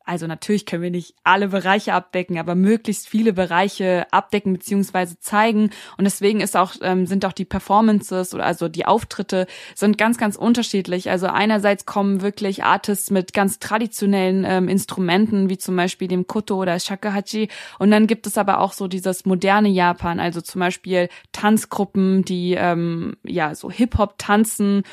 also 0.06 0.28
natürlich 0.28 0.66
können 0.66 0.84
wir 0.84 0.92
nicht 0.92 1.16
alle 1.24 1.48
Bereiche 1.50 1.94
abdecken, 1.94 2.38
aber 2.38 2.56
möglichst 2.56 3.08
viele 3.08 3.32
Bereiche 3.32 4.06
abdecken 4.12 4.52
beziehungsweise 4.52 5.18
zeigen. 5.20 5.70
Und 5.98 6.04
deswegen 6.04 6.42
ist 6.42 6.58
auch, 6.58 6.74
ähm, 6.82 7.06
sind 7.06 7.26
auch 7.26 7.32
die 7.32 7.46
Performances 7.46 8.34
oder 8.34 8.46
also 8.46 8.68
die 8.68 8.86
Auftritte 8.86 9.48
sind 9.76 9.98
ganz, 9.98 10.18
ganz 10.18 10.36
unterschiedlich. 10.36 11.10
Also 11.10 11.28
einerseits 11.28 11.86
kommen 11.86 12.22
wirklich 12.22 12.66
Artists 12.66 13.12
mit 13.12 13.34
ganz 13.34 13.60
traditionellen 13.60 14.46
ähm, 14.46 14.68
Instrumenten, 14.68 15.50
wie 15.50 15.58
zum 15.58 15.76
Beispiel 15.78 16.10
dem 16.10 16.28
Koto 16.28 16.56
oder 16.56 16.78
Shakuhachi. 16.80 17.48
Und 17.80 17.92
dann 17.92 18.06
gibt 18.06 18.28
es 18.28 18.38
aber 18.38 18.60
auch 18.60 18.74
so 18.74 18.90
dieses 18.90 19.26
moderne 19.26 19.70
Japan, 19.70 20.20
also 20.20 20.42
zum 20.42 20.60
Beispiel 20.60 21.08
Tanzgruppen, 21.32 22.26
die 22.26 22.56
ähm, 22.56 23.16
ja 23.24 23.56
so 23.56 23.72
Hip-Hop 23.72 24.16
tanzen 24.18 24.84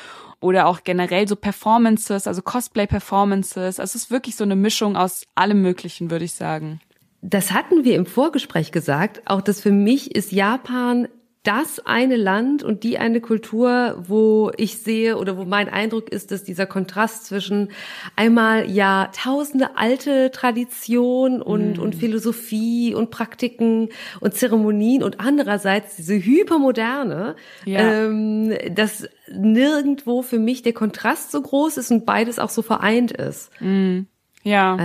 oder 0.41 0.67
auch 0.67 0.83
generell 0.83 1.27
so 1.27 1.35
Performances, 1.35 2.27
also 2.27 2.41
Cosplay-Performances. 2.41 3.79
Also 3.79 3.95
es 3.97 4.03
ist 4.03 4.11
wirklich 4.11 4.35
so 4.35 4.43
eine 4.43 4.55
Mischung 4.55 4.97
aus 4.97 5.23
allem 5.35 5.61
Möglichen, 5.61 6.11
würde 6.11 6.25
ich 6.25 6.33
sagen. 6.33 6.81
Das 7.21 7.51
hatten 7.51 7.83
wir 7.83 7.95
im 7.95 8.07
Vorgespräch 8.07 8.71
gesagt. 8.71 9.21
Auch 9.25 9.41
das 9.41 9.61
für 9.61 9.71
mich 9.71 10.15
ist 10.15 10.31
Japan 10.31 11.07
das 11.43 11.79
eine 11.85 12.17
Land 12.17 12.61
und 12.61 12.83
die 12.83 12.99
eine 12.99 13.19
Kultur, 13.19 13.95
wo 14.07 14.51
ich 14.57 14.77
sehe 14.77 15.17
oder 15.17 15.37
wo 15.37 15.45
mein 15.45 15.69
Eindruck 15.69 16.09
ist, 16.09 16.29
dass 16.29 16.43
dieser 16.43 16.67
Kontrast 16.67 17.25
zwischen 17.25 17.69
einmal 18.15 18.69
ja 18.69 19.09
tausende 19.11 19.75
alte 19.75 20.29
Tradition 20.29 21.41
und, 21.41 21.77
mm. 21.77 21.81
und 21.81 21.95
Philosophie 21.95 22.93
und 22.93 23.09
Praktiken 23.09 23.89
und 24.19 24.35
Zeremonien 24.35 25.01
und 25.01 25.19
andererseits 25.19 25.95
diese 25.95 26.13
hypermoderne, 26.13 27.35
ja. 27.65 27.79
ähm, 27.79 28.53
dass 28.69 29.09
nirgendwo 29.33 30.21
für 30.21 30.39
mich 30.39 30.61
der 30.61 30.73
Kontrast 30.73 31.31
so 31.31 31.41
groß 31.41 31.77
ist 31.77 31.89
und 31.89 32.05
beides 32.05 32.37
auch 32.37 32.51
so 32.51 32.61
vereint 32.61 33.11
ist. 33.11 33.49
Mm. 33.59 34.01
Ja. 34.43 34.77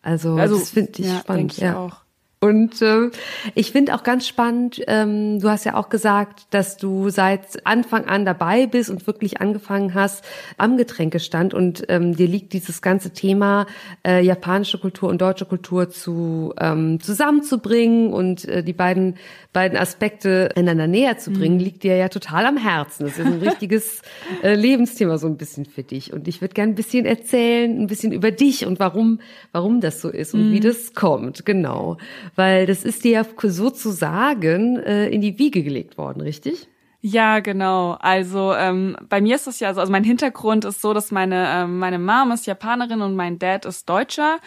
Also, 0.00 0.36
also 0.36 0.58
das 0.58 0.70
finde 0.70 0.92
ich 0.96 1.06
ja, 1.06 1.18
spannend. 1.18 1.52
Ich 1.52 1.58
ja. 1.58 1.76
Auch. 1.76 2.07
Und 2.40 2.82
äh, 2.82 3.10
ich 3.56 3.72
finde 3.72 3.94
auch 3.94 4.04
ganz 4.04 4.28
spannend, 4.28 4.80
ähm, 4.86 5.40
du 5.40 5.48
hast 5.48 5.64
ja 5.64 5.74
auch 5.74 5.88
gesagt, 5.88 6.46
dass 6.50 6.76
du 6.76 7.10
seit 7.10 7.66
Anfang 7.66 8.04
an 8.04 8.24
dabei 8.24 8.66
bist 8.66 8.90
und 8.90 9.06
wirklich 9.08 9.40
angefangen 9.40 9.94
hast 9.94 10.24
am 10.56 10.76
Getränkestand 10.76 11.52
und 11.52 11.84
ähm, 11.88 12.14
dir 12.14 12.28
liegt 12.28 12.52
dieses 12.52 12.80
ganze 12.80 13.12
Thema 13.12 13.66
äh, 14.06 14.24
japanische 14.24 14.78
Kultur 14.78 15.08
und 15.08 15.20
deutsche 15.20 15.46
Kultur 15.46 15.90
zu 15.90 16.54
ähm, 16.60 17.00
zusammenzubringen 17.00 18.12
und 18.12 18.44
äh, 18.44 18.62
die 18.62 18.72
beiden 18.72 19.16
beiden 19.52 19.76
Aspekte 19.76 20.50
einander 20.54 20.86
näher 20.86 21.18
zu 21.18 21.32
bringen, 21.32 21.56
mhm. 21.56 21.64
liegt 21.64 21.82
dir 21.82 21.96
ja 21.96 22.08
total 22.08 22.46
am 22.46 22.56
Herzen. 22.56 23.06
Das 23.06 23.18
ist 23.18 23.26
ein 23.26 23.40
richtiges 23.40 24.02
äh, 24.44 24.54
Lebensthema 24.54 25.18
so 25.18 25.26
ein 25.26 25.36
bisschen 25.36 25.64
für 25.64 25.82
dich. 25.82 26.12
Und 26.12 26.28
ich 26.28 26.40
würde 26.40 26.54
gerne 26.54 26.72
ein 26.72 26.76
bisschen 26.76 27.06
erzählen, 27.06 27.80
ein 27.80 27.88
bisschen 27.88 28.12
über 28.12 28.30
dich 28.30 28.66
und 28.66 28.78
warum, 28.78 29.20
warum 29.50 29.80
das 29.80 30.00
so 30.00 30.10
ist 30.10 30.34
und 30.34 30.50
mhm. 30.50 30.52
wie 30.52 30.60
das 30.60 30.94
kommt, 30.94 31.44
genau. 31.44 31.96
Weil 32.34 32.66
das 32.66 32.84
ist 32.84 33.04
dir 33.04 33.12
ja 33.12 33.24
sozusagen 33.42 34.78
äh, 34.78 35.08
in 35.08 35.20
die 35.20 35.38
Wiege 35.38 35.62
gelegt 35.62 35.98
worden, 35.98 36.20
richtig? 36.20 36.68
Ja, 37.00 37.38
genau. 37.40 37.92
Also 38.00 38.54
ähm, 38.54 38.96
bei 39.08 39.20
mir 39.20 39.36
ist 39.36 39.46
es 39.46 39.60
ja 39.60 39.72
so, 39.72 39.80
also 39.80 39.92
mein 39.92 40.04
Hintergrund 40.04 40.64
ist 40.64 40.80
so, 40.80 40.92
dass 40.92 41.12
meine 41.12 41.46
ähm, 41.48 41.78
meine 41.78 41.98
Mom 41.98 42.32
ist 42.32 42.46
Japanerin 42.46 43.02
und 43.02 43.14
mein 43.14 43.38
Dad 43.38 43.64
ist 43.66 43.88
Deutscher 43.88 44.38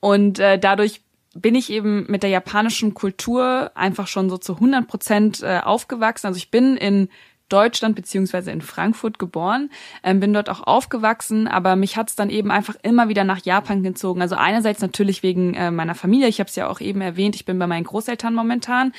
und 0.00 0.40
äh, 0.40 0.58
dadurch 0.58 1.02
bin 1.34 1.54
ich 1.54 1.70
eben 1.70 2.06
mit 2.08 2.24
der 2.24 2.30
japanischen 2.30 2.94
Kultur 2.94 3.70
einfach 3.76 4.08
schon 4.08 4.28
so 4.28 4.36
zu 4.36 4.54
100 4.54 4.88
Prozent 4.88 5.42
äh, 5.42 5.60
aufgewachsen. 5.62 6.26
Also 6.26 6.38
ich 6.38 6.50
bin 6.50 6.76
in 6.76 7.08
Deutschland 7.52 7.96
beziehungsweise 7.96 8.50
in 8.50 8.62
Frankfurt 8.62 9.18
geboren, 9.18 9.70
ähm, 10.02 10.20
bin 10.20 10.32
dort 10.32 10.48
auch 10.48 10.66
aufgewachsen, 10.66 11.48
aber 11.48 11.76
mich 11.76 11.96
hat 11.96 12.08
es 12.08 12.16
dann 12.16 12.30
eben 12.30 12.50
einfach 12.50 12.76
immer 12.82 13.08
wieder 13.08 13.24
nach 13.24 13.44
Japan 13.44 13.82
gezogen. 13.82 14.22
Also 14.22 14.36
einerseits 14.36 14.80
natürlich 14.80 15.22
wegen 15.22 15.54
äh, 15.54 15.70
meiner 15.70 15.94
Familie, 15.94 16.28
ich 16.28 16.40
habe 16.40 16.48
es 16.48 16.56
ja 16.56 16.68
auch 16.68 16.80
eben 16.80 17.00
erwähnt, 17.00 17.34
ich 17.34 17.44
bin 17.44 17.58
bei 17.58 17.66
meinen 17.66 17.84
Großeltern 17.84 18.34
momentan. 18.34 18.92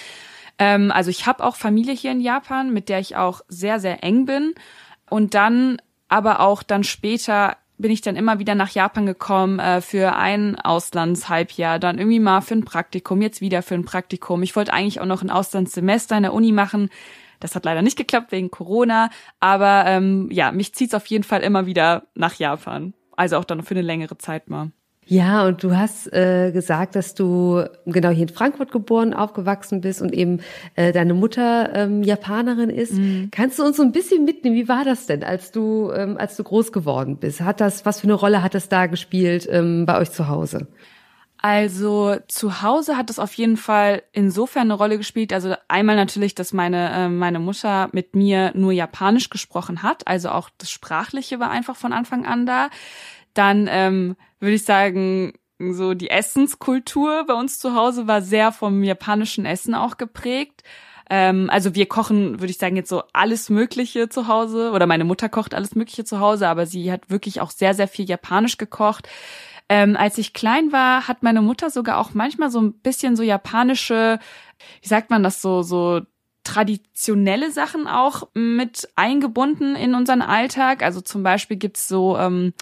Ähm, 0.59 0.91
also 0.91 1.09
ich 1.09 1.25
habe 1.25 1.43
auch 1.43 1.55
Familie 1.55 1.93
hier 1.93 2.11
in 2.11 2.21
Japan, 2.21 2.71
mit 2.71 2.89
der 2.89 2.99
ich 2.99 3.15
auch 3.15 3.41
sehr, 3.47 3.79
sehr 3.79 4.03
eng 4.03 4.25
bin. 4.25 4.53
Und 5.09 5.33
dann 5.33 5.81
aber 6.07 6.41
auch 6.41 6.61
dann 6.61 6.83
später 6.83 7.57
bin 7.81 7.91
ich 7.91 8.01
dann 8.01 8.15
immer 8.15 8.37
wieder 8.37 8.53
nach 8.53 8.69
Japan 8.69 9.05
gekommen 9.05 9.59
äh, 9.59 9.81
für 9.81 10.15
ein 10.15 10.59
Auslandshalbjahr, 10.59 11.79
dann 11.79 11.97
irgendwie 11.97 12.19
mal 12.19 12.41
für 12.41 12.53
ein 12.53 12.65
Praktikum, 12.65 13.21
jetzt 13.21 13.41
wieder 13.41 13.63
für 13.63 13.73
ein 13.73 13.85
Praktikum. 13.85 14.43
Ich 14.43 14.55
wollte 14.55 14.71
eigentlich 14.71 15.01
auch 15.01 15.05
noch 15.05 15.23
ein 15.23 15.31
Auslandssemester 15.31 16.15
in 16.15 16.23
der 16.23 16.33
Uni 16.33 16.51
machen. 16.51 16.89
Das 17.41 17.56
hat 17.56 17.65
leider 17.65 17.82
nicht 17.82 17.97
geklappt 17.97 18.32
wegen 18.32 18.51
Corona, 18.51 19.10
aber 19.39 19.84
ähm, 19.88 20.30
ja, 20.32 20.51
mich 20.51 20.73
zieht's 20.73 20.93
auf 20.93 21.06
jeden 21.08 21.23
Fall 21.23 21.41
immer 21.41 21.65
wieder 21.65 22.04
nach 22.15 22.36
Japan. 22.36 22.93
Also 23.17 23.38
auch 23.38 23.45
dann 23.45 23.63
für 23.63 23.73
eine 23.75 23.82
längere 23.82 24.17
Zeit 24.17 24.49
mal. 24.49 24.71
Ja, 25.08 25.45
und 25.45 25.62
du 25.62 25.75
hast 25.75 26.13
äh, 26.13 26.51
gesagt, 26.54 26.95
dass 26.95 27.15
du 27.15 27.65
genau 27.86 28.10
hier 28.10 28.30
in 28.30 28.34
Frankfurt 28.34 28.71
geboren, 28.71 29.13
aufgewachsen 29.13 29.82
bist 29.82 30.01
und 30.01 30.13
eben 30.13 30.39
äh, 30.75 30.93
deine 30.93 31.13
Mutter 31.13 31.75
ähm, 31.75 32.01
Japanerin 32.04 32.69
ist. 32.69 32.93
Mhm. 32.93 33.30
Kannst 33.30 33.60
du 33.60 33.63
uns 33.63 33.77
so 33.77 33.84
ein 33.84 33.91
bisschen 33.91 34.23
mitnehmen? 34.23 34.56
Wie 34.56 34.69
war 34.69 34.86
das 34.86 35.08
denn, 35.08 35.23
als 35.23 35.51
du 35.51 35.91
ähm, 35.91 36.17
als 36.17 36.38
du 36.38 36.43
groß 36.43 36.71
geworden 36.71 37.17
bist? 37.17 37.41
Hat 37.41 37.60
das 37.60 37.86
was 37.86 37.99
für 37.99 38.06
eine 38.06 38.13
Rolle 38.13 38.41
hat 38.41 38.54
das 38.54 38.69
da 38.69 38.86
gespielt 38.86 39.49
ähm, 39.51 39.86
bei 39.86 39.99
euch 39.99 40.12
zu 40.12 40.30
Hause? 40.30 40.67
Also 41.43 42.17
zu 42.27 42.62
Hause 42.62 42.97
hat 42.97 43.10
es 43.10 43.17
auf 43.17 43.34
jeden 43.34 43.58
Fall 43.58 44.04
insofern 44.12 44.63
eine 44.63 44.75
Rolle 44.75 44.97
gespielt. 44.97 45.34
Also 45.34 45.56
einmal 45.67 45.95
natürlich, 45.95 46.36
dass 46.36 46.54
meine 46.54 46.91
äh, 46.91 47.10
meine 47.10 47.39
Mutter 47.39 47.89
mit 47.93 48.15
mir 48.15 48.51
nur 48.54 48.71
Japanisch 48.71 49.32
gesprochen 49.32 49.82
hat. 49.82 50.08
Also 50.08 50.30
auch 50.30 50.51
das 50.60 50.69
Sprachliche 50.69 51.39
war 51.39 51.49
einfach 51.49 51.75
von 51.75 51.93
Anfang 51.93 52.27
an 52.27 52.45
da. 52.45 52.69
Dann 53.34 53.67
ähm, 53.71 54.17
würde 54.39 54.54
ich 54.54 54.65
sagen, 54.65 55.34
so 55.58 55.95
die 55.95 56.12
Essenskultur 56.12 57.25
bei 57.25 57.34
uns 57.34 57.58
zu 57.58 57.73
Hause 57.73 58.08
war 58.08 58.21
sehr 58.21 58.51
vom 58.51 58.84
japanischen 58.84 59.45
Essen 59.45 59.73
auch 59.73 59.97
geprägt. 59.97 60.62
Ähm, 61.10 61.49
also 61.49 61.73
wir 61.73 61.88
kochen, 61.88 62.39
würde 62.39 62.51
ich 62.51 62.58
sagen, 62.60 62.75
jetzt 62.75 62.89
so 62.89 63.01
alles 63.13 63.49
Mögliche 63.49 64.10
zu 64.10 64.27
Hause. 64.27 64.71
Oder 64.71 64.86
meine 64.86 65.06
Mutter 65.06 65.27
kocht 65.27 65.56
alles 65.56 65.73
Mögliche 65.73 66.06
zu 66.06 66.19
Hause, 66.19 66.47
aber 66.47 66.67
sie 66.67 66.91
hat 66.91 67.10
wirklich 67.10 67.41
auch 67.41 67.49
sehr, 67.49 67.73
sehr 67.73 67.88
viel 67.88 68.06
Japanisch 68.06 68.58
gekocht. 68.58 69.10
Ähm, 69.71 69.95
als 69.95 70.17
ich 70.17 70.34
klein 70.34 70.73
war, 70.73 71.07
hat 71.07 71.23
meine 71.23 71.41
Mutter 71.41 71.69
sogar 71.69 71.97
auch 71.97 72.13
manchmal 72.13 72.51
so 72.51 72.60
ein 72.60 72.73
bisschen 72.73 73.15
so 73.15 73.23
japanische, 73.23 74.19
wie 74.81 74.88
sagt 74.89 75.10
man 75.10 75.23
das 75.23 75.41
so, 75.41 75.62
so 75.62 76.01
traditionelle 76.43 77.51
Sachen 77.51 77.88
auch 77.88 78.27
mit 78.34 78.89
eingebunden 78.97 79.77
in 79.77 79.95
unseren 79.95 80.21
Alltag. 80.21 80.84
Also 80.84 80.99
zum 80.99 81.23
Beispiel 81.23 81.55
gibt's 81.55 81.88
so 81.88 82.17
ähm, 82.17 82.53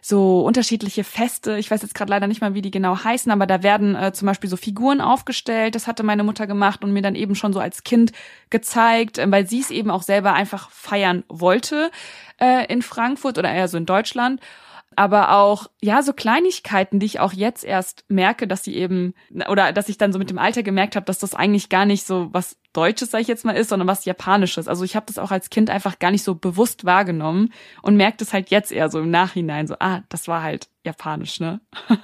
so 0.00 0.42
unterschiedliche 0.42 1.02
Feste. 1.02 1.58
Ich 1.58 1.68
weiß 1.68 1.82
jetzt 1.82 1.96
gerade 1.96 2.10
leider 2.10 2.28
nicht 2.28 2.40
mal, 2.40 2.54
wie 2.54 2.62
die 2.62 2.70
genau 2.70 3.02
heißen, 3.02 3.32
aber 3.32 3.48
da 3.48 3.64
werden 3.64 3.96
äh, 3.96 4.12
zum 4.12 4.26
Beispiel 4.26 4.48
so 4.48 4.56
Figuren 4.56 5.00
aufgestellt. 5.00 5.74
Das 5.74 5.88
hatte 5.88 6.04
meine 6.04 6.22
Mutter 6.22 6.46
gemacht 6.46 6.84
und 6.84 6.92
mir 6.92 7.02
dann 7.02 7.16
eben 7.16 7.34
schon 7.34 7.52
so 7.52 7.58
als 7.58 7.82
Kind 7.82 8.12
gezeigt, 8.50 9.18
äh, 9.18 9.28
weil 9.28 9.48
sie 9.48 9.58
es 9.58 9.72
eben 9.72 9.90
auch 9.90 10.02
selber 10.02 10.32
einfach 10.32 10.70
feiern 10.70 11.24
wollte 11.28 11.90
äh, 12.40 12.72
in 12.72 12.82
Frankfurt 12.82 13.36
oder 13.36 13.50
eher 13.50 13.66
so 13.66 13.78
in 13.78 13.86
Deutschland 13.86 14.40
aber 14.96 15.32
auch 15.32 15.68
ja 15.80 16.02
so 16.02 16.12
Kleinigkeiten, 16.12 16.98
die 16.98 17.06
ich 17.06 17.20
auch 17.20 17.32
jetzt 17.32 17.64
erst 17.64 18.04
merke, 18.08 18.46
dass 18.46 18.64
sie 18.64 18.76
eben 18.76 19.14
oder 19.48 19.72
dass 19.72 19.88
ich 19.88 19.98
dann 19.98 20.12
so 20.12 20.18
mit 20.18 20.30
dem 20.30 20.38
Alter 20.38 20.62
gemerkt 20.62 20.96
habe, 20.96 21.06
dass 21.06 21.18
das 21.18 21.34
eigentlich 21.34 21.68
gar 21.68 21.84
nicht 21.84 22.06
so 22.06 22.28
was 22.32 22.56
Deutsches, 22.72 23.10
sag 23.10 23.20
ich 23.20 23.28
jetzt 23.28 23.44
mal, 23.44 23.52
ist, 23.52 23.68
sondern 23.68 23.88
was 23.88 24.06
Japanisches. 24.06 24.66
Also 24.66 24.84
ich 24.84 24.96
habe 24.96 25.06
das 25.06 25.18
auch 25.18 25.30
als 25.30 25.50
Kind 25.50 25.68
einfach 25.68 25.98
gar 25.98 26.10
nicht 26.10 26.24
so 26.24 26.34
bewusst 26.34 26.84
wahrgenommen 26.84 27.52
und 27.82 27.96
merkt 27.96 28.22
es 28.22 28.32
halt 28.32 28.50
jetzt 28.50 28.72
eher 28.72 28.88
so 28.88 29.00
im 29.00 29.10
Nachhinein 29.10 29.66
so, 29.66 29.76
ah, 29.78 30.02
das 30.08 30.26
war 30.26 30.42
halt 30.42 30.68
japanisch, 30.84 31.40
ne? 31.40 31.60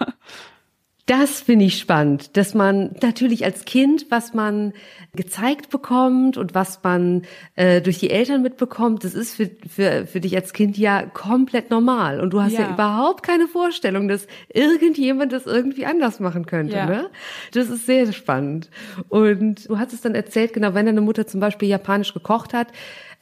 Das 1.09 1.41
finde 1.41 1.65
ich 1.65 1.79
spannend, 1.79 2.37
dass 2.37 2.53
man 2.53 2.95
natürlich 3.01 3.43
als 3.43 3.65
Kind, 3.65 4.11
was 4.11 4.35
man 4.35 4.75
gezeigt 5.15 5.71
bekommt 5.71 6.37
und 6.37 6.55
was 6.55 6.81
man 6.83 7.23
äh, 7.55 7.81
durch 7.81 7.99
die 7.99 8.11
Eltern 8.11 8.43
mitbekommt, 8.43 9.05
das 9.05 9.15
ist 9.15 9.35
für, 9.35 9.51
für, 9.67 10.07
für 10.07 10.21
dich 10.21 10.37
als 10.37 10.53
Kind 10.53 10.77
ja 10.77 11.07
komplett 11.07 11.71
normal. 11.71 12.21
Und 12.21 12.35
du 12.35 12.43
hast 12.43 12.53
ja, 12.53 12.61
ja 12.61 12.75
überhaupt 12.75 13.23
keine 13.23 13.49
Vorstellung, 13.49 14.07
dass 14.07 14.27
irgendjemand 14.53 15.33
das 15.33 15.47
irgendwie 15.47 15.87
anders 15.87 16.21
machen 16.21 16.45
könnte. 16.45 16.77
Ja. 16.77 16.85
Ne? 16.85 17.11
Das 17.53 17.71
ist 17.71 17.87
sehr 17.87 18.13
spannend. 18.13 18.69
Und 19.09 19.67
du 19.67 19.79
hast 19.79 19.95
es 19.95 20.03
dann 20.03 20.15
erzählt, 20.15 20.53
genau, 20.53 20.75
wenn 20.75 20.85
deine 20.85 21.01
Mutter 21.01 21.27
zum 21.27 21.41
Beispiel 21.41 21.71
japanisch 21.71 22.13
gekocht 22.13 22.53
hat, 22.53 22.69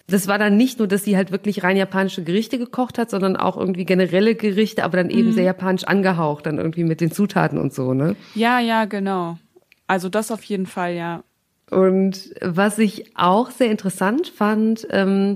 das 0.09 0.29
war 0.29 0.39
dann 0.39 0.57
nicht 0.57 0.79
nur, 0.79 0.87
dass 0.87 1.05
sie 1.05 1.17
halt 1.17 1.33
wirklich 1.33 1.65
rein 1.65 1.77
japanische 1.77 2.23
Gerichte 2.23 2.59
gekocht 2.59 2.99
hat, 2.99 3.11
sondern 3.11 3.37
auch 3.37 3.57
irgendwie 3.57 3.85
generelle 3.85 4.35
Gerichte, 4.35 4.85
aber 4.85 4.97
dann 4.99 5.11
eben 5.11 5.31
mhm. 5.31 5.33
sehr 5.33 5.45
japanisch 5.45 5.85
angehaucht, 5.85 6.47
dann 6.47 6.59
irgendwie 6.59 6.85
mit 6.85 7.01
den 7.01 7.11
Zutaten 7.11 7.59
und 7.59 7.75
so, 7.75 7.93
ne? 7.93 8.15
Ja, 8.35 8.61
ja, 8.61 8.85
genau. 8.85 9.39
Also 9.87 10.09
das 10.09 10.31
auf 10.31 10.45
jeden 10.45 10.67
Fall, 10.67 10.95
ja. 10.95 11.25
Und 11.71 12.31
was 12.41 12.79
ich 12.79 13.17
auch 13.17 13.51
sehr 13.51 13.71
interessant 13.71 14.29
fand, 14.29 14.87
ähm, 14.91 15.35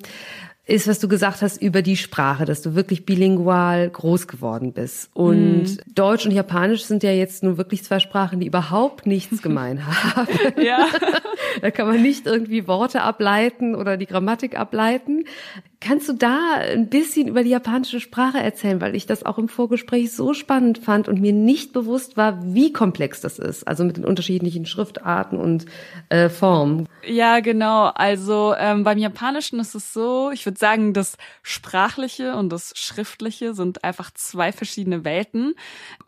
ist, 0.70 0.86
was 0.86 1.00
du 1.00 1.08
gesagt 1.08 1.42
hast 1.42 1.60
über 1.60 1.82
die 1.82 1.96
Sprache, 1.96 2.44
dass 2.44 2.62
du 2.62 2.74
wirklich 2.74 3.04
bilingual 3.04 3.90
groß 3.90 4.28
geworden 4.28 4.72
bist. 4.72 5.10
Und 5.14 5.64
mm. 5.64 5.94
Deutsch 5.94 6.24
und 6.24 6.32
Japanisch 6.32 6.84
sind 6.84 7.02
ja 7.02 7.10
jetzt 7.10 7.42
nur 7.42 7.58
wirklich 7.58 7.82
zwei 7.84 7.98
Sprachen, 7.98 8.40
die 8.40 8.46
überhaupt 8.46 9.06
nichts 9.06 9.42
gemein 9.42 9.84
haben. 9.84 10.28
ja. 10.62 10.86
da 11.60 11.70
kann 11.70 11.88
man 11.88 12.00
nicht 12.02 12.26
irgendwie 12.26 12.66
Worte 12.68 13.02
ableiten 13.02 13.74
oder 13.74 13.96
die 13.96 14.06
Grammatik 14.06 14.56
ableiten. 14.56 15.24
Kannst 15.82 16.10
du 16.10 16.12
da 16.12 16.56
ein 16.56 16.90
bisschen 16.90 17.26
über 17.26 17.42
die 17.42 17.48
japanische 17.48 18.00
Sprache 18.00 18.36
erzählen, 18.36 18.82
weil 18.82 18.94
ich 18.94 19.06
das 19.06 19.24
auch 19.24 19.38
im 19.38 19.48
Vorgespräch 19.48 20.12
so 20.12 20.34
spannend 20.34 20.76
fand 20.76 21.08
und 21.08 21.22
mir 21.22 21.32
nicht 21.32 21.72
bewusst 21.72 22.18
war, 22.18 22.54
wie 22.54 22.70
komplex 22.70 23.22
das 23.22 23.38
ist, 23.38 23.66
also 23.66 23.84
mit 23.84 23.96
den 23.96 24.04
unterschiedlichen 24.04 24.66
Schriftarten 24.66 25.38
und 25.38 25.64
äh, 26.10 26.28
Formen. 26.28 26.86
Ja, 27.02 27.40
genau. 27.40 27.86
Also 27.94 28.54
ähm, 28.58 28.84
beim 28.84 28.98
Japanischen 28.98 29.58
ist 29.58 29.74
es 29.74 29.94
so, 29.94 30.30
ich 30.30 30.44
würde 30.44 30.58
sagen, 30.58 30.92
das 30.92 31.16
Sprachliche 31.42 32.36
und 32.36 32.50
das 32.50 32.74
Schriftliche 32.76 33.54
sind 33.54 33.82
einfach 33.82 34.10
zwei 34.10 34.52
verschiedene 34.52 35.04
Welten, 35.04 35.54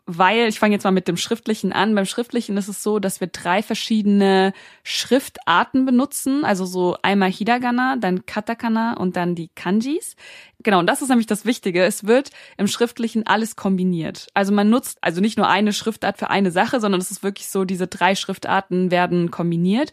weil 0.05 0.49
ich 0.49 0.59
fange 0.59 0.73
jetzt 0.73 0.83
mal 0.83 0.91
mit 0.91 1.07
dem 1.07 1.15
Schriftlichen 1.15 1.71
an. 1.71 1.95
Beim 1.95 2.05
Schriftlichen 2.05 2.57
ist 2.57 2.67
es 2.67 2.83
so, 2.83 2.99
dass 2.99 3.21
wir 3.21 3.27
drei 3.27 3.63
verschiedene 3.63 4.51
Schriftarten 4.83 5.85
benutzen, 5.85 6.43
also 6.43 6.65
so 6.65 6.97
einmal 7.01 7.31
Hiragana, 7.31 7.95
dann 7.97 8.25
Katakana 8.25 8.97
und 8.97 9.15
dann 9.15 9.33
die 9.33 9.49
Kanjis. 9.55 10.15
Genau, 10.61 10.79
und 10.79 10.87
das 10.87 11.01
ist 11.01 11.09
nämlich 11.09 11.27
das 11.27 11.45
Wichtige. 11.45 11.83
Es 11.83 12.05
wird 12.05 12.31
im 12.57 12.67
Schriftlichen 12.67 13.25
alles 13.27 13.55
kombiniert. 13.55 14.27
Also 14.33 14.51
man 14.51 14.69
nutzt 14.69 14.97
also 15.01 15.21
nicht 15.21 15.37
nur 15.37 15.47
eine 15.47 15.71
Schriftart 15.71 16.17
für 16.17 16.29
eine 16.29 16.51
Sache, 16.51 16.81
sondern 16.81 16.99
es 16.99 17.09
ist 17.09 17.23
wirklich 17.23 17.47
so, 17.47 17.63
diese 17.63 17.87
drei 17.87 18.15
Schriftarten 18.15 18.91
werden 18.91 19.31
kombiniert. 19.31 19.91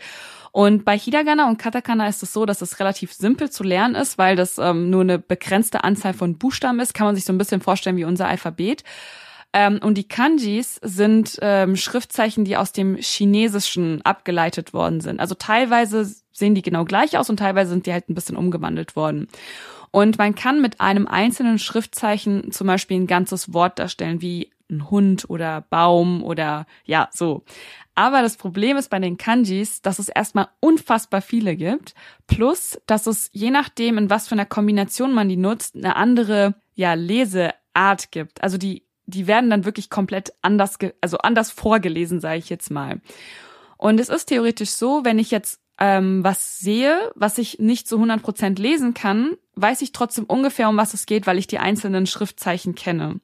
Und 0.53 0.85
bei 0.85 0.99
Hiragana 0.99 1.49
und 1.49 1.59
Katakana 1.59 2.09
ist 2.09 2.25
es 2.25 2.33
so, 2.33 2.47
dass 2.47 2.63
es 2.63 2.81
relativ 2.81 3.13
simpel 3.13 3.51
zu 3.51 3.63
lernen 3.63 3.95
ist, 3.95 4.19
weil 4.19 4.35
das 4.35 4.59
ähm, 4.59 4.91
nur 4.91 5.03
eine 5.03 5.21
begrenzte 5.21 5.85
Anzahl 5.85 6.15
von 6.15 6.37
Buchstaben 6.39 6.81
ist. 6.81 6.95
Kann 6.95 7.07
man 7.07 7.15
sich 7.15 7.25
so 7.25 7.33
ein 7.33 7.39
bisschen 7.39 7.61
vorstellen 7.61 7.97
wie 7.97 8.05
unser 8.05 8.27
Alphabet. 8.27 8.83
Ähm, 9.53 9.81
und 9.83 9.99
die 9.99 10.07
Kanjis 10.07 10.79
sind 10.83 11.39
ähm, 11.43 11.77
Schriftzeichen, 11.77 12.45
die 12.45 12.57
aus 12.57 12.73
dem 12.73 12.97
Chinesischen 12.97 14.01
abgeleitet 14.03 14.73
worden 14.73 15.01
sind. 15.01 15.19
Also 15.19 15.35
teilweise 15.35 16.09
sehen 16.33 16.55
die 16.55 16.63
genau 16.63 16.85
gleich 16.85 17.19
aus 17.19 17.31
und 17.31 17.39
teilweise 17.39 17.71
sind 17.71 17.87
die 17.87 17.93
halt 17.93 18.09
ein 18.09 18.15
bisschen 18.15 18.37
umgewandelt 18.37 18.95
worden. 18.95 19.29
Und 19.91 20.19
man 20.19 20.37
kann 20.37 20.61
mit 20.61 20.81
einem 20.81 21.07
einzelnen 21.09 21.59
Schriftzeichen 21.59 22.53
zum 22.53 22.69
Beispiel 22.69 23.01
ein 23.01 23.07
ganzes 23.09 23.53
Wort 23.53 23.79
darstellen, 23.81 24.23
wie 24.23 24.51
ein 24.71 24.89
Hund 24.89 25.29
oder 25.29 25.63
Baum 25.69 26.23
oder 26.23 26.67
ja, 26.85 27.09
so. 27.13 27.43
Aber 27.97 28.23
das 28.23 28.37
Problem 28.37 28.77
ist 28.77 28.89
bei 28.89 29.01
den 29.01 29.19
Kanjis, 29.19 29.83
dass 29.83 29.99
es 29.99 30.09
erstmal 30.09 30.49
unfassbar 30.61 31.21
viele 31.21 31.57
gibt. 31.57 31.95
Plus, 32.29 32.81
dass 32.87 33.09
es 33.09 33.31
je 33.33 33.51
nachdem, 33.51 33.99
in 33.99 34.11
was 34.11 34.29
für 34.29 34.37
einer 34.37 34.47
Kombination 34.47 35.13
man 35.13 35.29
die 35.29 35.37
nutzt, 35.37 35.75
eine 35.75 35.97
andere, 35.97 36.55
ja, 36.77 36.95
Leseart 36.95 38.13
gibt. 38.13 38.43
Also 38.43 38.59
die, 38.59 38.85
die 39.11 39.27
werden 39.27 39.51
dann 39.51 39.65
wirklich 39.65 39.91
komplett 39.91 40.33
anders, 40.43 40.79
also 41.01 41.19
anders 41.19 41.51
vorgelesen, 41.51 42.21
sage 42.21 42.39
ich 42.39 42.49
jetzt 42.49 42.71
mal. 42.71 43.01
Und 43.77 44.01
es 44.01 44.09
ist 44.09 44.27
theoretisch 44.27 44.71
so, 44.71 45.05
wenn 45.05 45.19
ich 45.19 45.31
jetzt 45.31 45.61
ähm, 45.79 46.23
was 46.23 46.59
sehe, 46.59 47.11
was 47.15 47.39
ich 47.39 47.59
nicht 47.59 47.89
zu 47.89 47.97
100 47.97 48.23
Prozent 48.23 48.59
lesen 48.59 48.95
kann, 48.95 49.37
weiß 49.57 49.83
ich 49.83 49.93
trotzdem 49.93 50.25
ungefähr, 50.25 50.69
um 50.69 50.77
was 50.77 50.95
es 50.95 51.07
geht, 51.07 51.27
weil 51.27 51.39
ich 51.39 51.47
die 51.47 51.59
einzelnen 51.59 52.07
Schriftzeichen 52.07 52.75
kenne. 52.75 53.21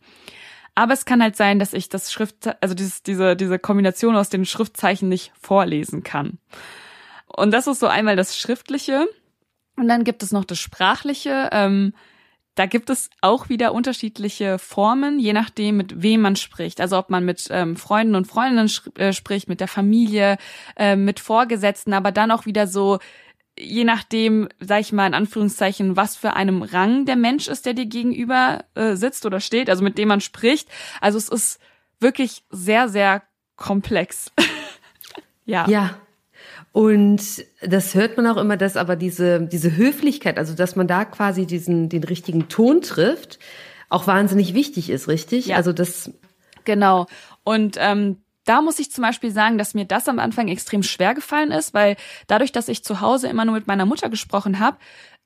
Aber 0.75 0.93
es 0.93 1.05
kann 1.05 1.23
halt 1.23 1.37
sein, 1.37 1.59
dass 1.59 1.73
ich 1.73 1.89
das 1.89 2.13
Schrift, 2.13 2.51
also 2.63 2.75
dieses, 2.75 3.03
diese, 3.03 3.37
diese 3.37 3.59
Kombination 3.59 4.17
aus 4.17 4.29
den 4.29 4.45
Schriftzeichen 4.45 5.09
nicht 5.09 5.33
vorlesen 5.41 6.03
kann. 6.03 6.39
Und 7.27 7.53
das 7.53 7.67
ist 7.67 7.81
so 7.81 7.87
einmal 7.87 8.17
das 8.17 8.39
Schriftliche. 8.39 9.07
Und 9.77 9.89
dann 9.89 10.05
gibt 10.05 10.23
es 10.23 10.33
noch 10.33 10.45
das 10.45 10.59
Sprachliche. 10.59 11.51
Ähm, 11.53 11.95
da 12.57 12.65
gibt 12.67 12.91
es 12.91 13.11
auch 13.21 13.49
wieder 13.51 13.73
unterschiedliche 13.73 14.59
Formen, 14.59 15.21
je 15.21 15.35
nachdem, 15.35 15.77
mit 15.77 16.03
wem 16.03 16.23
man 16.23 16.37
spricht. 16.37 16.81
Also 16.81 16.99
ob 16.99 17.11
man 17.11 17.25
mit 17.25 17.47
ähm, 17.51 17.77
Freunden 17.77 18.15
und 18.15 18.27
Freundinnen 18.27 18.71
äh, 18.97 19.13
spricht, 19.13 19.49
mit 19.49 19.61
der 19.61 19.69
Familie, 19.69 20.39
äh, 20.75 20.97
mit 20.97 21.21
Vorgesetzten, 21.21 21.93
aber 21.93 22.13
dann 22.13 22.31
auch 22.31 22.47
wieder 22.47 22.67
so, 22.67 22.99
je 23.59 23.85
nachdem, 23.85 24.49
sag 24.59 24.81
ich 24.81 24.93
mal 24.93 25.07
in 25.07 25.15
Anführungszeichen, 25.15 25.97
was 25.97 26.17
für 26.17 26.33
einem 26.33 26.63
Rang 26.63 27.05
der 27.05 27.17
Mensch 27.17 27.47
ist, 27.47 27.67
der 27.67 27.75
dir 27.75 27.87
gegenüber 27.87 28.65
äh, 28.75 28.97
sitzt 28.97 29.27
oder 29.27 29.41
steht, 29.41 29.69
also 29.69 29.85
mit 29.85 29.99
dem 29.99 30.09
man 30.09 30.23
spricht. 30.23 30.69
Also 31.03 31.19
es 31.19 31.29
ist 31.29 31.61
wirklich 32.01 32.43
sehr, 32.49 32.89
sehr 32.89 33.23
komplex. 33.57 34.33
ja. 35.45 35.69
Ja, 35.69 36.01
und 36.77 37.23
das 37.63 37.95
hört 37.95 38.19
man 38.19 38.27
auch 38.27 38.37
immer, 38.37 38.59
dass 38.59 38.77
aber 38.77 38.97
diese, 38.97 39.41
diese 39.41 39.79
Höflichkeit, 39.79 40.37
also 40.37 40.53
dass 40.53 40.77
man 40.77 40.87
da 40.87 41.07
quasi 41.07 41.47
diesen, 41.47 41.89
den 41.89 42.05
richtigen 42.05 42.51
Ton 42.51 42.83
trifft, 42.83 43.39
auch 43.89 44.07
wahnsinnig 44.07 44.53
wichtig 44.53 44.91
ist, 44.91 45.09
richtig? 45.09 45.47
Ja. 45.47 45.57
Also 45.57 45.73
das. 45.73 46.11
Genau. 46.67 47.07
Und 47.45 47.79
ähm, 47.81 48.19
da 48.45 48.61
muss 48.61 48.79
ich 48.79 48.93
zum 48.93 49.01
Beispiel 49.01 49.31
sagen, 49.31 49.57
dass 49.57 49.73
mir 49.73 49.87
das 49.87 50.07
am 50.07 50.19
Anfang 50.19 50.49
extrem 50.49 50.83
schwer 50.83 51.15
gefallen 51.15 51.51
ist, 51.51 51.73
weil 51.73 51.97
dadurch, 52.27 52.53
dass 52.53 52.69
ich 52.69 52.85
zu 52.85 53.01
Hause 53.01 53.29
immer 53.29 53.47
nur 53.47 53.55
mit 53.55 53.67
meiner 53.67 53.87
Mutter 53.87 54.11
gesprochen 54.11 54.61
habe, 54.61 54.77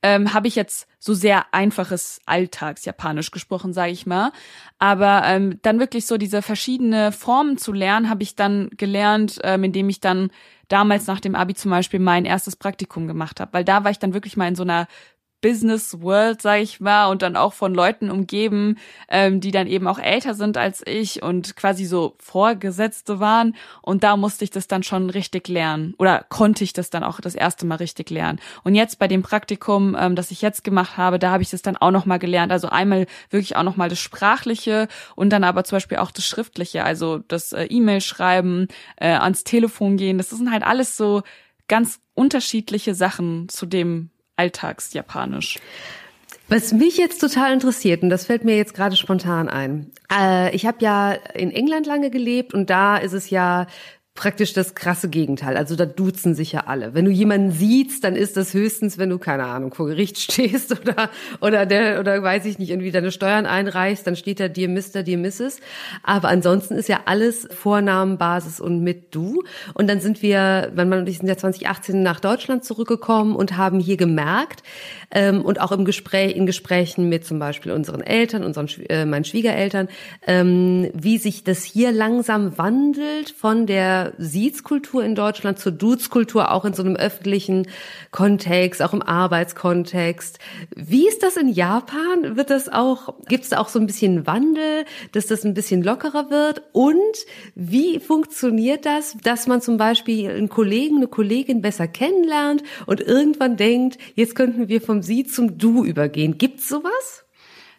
ähm, 0.04 0.32
habe 0.32 0.46
ich 0.46 0.54
jetzt 0.54 0.86
so 1.00 1.14
sehr 1.14 1.52
einfaches 1.52 2.20
Alltagsjapanisch 2.26 3.32
gesprochen, 3.32 3.72
sage 3.72 3.90
ich 3.90 4.06
mal. 4.06 4.30
Aber 4.78 5.22
ähm, 5.24 5.58
dann 5.62 5.80
wirklich 5.80 6.06
so 6.06 6.16
diese 6.16 6.42
verschiedene 6.42 7.10
Formen 7.10 7.58
zu 7.58 7.72
lernen, 7.72 8.08
habe 8.08 8.22
ich 8.22 8.36
dann 8.36 8.70
gelernt, 8.76 9.40
ähm, 9.42 9.64
indem 9.64 9.88
ich 9.88 9.98
dann 9.98 10.30
damals 10.70 11.06
nach 11.06 11.20
dem 11.20 11.34
Abi 11.34 11.54
zum 11.54 11.70
Beispiel 11.70 12.00
mein 12.00 12.24
erstes 12.24 12.56
Praktikum 12.56 13.06
gemacht 13.06 13.40
habe, 13.40 13.52
weil 13.52 13.64
da 13.64 13.84
war 13.84 13.90
ich 13.90 13.98
dann 13.98 14.14
wirklich 14.14 14.36
mal 14.36 14.48
in 14.48 14.54
so 14.54 14.62
einer 14.62 14.86
Business 15.40 16.00
World, 16.00 16.42
sag 16.42 16.60
ich 16.60 16.80
mal, 16.80 17.06
und 17.06 17.22
dann 17.22 17.36
auch 17.36 17.52
von 17.52 17.74
Leuten 17.74 18.10
umgeben, 18.10 18.76
ähm, 19.08 19.40
die 19.40 19.50
dann 19.50 19.66
eben 19.66 19.86
auch 19.86 19.98
älter 19.98 20.34
sind 20.34 20.56
als 20.56 20.82
ich 20.86 21.22
und 21.22 21.56
quasi 21.56 21.84
so 21.84 22.14
Vorgesetzte 22.18 23.20
waren. 23.20 23.56
Und 23.82 24.04
da 24.04 24.16
musste 24.16 24.44
ich 24.44 24.50
das 24.50 24.68
dann 24.68 24.82
schon 24.82 25.10
richtig 25.10 25.48
lernen 25.48 25.94
oder 25.98 26.24
konnte 26.28 26.64
ich 26.64 26.72
das 26.72 26.90
dann 26.90 27.04
auch 27.04 27.20
das 27.20 27.34
erste 27.34 27.66
Mal 27.66 27.76
richtig 27.76 28.10
lernen. 28.10 28.40
Und 28.64 28.74
jetzt 28.74 28.98
bei 28.98 29.08
dem 29.08 29.22
Praktikum, 29.22 29.96
ähm, 29.98 30.16
das 30.16 30.30
ich 30.30 30.42
jetzt 30.42 30.64
gemacht 30.64 30.96
habe, 30.96 31.18
da 31.18 31.30
habe 31.30 31.42
ich 31.42 31.50
das 31.50 31.62
dann 31.62 31.76
auch 31.76 31.90
noch 31.90 32.06
mal 32.06 32.18
gelernt. 32.18 32.52
Also 32.52 32.68
einmal 32.68 33.06
wirklich 33.30 33.56
auch 33.56 33.62
noch 33.62 33.76
mal 33.76 33.88
das 33.88 34.00
Sprachliche 34.00 34.88
und 35.16 35.30
dann 35.30 35.44
aber 35.44 35.64
zum 35.64 35.76
Beispiel 35.76 35.98
auch 35.98 36.10
das 36.10 36.26
Schriftliche, 36.26 36.84
also 36.84 37.18
das 37.28 37.52
äh, 37.52 37.64
E-Mail 37.64 38.00
schreiben, 38.00 38.68
äh, 38.96 39.08
ans 39.08 39.44
Telefon 39.44 39.96
gehen. 39.96 40.18
Das 40.18 40.30
sind 40.30 40.50
halt 40.50 40.62
alles 40.62 40.96
so 40.96 41.22
ganz 41.68 42.00
unterschiedliche 42.14 42.94
Sachen 42.94 43.48
zu 43.48 43.64
dem 43.64 44.10
Alltagsjapanisch. 44.40 45.58
Was 46.48 46.72
mich 46.72 46.96
jetzt 46.96 47.20
total 47.20 47.52
interessiert, 47.52 48.02
und 48.02 48.10
das 48.10 48.24
fällt 48.24 48.44
mir 48.44 48.56
jetzt 48.56 48.74
gerade 48.74 48.96
spontan 48.96 49.48
ein. 49.48 49.92
Äh, 50.12 50.54
ich 50.54 50.66
habe 50.66 50.78
ja 50.80 51.12
in 51.12 51.52
England 51.52 51.86
lange 51.86 52.10
gelebt 52.10 52.54
und 52.54 52.70
da 52.70 52.96
ist 52.96 53.12
es 53.12 53.30
ja 53.30 53.66
praktisch 54.14 54.52
das 54.52 54.74
krasse 54.74 55.08
Gegenteil. 55.08 55.56
Also 55.56 55.76
da 55.76 55.86
duzen 55.86 56.34
sich 56.34 56.52
ja 56.52 56.64
alle. 56.66 56.94
Wenn 56.94 57.04
du 57.04 57.10
jemanden 57.10 57.52
siehst, 57.52 58.02
dann 58.04 58.16
ist 58.16 58.36
das 58.36 58.52
höchstens, 58.52 58.98
wenn 58.98 59.08
du 59.08 59.18
keine 59.18 59.44
Ahnung 59.44 59.72
vor 59.72 59.86
Gericht 59.86 60.18
stehst 60.20 60.72
oder 60.72 61.10
oder 61.40 61.64
der 61.64 62.00
oder 62.00 62.22
weiß 62.22 62.44
ich 62.44 62.58
nicht 62.58 62.70
irgendwie 62.70 62.90
deine 62.90 63.12
Steuern 63.12 63.46
einreichst, 63.46 64.06
dann 64.06 64.16
steht 64.16 64.40
da 64.40 64.48
dir 64.48 64.68
Mister, 64.68 65.02
dir 65.02 65.16
Mrs. 65.16 65.60
Aber 66.02 66.28
ansonsten 66.28 66.74
ist 66.74 66.88
ja 66.88 67.00
alles 67.06 67.48
Vornamenbasis 67.50 68.60
und 68.60 68.82
mit 68.82 69.14
du. 69.14 69.42
Und 69.74 69.88
dann 69.88 70.00
sind 70.00 70.22
wir, 70.22 70.72
mein 70.74 70.88
Mann 70.88 71.00
und 71.00 71.08
ich 71.08 71.18
sind 71.18 71.28
ja 71.28 71.36
2018 71.36 72.02
nach 72.02 72.20
Deutschland 72.20 72.64
zurückgekommen 72.64 73.36
und 73.36 73.56
haben 73.56 73.78
hier 73.78 73.96
gemerkt 73.96 74.62
ähm, 75.12 75.42
und 75.42 75.60
auch 75.60 75.72
im 75.72 75.84
Gespräch 75.84 76.36
in 76.36 76.46
Gesprächen 76.46 77.08
mit 77.08 77.24
zum 77.24 77.38
Beispiel 77.38 77.72
unseren 77.72 78.00
Eltern, 78.00 78.44
unseren 78.44 78.68
äh, 78.88 79.06
meinen 79.06 79.24
Schwiegereltern, 79.24 79.88
ähm, 80.26 80.90
wie 80.94 81.18
sich 81.18 81.44
das 81.44 81.62
hier 81.62 81.92
langsam 81.92 82.58
wandelt 82.58 83.30
von 83.30 83.66
der 83.66 83.99
Siezkultur 84.18 85.04
in 85.04 85.14
Deutschland 85.14 85.58
zur 85.58 85.72
Duzkultur 85.72 86.50
auch 86.50 86.64
in 86.64 86.74
so 86.74 86.82
einem 86.82 86.96
öffentlichen 86.96 87.66
Kontext, 88.10 88.82
auch 88.82 88.92
im 88.92 89.02
Arbeitskontext. 89.02 90.38
Wie 90.74 91.06
ist 91.08 91.22
das 91.22 91.36
in 91.36 91.48
Japan? 91.48 92.36
Wird 92.36 92.50
das 92.50 92.68
auch, 92.68 93.14
gibt 93.28 93.44
es 93.44 93.50
da 93.50 93.58
auch 93.58 93.68
so 93.68 93.78
ein 93.78 93.86
bisschen 93.86 94.26
Wandel, 94.26 94.84
dass 95.12 95.26
das 95.26 95.44
ein 95.44 95.54
bisschen 95.54 95.82
lockerer 95.82 96.30
wird? 96.30 96.62
Und 96.72 96.98
wie 97.54 98.00
funktioniert 98.00 98.86
das, 98.86 99.16
dass 99.22 99.46
man 99.46 99.60
zum 99.60 99.76
Beispiel 99.76 100.30
einen 100.30 100.48
Kollegen, 100.48 100.96
eine 100.96 101.08
Kollegin 101.08 101.62
besser 101.62 101.88
kennenlernt 101.88 102.62
und 102.86 103.00
irgendwann 103.00 103.56
denkt, 103.56 103.98
jetzt 104.14 104.34
könnten 104.34 104.68
wir 104.68 104.80
vom 104.80 105.02
Sie 105.02 105.24
zum 105.24 105.58
Du 105.58 105.84
übergehen? 105.84 106.38
Gibt's 106.38 106.68
sowas? 106.68 107.24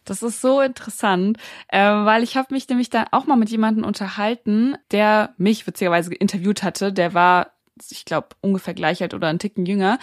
Das 0.05 0.23
ist 0.23 0.41
so 0.41 0.61
interessant, 0.61 1.37
äh, 1.67 1.79
weil 1.79 2.23
ich 2.23 2.35
habe 2.35 2.53
mich 2.53 2.67
nämlich 2.67 2.89
da 2.89 3.05
auch 3.11 3.27
mal 3.27 3.35
mit 3.35 3.49
jemandem 3.49 3.85
unterhalten, 3.85 4.75
der 4.91 5.33
mich 5.37 5.67
witzigerweise 5.67 6.13
interviewt 6.13 6.63
hatte. 6.63 6.91
Der 6.91 7.13
war, 7.13 7.51
ich 7.89 8.05
glaube, 8.05 8.29
ungefähr 8.41 8.73
gleich 8.73 9.01
alt 9.01 9.13
oder 9.13 9.27
ein 9.27 9.39
Ticken 9.39 9.65
jünger. 9.65 9.99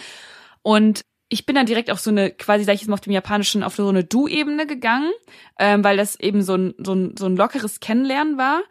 Und 0.61 1.03
ich 1.27 1.45
bin 1.45 1.55
dann 1.55 1.65
direkt 1.65 1.91
auf 1.91 1.99
so 1.99 2.09
eine, 2.09 2.31
quasi 2.31 2.63
sag 2.63 2.73
ich 2.73 2.81
jetzt 2.81 2.89
mal 2.89 2.95
auf 2.95 3.01
dem 3.01 3.13
Japanischen, 3.13 3.63
auf 3.63 3.75
so 3.75 3.87
eine 3.87 4.03
Du-Ebene 4.03 4.65
gegangen, 4.65 5.11
ähm, 5.59 5.83
weil 5.83 5.97
das 5.97 6.19
eben 6.19 6.41
so 6.41 6.55
ein, 6.55 6.73
so, 6.79 6.93
ein, 6.93 7.15
so 7.17 7.27
ein 7.27 7.35
lockeres 7.35 7.79
Kennenlernen 7.79 8.37
war. 8.37 8.61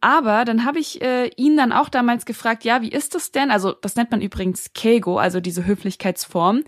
Aber 0.00 0.44
dann 0.44 0.64
habe 0.64 0.78
ich 0.78 1.02
äh, 1.02 1.30
ihn 1.36 1.56
dann 1.56 1.72
auch 1.72 1.88
damals 1.88 2.26
gefragt, 2.26 2.64
ja, 2.64 2.82
wie 2.82 2.90
ist 2.90 3.14
das 3.14 3.32
denn? 3.32 3.50
Also 3.50 3.72
das 3.72 3.96
nennt 3.96 4.10
man 4.10 4.20
übrigens 4.20 4.72
Keigo, 4.74 5.18
also 5.18 5.40
diese 5.40 5.66
Höflichkeitsform 5.66 6.62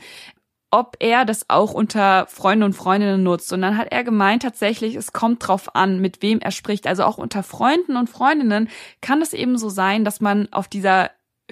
ob 0.70 0.96
er 1.00 1.24
das 1.24 1.48
auch 1.48 1.72
unter 1.72 2.26
Freunde 2.26 2.66
und 2.66 2.74
Freundinnen 2.74 3.22
nutzt. 3.22 3.52
Und 3.52 3.62
dann 3.62 3.78
hat 3.78 3.88
er 3.90 4.04
gemeint, 4.04 4.42
tatsächlich, 4.42 4.94
es 4.96 5.12
kommt 5.12 5.46
drauf 5.46 5.74
an, 5.74 6.00
mit 6.00 6.22
wem 6.22 6.40
er 6.40 6.50
spricht. 6.50 6.86
Also 6.86 7.04
auch 7.04 7.18
unter 7.18 7.42
Freunden 7.42 7.96
und 7.96 8.10
Freundinnen 8.10 8.68
kann 9.00 9.22
es 9.22 9.32
eben 9.32 9.56
so 9.56 9.68
sein, 9.68 10.04
dass 10.04 10.20
man 10.20 10.52
auf 10.52 10.68
dieser 10.68 11.10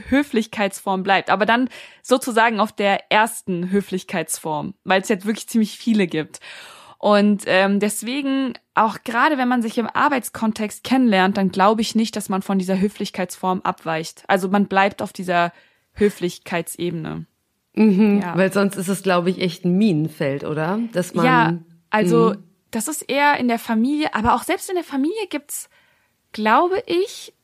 Höflichkeitsform 0.08 1.02
bleibt, 1.02 1.30
aber 1.30 1.46
dann 1.46 1.70
sozusagen 2.02 2.60
auf 2.60 2.72
der 2.72 3.10
ersten 3.10 3.70
Höflichkeitsform, 3.70 4.74
weil 4.84 5.00
es 5.00 5.08
jetzt 5.08 5.24
wirklich 5.24 5.48
ziemlich 5.48 5.78
viele 5.78 6.06
gibt. 6.06 6.40
Und 6.98 7.44
ähm, 7.46 7.78
deswegen, 7.80 8.54
auch 8.74 8.98
gerade 9.04 9.38
wenn 9.38 9.48
man 9.48 9.62
sich 9.62 9.78
im 9.78 9.86
Arbeitskontext 9.86 10.82
kennenlernt, 10.82 11.36
dann 11.36 11.50
glaube 11.50 11.82
ich 11.82 11.94
nicht, 11.94 12.16
dass 12.16 12.28
man 12.28 12.42
von 12.42 12.58
dieser 12.58 12.78
Höflichkeitsform 12.78 13.60
abweicht. 13.62 14.24
Also 14.28 14.48
man 14.48 14.66
bleibt 14.66 15.02
auf 15.02 15.12
dieser 15.12 15.52
Höflichkeitsebene. 15.92 17.26
Mhm, 17.76 18.22
ja. 18.22 18.36
Weil 18.36 18.52
sonst 18.52 18.76
ist 18.76 18.88
es, 18.88 19.02
glaube 19.02 19.30
ich, 19.30 19.40
echt 19.40 19.64
ein 19.64 19.76
Minenfeld, 19.76 20.44
oder? 20.44 20.80
Dass 20.92 21.14
man, 21.14 21.24
ja, 21.24 21.58
also 21.90 22.30
mh. 22.30 22.36
das 22.70 22.88
ist 22.88 23.02
eher 23.02 23.36
in 23.36 23.48
der 23.48 23.58
Familie, 23.58 24.14
aber 24.14 24.34
auch 24.34 24.42
selbst 24.42 24.68
in 24.68 24.76
der 24.76 24.84
Familie 24.84 25.26
gibt's, 25.28 25.68
glaube 26.32 26.82
ich, 26.86 27.34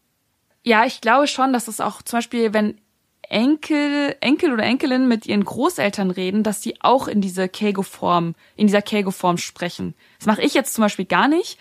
ja, 0.65 0.85
ich 0.87 1.01
glaube 1.01 1.27
schon, 1.27 1.53
dass 1.53 1.69
es 1.69 1.81
auch 1.81 2.03
zum 2.03 2.19
Beispiel, 2.19 2.55
wenn 2.55 2.81
Enkel, 3.29 4.17
Enkel 4.21 4.53
oder 4.53 4.65
Enkelin 4.65 5.07
mit 5.07 5.27
ihren 5.27 5.45
Großeltern 5.45 6.11
reden, 6.11 6.43
dass 6.43 6.61
die 6.61 6.83
auch 6.83 7.09
in 7.09 7.21
diese 7.21 7.49
Kego-Form, 7.49 8.35
in 8.57 8.67
dieser 8.67 8.83
Kego-Form 8.83 9.39
sprechen. 9.39 9.95
Das 10.19 10.27
mache 10.27 10.43
ich 10.43 10.55
jetzt 10.55 10.75
zum 10.75 10.83
Beispiel 10.83 11.07
gar 11.07 11.29
nicht, 11.29 11.59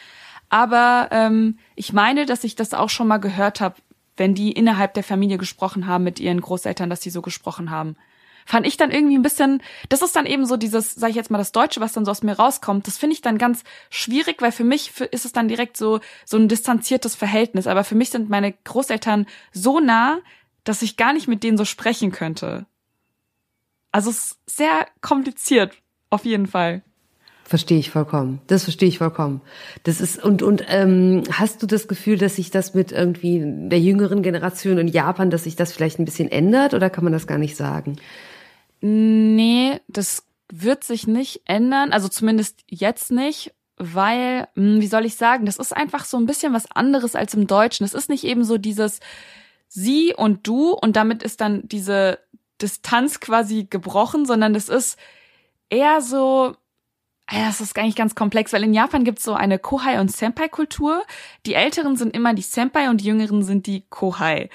aber 0.50 1.10
ähm, 1.12 1.58
ich 1.76 1.94
meine, 1.94 2.26
dass 2.26 2.44
ich 2.44 2.56
das 2.56 2.74
auch 2.74 2.90
schon 2.90 3.08
mal 3.08 3.20
gehört 3.20 3.62
habe, 3.62 3.76
wenn 4.18 4.34
die 4.34 4.52
innerhalb 4.52 4.94
der 4.94 5.04
Familie 5.04 5.38
gesprochen 5.38 5.88
haben 5.88 6.04
mit 6.04 6.20
ihren 6.20 6.42
Großeltern, 6.42 6.90
dass 6.90 7.00
die 7.00 7.10
so 7.10 7.22
gesprochen 7.22 7.70
haben 7.72 7.96
fand 8.46 8.66
ich 8.66 8.78
dann 8.78 8.92
irgendwie 8.92 9.18
ein 9.18 9.22
bisschen, 9.22 9.62
das 9.90 10.02
ist 10.02 10.16
dann 10.16 10.26
eben 10.26 10.46
so 10.46 10.58
dieses, 10.58 10.94
sag 10.94 11.10
ich 11.10 11.16
jetzt 11.16 11.32
mal, 11.32 11.38
das 11.38 11.52
Deutsche, 11.52 11.82
was 11.82 11.94
dann 11.94 12.06
so 12.06 12.12
aus 12.12 12.24
mir 12.24 12.34
rauskommt, 12.34 12.88
das 12.88 12.98
finde 12.98 13.14
ich 13.14 13.22
dann 13.22 13.38
ganz 13.38 13.64
schwierig, 13.90 14.42
weil 14.42 14.52
für 14.52 14.64
mich 14.64 15.00
ist 15.12 15.26
es 15.26 15.34
dann 15.34 15.48
direkt 15.48 15.78
so, 15.78 16.00
so 16.26 16.38
ein 16.38 16.48
distanziertes 16.48 17.16
Verhältnis. 17.16 17.68
Aber 17.68 17.84
für 17.84 17.96
mich 17.96 18.10
sind 18.10 18.30
meine 18.30 18.54
Großeltern 18.54 19.26
so 19.52 19.80
nah, 19.80 20.20
dass 20.64 20.82
ich 20.82 20.98
gar 20.98 21.14
nicht 21.14 21.28
mit 21.28 21.44
denen 21.44 21.58
so 21.58 21.66
sprechen 21.66 22.12
könnte. 22.12 22.66
Also 23.92 24.10
es 24.10 24.18
ist 24.18 24.38
sehr 24.46 24.88
kompliziert, 25.02 25.74
auf 26.10 26.26
jeden 26.26 26.48
Fall. 26.48 26.84
Verstehe 27.52 27.80
ich 27.80 27.90
vollkommen. 27.90 28.40
Das 28.48 28.64
verstehe 28.64 28.88
ich 28.88 29.00
vollkommen. 29.00 29.42
Das 29.84 30.00
ist 30.00 30.24
und 30.24 30.42
und 30.42 30.64
ähm, 30.70 31.24
hast 31.34 31.62
du 31.62 31.68
das 31.68 31.90
Gefühl, 31.90 32.18
dass 32.18 32.38
sich 32.38 32.50
das 32.50 32.74
mit 32.74 32.94
irgendwie 32.94 33.44
der 33.44 33.80
jüngeren 33.82 34.24
Generation 34.24 34.78
in 34.78 34.88
Japan, 34.88 35.30
dass 35.30 35.44
sich 35.44 35.58
das 35.58 35.74
vielleicht 35.74 36.00
ein 36.00 36.06
bisschen 36.06 36.32
ändert 36.32 36.74
oder 36.74 36.90
kann 36.90 37.04
man 37.04 37.12
das 37.12 37.28
gar 37.28 37.38
nicht 37.38 37.58
sagen? 37.58 37.98
Nee, 38.82 39.80
das 39.88 40.26
wird 40.52 40.84
sich 40.84 41.08
nicht 41.08 41.42
ändern, 41.46 41.94
also 41.94 42.10
zumindest 42.10 42.62
jetzt 42.68 43.12
nicht, 43.12 43.54
weil, 43.78 44.48
hm, 44.56 44.82
wie 44.82 44.88
soll 44.88 45.06
ich 45.06 45.16
sagen, 45.16 45.46
das 45.46 45.58
ist 45.58 45.76
einfach 45.76 46.06
so 46.06 46.18
ein 46.18 46.26
bisschen 46.26 46.54
was 46.54 46.70
anderes 46.70 47.16
als 47.16 47.34
im 47.34 47.48
Deutschen. 47.48 47.86
Es 47.86 47.94
ist 47.94 48.10
nicht 48.10 48.24
eben 48.24 48.44
so 48.44 48.58
dieses 48.58 49.00
sie 49.68 50.14
und 50.16 50.46
du 50.46 50.72
und 50.72 50.96
damit 50.96 51.24
ist 51.24 51.42
dann 51.42 51.68
diese 51.68 52.20
Distanz 52.62 53.20
quasi 53.20 53.68
gebrochen, 53.70 54.26
sondern 54.26 54.54
es 54.56 54.68
ist 54.68 55.00
eher 55.70 56.02
so, 56.02 56.56
ja, 57.32 57.46
das 57.46 57.62
ist 57.62 57.78
eigentlich 57.78 57.96
ganz 57.96 58.14
komplex, 58.14 58.52
weil 58.52 58.64
in 58.64 58.74
Japan 58.74 59.04
gibt 59.04 59.20
es 59.20 59.24
so 59.24 59.34
eine 59.34 59.58
Kohai- 59.58 60.00
und 60.00 60.12
Senpai-Kultur. 60.12 61.02
Die 61.46 61.54
Älteren 61.54 61.96
sind 61.96 62.14
immer 62.16 62.34
die 62.34 62.42
Senpai 62.42 62.90
und 62.90 63.02
die 63.02 63.06
Jüngeren 63.06 63.44
sind 63.44 63.68
die 63.68 63.86
Kohai. 63.90 64.50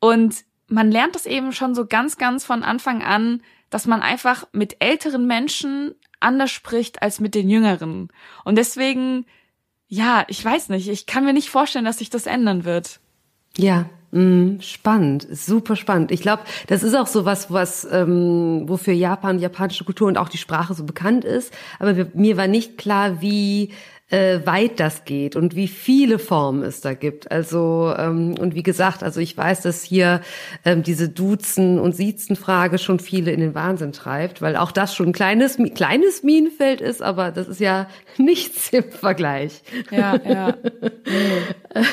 Und 0.00 0.44
man 0.66 0.90
lernt 0.90 1.14
das 1.14 1.26
eben 1.26 1.52
schon 1.52 1.74
so 1.74 1.86
ganz, 1.86 2.18
ganz 2.18 2.44
von 2.44 2.64
Anfang 2.64 3.02
an, 3.02 3.42
dass 3.76 3.86
man 3.86 4.00
einfach 4.00 4.46
mit 4.52 4.76
älteren 4.78 5.26
Menschen 5.26 5.96
anders 6.18 6.50
spricht 6.50 7.02
als 7.02 7.20
mit 7.20 7.34
den 7.34 7.50
Jüngeren. 7.50 8.08
Und 8.42 8.56
deswegen, 8.56 9.26
ja, 9.86 10.24
ich 10.28 10.42
weiß 10.42 10.70
nicht, 10.70 10.88
ich 10.88 11.04
kann 11.04 11.26
mir 11.26 11.34
nicht 11.34 11.50
vorstellen, 11.50 11.84
dass 11.84 11.98
sich 11.98 12.08
das 12.08 12.24
ändern 12.24 12.64
wird. 12.64 13.00
Ja, 13.58 13.84
mh, 14.12 14.62
spannend, 14.62 15.26
super 15.30 15.76
spannend. 15.76 16.10
Ich 16.10 16.22
glaube, 16.22 16.44
das 16.68 16.82
ist 16.82 16.94
auch 16.94 17.06
so 17.06 17.26
was, 17.26 17.52
was 17.52 17.86
ähm, 17.92 18.62
wofür 18.64 18.94
Japan, 18.94 19.40
japanische 19.40 19.84
Kultur 19.84 20.08
und 20.08 20.16
auch 20.16 20.30
die 20.30 20.38
Sprache 20.38 20.72
so 20.72 20.84
bekannt 20.84 21.26
ist. 21.26 21.52
Aber 21.78 22.06
mir 22.14 22.38
war 22.38 22.46
nicht 22.46 22.78
klar, 22.78 23.20
wie 23.20 23.74
äh, 24.08 24.46
weit 24.46 24.78
das 24.78 25.04
geht 25.04 25.34
und 25.34 25.56
wie 25.56 25.66
viele 25.66 26.20
Formen 26.20 26.62
es 26.62 26.80
da 26.80 26.94
gibt. 26.94 27.30
Also 27.32 27.92
ähm, 27.98 28.36
und 28.38 28.54
wie 28.54 28.62
gesagt, 28.62 29.02
also 29.02 29.20
ich 29.20 29.36
weiß, 29.36 29.62
dass 29.62 29.82
hier 29.82 30.20
ähm, 30.64 30.84
diese 30.84 31.08
Duzen 31.08 31.80
und 31.80 31.96
Siezen-Frage 31.96 32.78
schon 32.78 33.00
viele 33.00 33.32
in 33.32 33.40
den 33.40 33.54
Wahnsinn 33.56 33.92
treibt, 33.92 34.40
weil 34.40 34.56
auch 34.56 34.70
das 34.70 34.94
schon 34.94 35.08
ein 35.08 35.12
kleines 35.12 35.58
kleines 35.74 36.22
Minenfeld 36.22 36.80
ist, 36.80 37.02
aber 37.02 37.32
das 37.32 37.48
ist 37.48 37.60
ja 37.60 37.88
nichts 38.16 38.70
im 38.70 38.90
Vergleich. 38.92 39.62
Ja, 39.90 40.16
ja. 40.16 40.54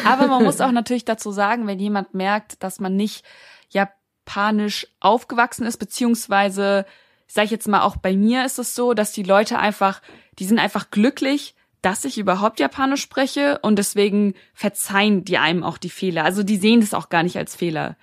aber 0.05 0.27
man 0.27 0.43
muss 0.43 0.61
auch 0.61 0.71
natürlich 0.71 1.05
dazu 1.05 1.31
sagen, 1.31 1.65
wenn 1.65 1.79
jemand 1.79 2.13
merkt, 2.13 2.61
dass 2.61 2.79
man 2.79 2.95
nicht 2.95 3.25
japanisch 3.69 4.87
aufgewachsen 4.99 5.65
ist, 5.65 5.77
beziehungsweise 5.77 6.85
sag 7.25 7.45
ich 7.45 7.51
jetzt 7.51 7.67
mal 7.67 7.81
auch 7.81 7.97
bei 7.97 8.15
mir 8.15 8.45
ist 8.45 8.59
es 8.59 8.75
so, 8.75 8.93
dass 8.93 9.11
die 9.11 9.23
Leute 9.23 9.57
einfach, 9.57 10.03
die 10.37 10.45
sind 10.45 10.59
einfach 10.59 10.91
glücklich, 10.91 11.55
dass 11.83 12.05
ich 12.05 12.17
überhaupt 12.17 12.59
Japanisch 12.61 13.01
spreche 13.01 13.59
und 13.61 13.77
deswegen 13.77 14.33
verzeihen 14.53 15.25
die 15.25 15.37
einem 15.37 15.63
auch 15.63 15.77
die 15.77 15.89
Fehler. 15.89 16.23
Also 16.23 16.41
die 16.41 16.57
sehen 16.57 16.79
das 16.79 16.93
auch 16.93 17.09
gar 17.09 17.23
nicht 17.23 17.37
als 17.37 17.55
Fehler. 17.55 17.97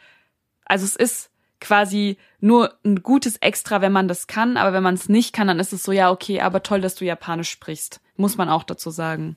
Also 0.67 0.85
es 0.85 0.95
ist 0.95 1.31
quasi 1.61 2.19
nur 2.41 2.75
ein 2.85 3.03
gutes 3.03 3.39
Extra, 3.39 3.81
wenn 3.81 3.91
man 3.91 4.07
das 4.07 4.27
kann, 4.27 4.59
aber 4.59 4.75
wenn 4.75 4.83
man 4.83 4.95
es 4.95 5.09
nicht 5.09 5.33
kann, 5.33 5.49
dann 5.49 5.59
ist 5.59 5.73
es 5.73 5.83
so, 5.83 5.93
ja, 5.93 6.11
okay, 6.11 6.43
aber 6.43 6.63
toll, 6.63 6.83
dass 6.83 6.95
du 6.95 7.07
Japanisch 7.07 7.51
sprichst. 7.51 8.03
Muss 8.17 8.37
man 8.37 8.51
auch 8.51 8.65
dazu 8.65 8.91
sagen. 8.91 9.37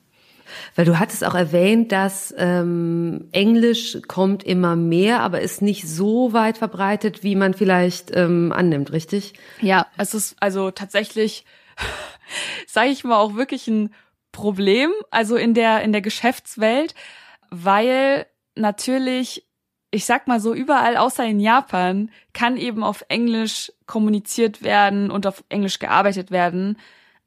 Weil 0.76 0.84
du 0.84 0.98
hattest 0.98 1.24
auch 1.24 1.34
erwähnt, 1.34 1.90
dass 1.90 2.34
ähm, 2.36 3.28
Englisch 3.32 3.96
kommt 4.08 4.44
immer 4.44 4.76
mehr, 4.76 5.20
aber 5.20 5.40
ist 5.40 5.62
nicht 5.62 5.88
so 5.88 6.34
weit 6.34 6.58
verbreitet, 6.58 7.22
wie 7.22 7.34
man 7.34 7.54
vielleicht 7.54 8.14
ähm, 8.14 8.52
annimmt, 8.52 8.92
richtig? 8.92 9.32
Ja, 9.62 9.86
es 9.96 10.12
ist 10.12 10.36
also 10.40 10.70
tatsächlich, 10.70 11.46
sage 12.66 12.90
ich 12.90 13.04
mal, 13.04 13.16
auch 13.16 13.36
wirklich 13.36 13.68
ein 13.68 13.94
Problem, 14.34 14.90
also 15.10 15.36
in 15.36 15.54
der, 15.54 15.82
in 15.82 15.92
der 15.92 16.02
Geschäftswelt, 16.02 16.94
weil 17.50 18.26
natürlich, 18.56 19.46
ich 19.90 20.04
sag 20.04 20.26
mal 20.26 20.40
so, 20.40 20.52
überall 20.52 20.96
außer 20.96 21.24
in 21.24 21.38
Japan 21.40 22.10
kann 22.32 22.56
eben 22.56 22.82
auf 22.82 23.04
Englisch 23.08 23.72
kommuniziert 23.86 24.62
werden 24.62 25.10
und 25.10 25.26
auf 25.26 25.44
Englisch 25.48 25.78
gearbeitet 25.78 26.32
werden. 26.32 26.76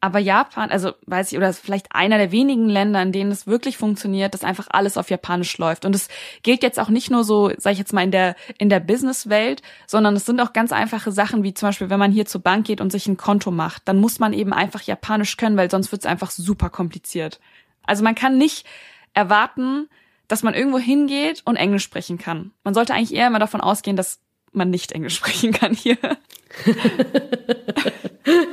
Aber 0.07 0.19
Japan, 0.19 0.71
also 0.71 0.93
weiß 1.05 1.33
ich, 1.33 1.37
oder 1.37 1.51
vielleicht 1.51 1.93
einer 1.93 2.17
der 2.17 2.31
wenigen 2.31 2.69
Länder, 2.69 3.01
in 3.01 3.11
denen 3.11 3.29
es 3.29 3.45
wirklich 3.45 3.75
funktioniert, 3.75 4.33
dass 4.33 4.45
einfach 4.45 4.67
alles 4.69 4.95
auf 4.97 5.09
Japanisch 5.09 5.57
läuft. 5.57 5.83
Und 5.83 5.93
es 5.93 6.07
gilt 6.43 6.63
jetzt 6.63 6.79
auch 6.79 6.87
nicht 6.87 7.11
nur 7.11 7.25
so, 7.25 7.51
sag 7.57 7.73
ich 7.73 7.77
jetzt 7.77 7.91
mal, 7.91 8.05
in 8.05 8.11
der, 8.11 8.37
in 8.57 8.69
der 8.69 8.79
Businesswelt, 8.79 9.61
sondern 9.85 10.15
es 10.15 10.25
sind 10.25 10.39
auch 10.39 10.53
ganz 10.53 10.71
einfache 10.71 11.11
Sachen, 11.11 11.43
wie 11.43 11.53
zum 11.53 11.67
Beispiel, 11.67 11.89
wenn 11.89 11.99
man 11.99 12.13
hier 12.13 12.25
zur 12.25 12.39
Bank 12.39 12.65
geht 12.65 12.79
und 12.79 12.89
sich 12.89 13.05
ein 13.07 13.17
Konto 13.17 13.51
macht, 13.51 13.81
dann 13.83 13.97
muss 13.97 14.17
man 14.17 14.31
eben 14.31 14.53
einfach 14.53 14.81
Japanisch 14.81 15.35
können, 15.35 15.57
weil 15.57 15.69
sonst 15.69 15.91
wird 15.91 16.03
es 16.03 16.09
einfach 16.09 16.31
super 16.31 16.69
kompliziert. 16.69 17.41
Also 17.83 18.01
man 18.01 18.15
kann 18.15 18.37
nicht 18.37 18.65
erwarten, 19.13 19.89
dass 20.29 20.41
man 20.41 20.53
irgendwo 20.53 20.79
hingeht 20.79 21.41
und 21.43 21.57
Englisch 21.57 21.83
sprechen 21.83 22.17
kann. 22.17 22.51
Man 22.63 22.73
sollte 22.73 22.93
eigentlich 22.93 23.13
eher 23.13 23.27
immer 23.27 23.39
davon 23.39 23.59
ausgehen, 23.59 23.97
dass 23.97 24.21
man 24.53 24.69
nicht 24.69 24.93
Englisch 24.93 25.15
sprechen 25.17 25.51
kann 25.51 25.73
hier. 25.73 25.97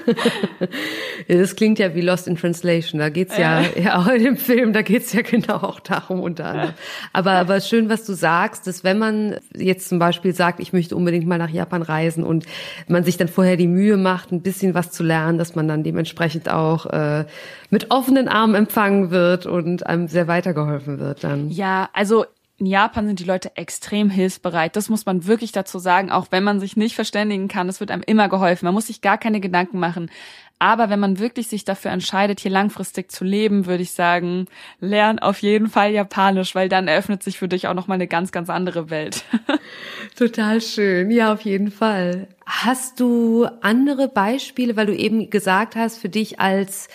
das 1.28 1.56
klingt 1.56 1.78
ja 1.78 1.94
wie 1.94 2.00
Lost 2.00 2.28
in 2.28 2.36
Translation. 2.36 2.98
Da 2.98 3.08
geht's 3.08 3.36
ja, 3.36 3.60
ja, 3.60 3.68
ja 3.80 3.98
auch 3.98 4.08
in 4.08 4.22
dem 4.22 4.36
Film, 4.36 4.72
da 4.72 4.82
geht's 4.82 5.12
ja 5.12 5.22
genau 5.22 5.56
auch 5.56 5.80
darum 5.80 6.20
unter 6.20 6.46
anderem. 6.46 6.74
Aber, 7.12 7.32
aber 7.32 7.60
schön, 7.60 7.88
was 7.88 8.04
du 8.04 8.14
sagst, 8.14 8.66
dass 8.66 8.84
wenn 8.84 8.98
man 8.98 9.36
jetzt 9.54 9.88
zum 9.88 9.98
Beispiel 9.98 10.34
sagt, 10.34 10.60
ich 10.60 10.72
möchte 10.72 10.96
unbedingt 10.96 11.26
mal 11.26 11.38
nach 11.38 11.50
Japan 11.50 11.82
reisen 11.82 12.24
und 12.24 12.46
man 12.88 13.04
sich 13.04 13.16
dann 13.16 13.28
vorher 13.28 13.56
die 13.56 13.68
Mühe 13.68 13.96
macht, 13.96 14.32
ein 14.32 14.42
bisschen 14.42 14.74
was 14.74 14.90
zu 14.90 15.02
lernen, 15.02 15.38
dass 15.38 15.54
man 15.54 15.68
dann 15.68 15.82
dementsprechend 15.82 16.50
auch 16.50 16.86
äh, 16.86 17.24
mit 17.70 17.90
offenen 17.90 18.28
Armen 18.28 18.54
empfangen 18.54 19.10
wird 19.10 19.46
und 19.46 19.86
einem 19.86 20.08
sehr 20.08 20.28
weitergeholfen 20.28 20.98
wird 20.98 21.24
dann. 21.24 21.50
Ja, 21.50 21.88
also 21.92 22.24
in 22.64 22.70
Japan 22.70 23.06
sind 23.06 23.20
die 23.20 23.24
Leute 23.24 23.58
extrem 23.58 24.08
hilfsbereit. 24.08 24.74
Das 24.74 24.88
muss 24.88 25.04
man 25.04 25.26
wirklich 25.26 25.52
dazu 25.52 25.78
sagen, 25.78 26.10
auch 26.10 26.28
wenn 26.30 26.42
man 26.42 26.60
sich 26.60 26.78
nicht 26.78 26.94
verständigen 26.94 27.46
kann. 27.46 27.68
Es 27.68 27.78
wird 27.78 27.90
einem 27.90 28.02
immer 28.06 28.30
geholfen. 28.30 28.64
Man 28.64 28.72
muss 28.72 28.86
sich 28.86 29.02
gar 29.02 29.18
keine 29.18 29.40
Gedanken 29.40 29.78
machen. 29.78 30.10
Aber 30.58 30.88
wenn 30.88 30.98
man 30.98 31.18
wirklich 31.18 31.48
sich 31.48 31.66
dafür 31.66 31.90
entscheidet, 31.90 32.40
hier 32.40 32.50
langfristig 32.50 33.12
zu 33.12 33.22
leben, 33.22 33.66
würde 33.66 33.82
ich 33.82 33.92
sagen, 33.92 34.46
lern 34.80 35.18
auf 35.18 35.42
jeden 35.42 35.68
Fall 35.68 35.92
Japanisch, 35.92 36.54
weil 36.54 36.70
dann 36.70 36.88
eröffnet 36.88 37.22
sich 37.22 37.38
für 37.38 37.48
dich 37.48 37.68
auch 37.68 37.74
noch 37.74 37.86
mal 37.86 37.96
eine 37.96 38.06
ganz, 38.06 38.32
ganz 38.32 38.48
andere 38.48 38.88
Welt. 38.88 39.24
Total 40.16 40.62
schön. 40.62 41.10
Ja, 41.10 41.34
auf 41.34 41.42
jeden 41.42 41.70
Fall. 41.70 42.28
Hast 42.46 43.00
du 43.00 43.46
andere 43.62 44.08
Beispiele, 44.08 44.76
weil 44.76 44.86
du 44.86 44.94
eben 44.94 45.30
gesagt 45.30 45.76
hast, 45.76 45.98
für 45.98 46.10
dich 46.10 46.40
als 46.40 46.88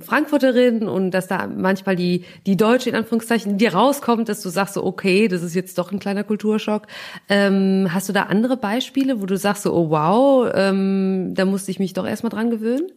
Frankfurterin 0.00 0.88
und 0.88 1.12
dass 1.12 1.28
da 1.28 1.46
manchmal 1.46 1.94
die, 1.94 2.24
die 2.46 2.56
Deutsche 2.56 2.90
in 2.90 2.96
Anführungszeichen 2.96 3.56
dir 3.56 3.74
rauskommt, 3.74 4.28
dass 4.28 4.42
du 4.42 4.48
sagst 4.48 4.74
so, 4.74 4.84
okay, 4.84 5.28
das 5.28 5.42
ist 5.42 5.54
jetzt 5.54 5.78
doch 5.78 5.92
ein 5.92 6.00
kleiner 6.00 6.24
Kulturschock. 6.24 6.88
Ähm, 7.28 7.88
hast 7.92 8.08
du 8.08 8.12
da 8.12 8.24
andere 8.24 8.56
Beispiele, 8.56 9.20
wo 9.20 9.26
du 9.26 9.36
sagst 9.36 9.62
so, 9.62 9.72
oh 9.74 9.90
wow, 9.90 10.50
ähm, 10.52 11.34
da 11.34 11.44
musste 11.44 11.70
ich 11.70 11.78
mich 11.78 11.92
doch 11.92 12.06
erstmal 12.06 12.30
dran 12.30 12.50
gewöhnen? 12.50 12.90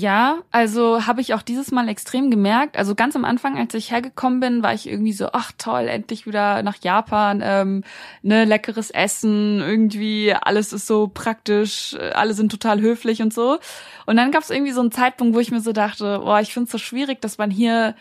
Ja, 0.00 0.38
also 0.52 1.08
habe 1.08 1.20
ich 1.20 1.34
auch 1.34 1.42
dieses 1.42 1.72
Mal 1.72 1.88
extrem 1.88 2.30
gemerkt. 2.30 2.76
Also 2.76 2.94
ganz 2.94 3.16
am 3.16 3.24
Anfang, 3.24 3.58
als 3.58 3.74
ich 3.74 3.90
hergekommen 3.90 4.38
bin, 4.38 4.62
war 4.62 4.72
ich 4.72 4.88
irgendwie 4.88 5.12
so, 5.12 5.30
ach 5.32 5.50
toll, 5.58 5.88
endlich 5.88 6.24
wieder 6.24 6.62
nach 6.62 6.76
Japan, 6.80 7.40
ähm, 7.42 7.82
ne, 8.22 8.44
leckeres 8.44 8.90
Essen, 8.90 9.58
irgendwie 9.60 10.32
alles 10.32 10.72
ist 10.72 10.86
so 10.86 11.08
praktisch, 11.12 11.96
alle 12.14 12.34
sind 12.34 12.52
total 12.52 12.80
höflich 12.80 13.22
und 13.22 13.34
so. 13.34 13.58
Und 14.06 14.16
dann 14.16 14.30
gab 14.30 14.44
es 14.44 14.50
irgendwie 14.50 14.70
so 14.70 14.80
einen 14.82 14.92
Zeitpunkt, 14.92 15.34
wo 15.34 15.40
ich 15.40 15.50
mir 15.50 15.60
so 15.60 15.72
dachte, 15.72 16.20
boah, 16.20 16.40
ich 16.40 16.52
finde 16.54 16.66
es 16.66 16.72
so 16.72 16.78
schwierig, 16.78 17.20
dass 17.20 17.38
man 17.38 17.50
hier 17.50 17.96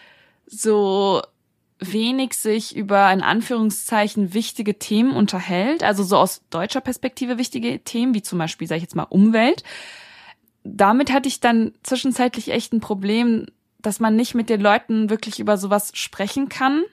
so 0.46 1.24
wenig 1.80 2.34
sich 2.34 2.76
über 2.76 3.12
in 3.12 3.22
Anführungszeichen 3.22 4.36
wichtige 4.36 4.78
Themen 4.78 5.16
unterhält, 5.16 5.84
also 5.84 6.04
so 6.04 6.18
aus 6.18 6.42
deutscher 6.52 6.82
Perspektive 6.82 7.40
wichtige 7.40 7.80
Themen, 7.84 8.14
wie 8.14 8.22
zum 8.22 8.38
Beispiel, 8.38 8.68
sage 8.68 8.78
ich 8.78 8.84
jetzt 8.84 8.96
mal, 8.96 9.04
Umwelt 9.04 9.64
damit 10.75 11.12
hatte 11.12 11.27
ich 11.27 11.39
dann 11.39 11.73
zwischenzeitlich 11.84 12.49
echt 12.51 12.73
ein 12.73 12.80
Problem, 12.80 13.45
dass 13.80 13.99
man 13.99 14.15
nicht 14.15 14.36
mit 14.36 14.49
den 14.49 14.62
Leuten 14.62 15.10
wirklich 15.10 15.39
über 15.39 15.58
sowas 15.58 15.91
sprechen 15.93 16.49
kann, 16.49 16.84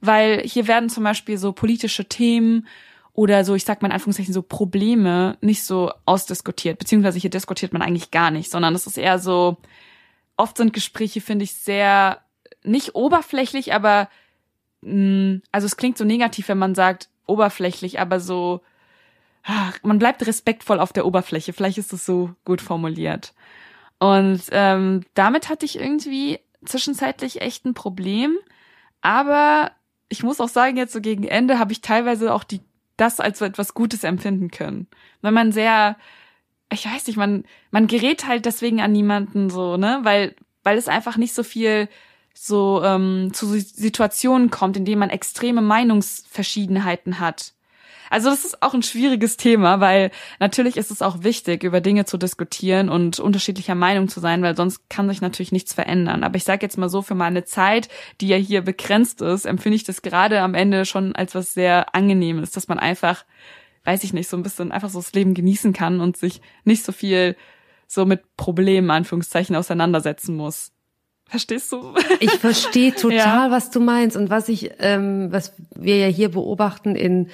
weil 0.00 0.42
hier 0.42 0.68
werden 0.68 0.88
zum 0.88 1.04
Beispiel 1.04 1.38
so 1.38 1.52
politische 1.52 2.08
Themen 2.08 2.66
oder 3.12 3.44
so, 3.44 3.54
ich 3.54 3.64
sag 3.64 3.82
mal 3.82 3.88
in 3.88 3.92
Anführungszeichen, 3.92 4.34
so 4.34 4.42
Probleme 4.42 5.36
nicht 5.40 5.64
so 5.64 5.90
ausdiskutiert, 6.04 6.78
beziehungsweise 6.78 7.18
hier 7.18 7.30
diskutiert 7.30 7.72
man 7.72 7.82
eigentlich 7.82 8.12
gar 8.12 8.30
nicht, 8.30 8.50
sondern 8.50 8.74
es 8.74 8.86
ist 8.86 8.96
eher 8.96 9.18
so, 9.18 9.56
oft 10.36 10.56
sind 10.56 10.72
Gespräche, 10.72 11.20
finde 11.20 11.44
ich, 11.44 11.54
sehr, 11.54 12.20
nicht 12.62 12.94
oberflächlich, 12.94 13.74
aber, 13.74 14.08
mh, 14.82 14.92
mm, 14.92 15.42
also 15.50 15.66
es 15.66 15.76
klingt 15.76 15.98
so 15.98 16.04
negativ, 16.04 16.48
wenn 16.48 16.58
man 16.58 16.76
sagt 16.76 17.08
oberflächlich, 17.26 17.98
aber 17.98 18.20
so, 18.20 18.60
man 19.82 19.98
bleibt 19.98 20.26
respektvoll 20.26 20.80
auf 20.80 20.92
der 20.92 21.06
Oberfläche. 21.06 21.52
Vielleicht 21.52 21.78
ist 21.78 21.92
es 21.92 22.04
so 22.04 22.30
gut 22.44 22.60
formuliert. 22.60 23.34
Und 23.98 24.42
ähm, 24.50 25.04
damit 25.14 25.48
hatte 25.48 25.64
ich 25.64 25.78
irgendwie 25.78 26.38
zwischenzeitlich 26.64 27.40
echt 27.40 27.64
ein 27.64 27.74
Problem. 27.74 28.36
Aber 29.00 29.72
ich 30.08 30.22
muss 30.22 30.40
auch 30.40 30.48
sagen, 30.48 30.76
jetzt 30.76 30.92
so 30.92 31.00
gegen 31.00 31.24
Ende 31.24 31.58
habe 31.58 31.72
ich 31.72 31.80
teilweise 31.80 32.32
auch 32.32 32.44
die 32.44 32.60
das 32.98 33.20
als 33.20 33.38
so 33.38 33.44
etwas 33.44 33.74
Gutes 33.74 34.04
empfinden 34.04 34.50
können. 34.50 34.88
Wenn 35.22 35.32
man 35.32 35.52
sehr, 35.52 35.96
ich 36.70 36.84
weiß 36.84 37.06
nicht, 37.06 37.16
man, 37.16 37.44
man 37.70 37.86
gerät 37.86 38.26
halt 38.26 38.44
deswegen 38.44 38.80
an 38.80 38.92
niemanden 38.92 39.50
so, 39.50 39.76
ne? 39.76 40.00
Weil, 40.02 40.34
weil 40.64 40.76
es 40.76 40.88
einfach 40.88 41.16
nicht 41.16 41.32
so 41.32 41.44
viel 41.44 41.88
so 42.34 42.82
ähm, 42.84 43.30
zu 43.32 43.46
Situationen 43.46 44.50
kommt, 44.50 44.76
in 44.76 44.84
denen 44.84 44.98
man 44.98 45.10
extreme 45.10 45.62
Meinungsverschiedenheiten 45.62 47.20
hat. 47.20 47.54
Also 48.10 48.30
das 48.30 48.44
ist 48.44 48.62
auch 48.62 48.74
ein 48.74 48.82
schwieriges 48.82 49.36
Thema, 49.36 49.80
weil 49.80 50.10
natürlich 50.40 50.76
ist 50.76 50.90
es 50.90 51.02
auch 51.02 51.22
wichtig, 51.22 51.62
über 51.62 51.80
Dinge 51.80 52.04
zu 52.04 52.18
diskutieren 52.18 52.88
und 52.88 53.20
unterschiedlicher 53.20 53.74
Meinung 53.74 54.08
zu 54.08 54.20
sein, 54.20 54.42
weil 54.42 54.56
sonst 54.56 54.88
kann 54.88 55.08
sich 55.08 55.20
natürlich 55.20 55.52
nichts 55.52 55.74
verändern. 55.74 56.24
Aber 56.24 56.36
ich 56.36 56.44
sage 56.44 56.64
jetzt 56.64 56.78
mal 56.78 56.88
so, 56.88 57.02
für 57.02 57.14
meine 57.14 57.44
Zeit, 57.44 57.88
die 58.20 58.28
ja 58.28 58.36
hier 58.36 58.62
begrenzt 58.62 59.20
ist, 59.22 59.44
empfinde 59.44 59.76
ich 59.76 59.84
das 59.84 60.02
gerade 60.02 60.40
am 60.40 60.54
Ende 60.54 60.84
schon 60.84 61.14
als 61.14 61.34
was 61.34 61.54
sehr 61.54 61.94
angenehmes, 61.94 62.50
dass 62.50 62.68
man 62.68 62.78
einfach, 62.78 63.24
weiß 63.84 64.04
ich 64.04 64.12
nicht, 64.12 64.28
so 64.28 64.36
ein 64.36 64.42
bisschen 64.42 64.72
einfach 64.72 64.90
so 64.90 65.00
das 65.00 65.12
Leben 65.12 65.34
genießen 65.34 65.72
kann 65.72 66.00
und 66.00 66.16
sich 66.16 66.40
nicht 66.64 66.84
so 66.84 66.92
viel 66.92 67.36
so 67.86 68.04
mit 68.04 68.36
Problemen, 68.36 68.90
Anführungszeichen, 68.90 69.56
auseinandersetzen 69.56 70.36
muss. 70.36 70.72
Verstehst 71.28 71.72
du? 71.72 71.94
Ich 72.20 72.30
verstehe 72.32 72.94
total, 72.94 73.16
ja. 73.16 73.50
was 73.50 73.70
du 73.70 73.80
meinst 73.80 74.16
und 74.16 74.30
was 74.30 74.48
ich, 74.48 74.70
ähm, 74.78 75.30
was 75.30 75.54
wir 75.74 75.98
ja 75.98 76.06
hier 76.06 76.30
beobachten 76.30 76.96
in 76.96 77.28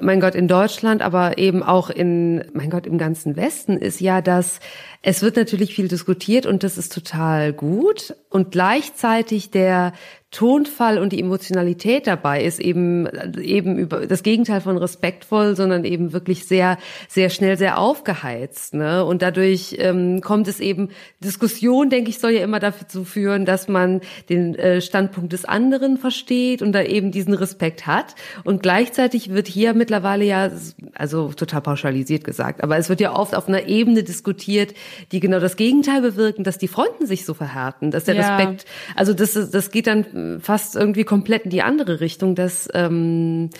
mein 0.00 0.20
Gott, 0.20 0.34
in 0.34 0.48
Deutschland, 0.48 1.02
aber 1.02 1.38
eben 1.38 1.62
auch 1.62 1.88
in, 1.88 2.44
mein 2.52 2.70
Gott, 2.70 2.86
im 2.86 2.98
ganzen 2.98 3.36
Westen 3.36 3.76
ist 3.76 4.00
ja, 4.00 4.20
dass 4.20 4.60
es 5.02 5.22
wird 5.22 5.36
natürlich 5.36 5.74
viel 5.74 5.88
diskutiert 5.88 6.46
und 6.46 6.62
das 6.62 6.76
ist 6.78 6.92
total 6.92 7.52
gut. 7.52 8.14
Und 8.28 8.50
gleichzeitig 8.50 9.50
der 9.50 9.92
Tonfall 10.30 10.98
und 10.98 11.12
die 11.14 11.20
Emotionalität 11.20 12.06
dabei 12.06 12.44
ist 12.44 12.60
eben 12.60 13.08
eben 13.38 13.78
über 13.78 14.06
das 14.06 14.22
Gegenteil 14.22 14.60
von 14.60 14.76
respektvoll, 14.76 15.56
sondern 15.56 15.86
eben 15.86 16.12
wirklich 16.12 16.46
sehr 16.46 16.76
sehr 17.08 17.30
schnell 17.30 17.56
sehr 17.56 17.78
aufgeheizt, 17.78 18.74
ne? 18.74 19.06
Und 19.06 19.22
dadurch 19.22 19.76
ähm, 19.78 20.20
kommt 20.20 20.46
es 20.46 20.60
eben 20.60 20.90
Diskussion, 21.24 21.88
denke 21.88 22.10
ich, 22.10 22.18
soll 22.18 22.32
ja 22.32 22.42
immer 22.42 22.60
dafür 22.60 23.06
führen, 23.06 23.46
dass 23.46 23.68
man 23.68 24.02
den 24.28 24.54
äh, 24.54 24.82
Standpunkt 24.82 25.32
des 25.32 25.46
anderen 25.46 25.96
versteht 25.96 26.60
und 26.60 26.72
da 26.72 26.82
eben 26.82 27.10
diesen 27.10 27.32
Respekt 27.32 27.86
hat. 27.86 28.14
Und 28.44 28.62
gleichzeitig 28.62 29.32
wird 29.32 29.48
hier 29.48 29.72
mittlerweile 29.72 30.24
ja 30.24 30.50
also 30.92 31.32
total 31.32 31.62
pauschalisiert 31.62 32.24
gesagt, 32.24 32.62
aber 32.62 32.76
es 32.76 32.90
wird 32.90 33.00
ja 33.00 33.16
oft 33.16 33.34
auf 33.34 33.48
einer 33.48 33.66
Ebene 33.66 34.02
diskutiert, 34.02 34.74
die 35.10 35.20
genau 35.20 35.40
das 35.40 35.56
Gegenteil 35.56 36.02
bewirken, 36.02 36.44
dass 36.44 36.58
die 36.58 36.68
Fronten 36.68 37.06
sich 37.06 37.24
so 37.24 37.32
verhärten, 37.32 37.90
dass 37.90 38.04
der 38.04 38.14
ja. 38.14 38.36
Respekt, 38.36 38.66
also 38.94 39.14
das 39.14 39.32
das 39.50 39.70
geht 39.70 39.86
dann 39.86 40.04
fast 40.40 40.76
irgendwie 40.76 41.04
komplett 41.04 41.44
in 41.44 41.50
die 41.50 41.62
andere 41.62 42.00
Richtung, 42.00 42.34
dass 42.34 42.68
ähm, 42.74 43.50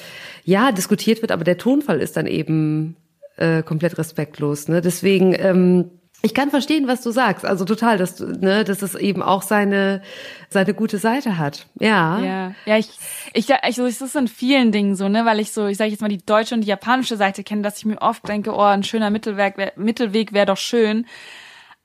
ja 0.44 0.72
diskutiert 0.72 1.22
wird, 1.22 1.32
aber 1.32 1.44
der 1.44 1.58
Tonfall 1.58 2.00
ist 2.00 2.16
dann 2.16 2.26
eben 2.26 2.96
äh, 3.36 3.62
komplett 3.62 3.98
respektlos. 3.98 4.68
Ne? 4.68 4.80
Deswegen 4.80 5.34
ähm, 5.38 5.90
ich 6.20 6.34
kann 6.34 6.50
verstehen, 6.50 6.88
was 6.88 7.00
du 7.02 7.12
sagst. 7.12 7.44
Also 7.44 7.64
total, 7.64 7.96
dass 7.96 8.16
du, 8.16 8.26
ne, 8.26 8.64
dass 8.64 8.82
es 8.82 8.96
eben 8.96 9.22
auch 9.22 9.42
seine 9.42 10.02
seine 10.48 10.74
gute 10.74 10.98
Seite 10.98 11.38
hat. 11.38 11.66
Ja. 11.78 12.18
Ja, 12.18 12.54
ja, 12.66 12.76
ich 12.76 12.90
ich 13.34 13.48
ich 13.50 13.78
es 13.78 14.00
ist 14.00 14.16
in 14.16 14.26
vielen 14.26 14.72
Dingen 14.72 14.96
so, 14.96 15.08
ne, 15.08 15.24
weil 15.24 15.38
ich 15.38 15.52
so, 15.52 15.66
ich 15.66 15.76
sage 15.76 15.90
jetzt 15.90 16.00
mal 16.00 16.08
die 16.08 16.24
deutsche 16.24 16.56
und 16.56 16.62
die 16.62 16.68
japanische 16.68 17.16
Seite 17.16 17.44
kenne, 17.44 17.62
dass 17.62 17.78
ich 17.78 17.84
mir 17.84 18.02
oft 18.02 18.26
denke, 18.26 18.52
oh, 18.52 18.62
ein 18.62 18.82
schöner 18.82 19.10
Mittelweg 19.10 19.56
wär, 19.56 19.72
Mittelweg 19.76 20.32
wäre 20.32 20.46
doch 20.46 20.56
schön. 20.56 21.06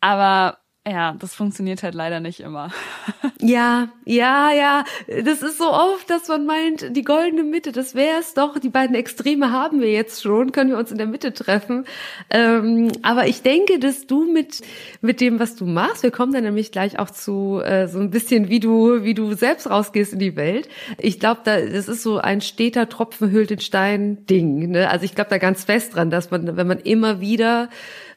Aber 0.02 0.58
ja, 0.86 1.16
das 1.18 1.34
funktioniert 1.34 1.82
halt 1.82 1.96
leider 1.96 2.20
nicht 2.20 2.42
immer. 2.42 2.70
ja, 3.40 3.88
ja, 4.04 4.52
ja. 4.52 4.84
Das 5.24 5.42
ist 5.42 5.58
so 5.58 5.72
oft, 5.72 6.10
dass 6.10 6.28
man 6.28 6.46
meint, 6.46 6.96
die 6.96 7.04
goldene 7.04 7.44
Mitte, 7.44 7.72
das 7.72 7.96
wäre 7.96 8.20
es 8.20 8.34
doch. 8.34 8.60
Die 8.60 8.70
beiden 8.70 8.94
Extreme 8.94 9.52
haben 9.52 9.80
wir 9.80 9.90
jetzt 9.90 10.22
schon, 10.22 10.52
können 10.52 10.72
wir 10.72 10.78
uns 10.78 10.92
in 10.92 10.98
der 10.98 11.08
Mitte 11.08 11.34
treffen. 11.34 11.86
Ähm, 12.30 12.92
aber 13.02 13.28
ich 13.28 13.42
denke, 13.42 13.80
dass 13.80 14.08
du 14.08 14.26
mit 14.26 14.62
mit 15.00 15.22
dem, 15.22 15.40
was 15.40 15.56
du 15.56 15.66
machst, 15.66 16.04
wir 16.04 16.12
kommen 16.12 16.34
dann 16.34 16.44
nämlich 16.44 16.74
gleich 16.74 17.00
auch 17.00 17.10
zu 17.10 17.62
äh, 17.64 17.88
so 17.88 18.00
ein 18.00 18.10
bisschen, 18.10 18.50
wie 18.50 18.60
du 18.60 19.04
wie 19.04 19.14
du 19.14 19.36
selbst 19.36 19.70
rausgehst 19.70 20.12
in 20.12 20.20
die 20.20 20.36
Welt. 20.36 20.68
Ich 20.98 21.18
glaube, 21.18 21.42
da 21.46 21.62
das 21.62 21.88
ist 21.88 22.04
so 22.04 22.18
ein 22.18 22.42
steter 22.42 22.90
Tropfen 22.90 23.32
hüllt 23.32 23.52
den 23.52 23.62
Stein 23.62 24.26
Ding. 24.26 24.72
Ne? 24.72 24.90
Also 24.90 25.06
ich 25.06 25.16
glaube 25.16 25.30
da 25.30 25.38
ganz 25.38 25.64
fest 25.64 25.96
dran, 25.96 26.10
dass 26.10 26.30
man, 26.30 26.58
wenn 26.58 26.68
man 26.68 26.80
immer 26.80 27.22
wieder 27.22 27.70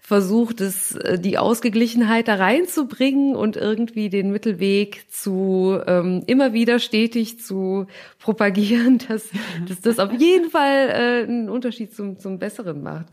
versucht 0.07 0.61
es, 0.61 0.95
äh, 0.95 1.19
die 1.19 1.37
Ausgeglichenheit 1.37 2.29
da 2.29 2.37
reinzubringen 2.37 3.35
und 3.35 3.57
irgendwie 3.57 4.09
den 4.09 4.31
Mittelweg 4.31 5.05
zu 5.11 5.81
ähm, 5.85 6.23
immer 6.29 6.53
wieder 6.53 6.79
stetig 6.79 7.41
zu 7.41 7.89
propagieren, 8.21 8.99
dass, 9.09 9.29
dass 9.69 9.81
das 9.81 9.99
auf 9.99 10.13
jeden 10.13 10.49
Fall 10.49 10.91
äh, 10.91 11.25
einen 11.25 11.49
Unterschied 11.49 11.93
zum, 11.93 12.21
zum 12.21 12.39
Besseren 12.39 12.85
macht. 12.85 13.07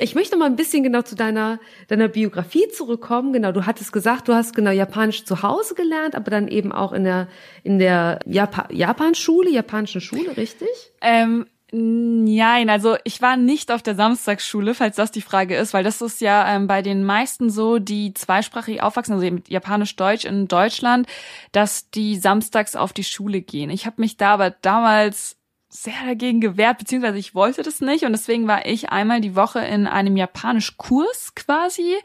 Ich 0.00 0.14
möchte 0.14 0.36
mal 0.36 0.46
ein 0.46 0.56
bisschen 0.56 0.82
genau 0.82 1.02
zu 1.02 1.14
deiner, 1.14 1.60
deiner 1.88 2.08
Biografie 2.08 2.68
zurückkommen. 2.68 3.32
Genau, 3.32 3.52
du 3.52 3.66
hattest 3.66 3.92
gesagt, 3.92 4.28
du 4.28 4.34
hast 4.34 4.54
genau 4.54 4.70
Japanisch 4.70 5.24
zu 5.24 5.42
Hause 5.42 5.74
gelernt, 5.74 6.14
aber 6.14 6.30
dann 6.30 6.48
eben 6.48 6.72
auch 6.72 6.92
in 6.92 7.04
der, 7.04 7.28
in 7.62 7.78
der 7.78 8.18
Japan 8.26 8.66
Japanschule, 8.70 9.50
japanischen 9.50 10.00
Schule, 10.00 10.36
richtig? 10.36 10.68
Ähm, 11.00 11.46
Nein, 11.72 12.68
also 12.68 12.96
ich 13.04 13.22
war 13.22 13.36
nicht 13.36 13.70
auf 13.70 13.80
der 13.80 13.94
Samstagsschule, 13.94 14.74
falls 14.74 14.96
das 14.96 15.12
die 15.12 15.22
Frage 15.22 15.56
ist, 15.56 15.72
weil 15.72 15.84
das 15.84 16.02
ist 16.02 16.20
ja 16.20 16.52
ähm, 16.52 16.66
bei 16.66 16.82
den 16.82 17.04
meisten 17.04 17.48
so, 17.48 17.78
die 17.78 18.12
zweisprachig 18.12 18.82
aufwachsen, 18.82 19.14
also 19.14 19.24
eben 19.24 19.44
Japanisch-Deutsch 19.46 20.24
in 20.24 20.48
Deutschland, 20.48 21.06
dass 21.52 21.88
die 21.90 22.16
samstags 22.16 22.74
auf 22.74 22.92
die 22.92 23.04
Schule 23.04 23.40
gehen. 23.40 23.70
Ich 23.70 23.86
habe 23.86 24.00
mich 24.00 24.16
da 24.16 24.34
aber 24.34 24.50
damals 24.50 25.36
sehr 25.72 26.04
dagegen 26.04 26.40
gewehrt, 26.40 26.78
beziehungsweise 26.78 27.18
ich 27.18 27.34
wollte 27.34 27.62
das 27.62 27.80
nicht. 27.80 28.04
Und 28.04 28.12
deswegen 28.12 28.46
war 28.48 28.66
ich 28.66 28.90
einmal 28.90 29.20
die 29.20 29.36
Woche 29.36 29.60
in 29.60 29.86
einem 29.86 30.16
Japanisch-Kurs 30.16 31.34
quasi. 31.34 31.96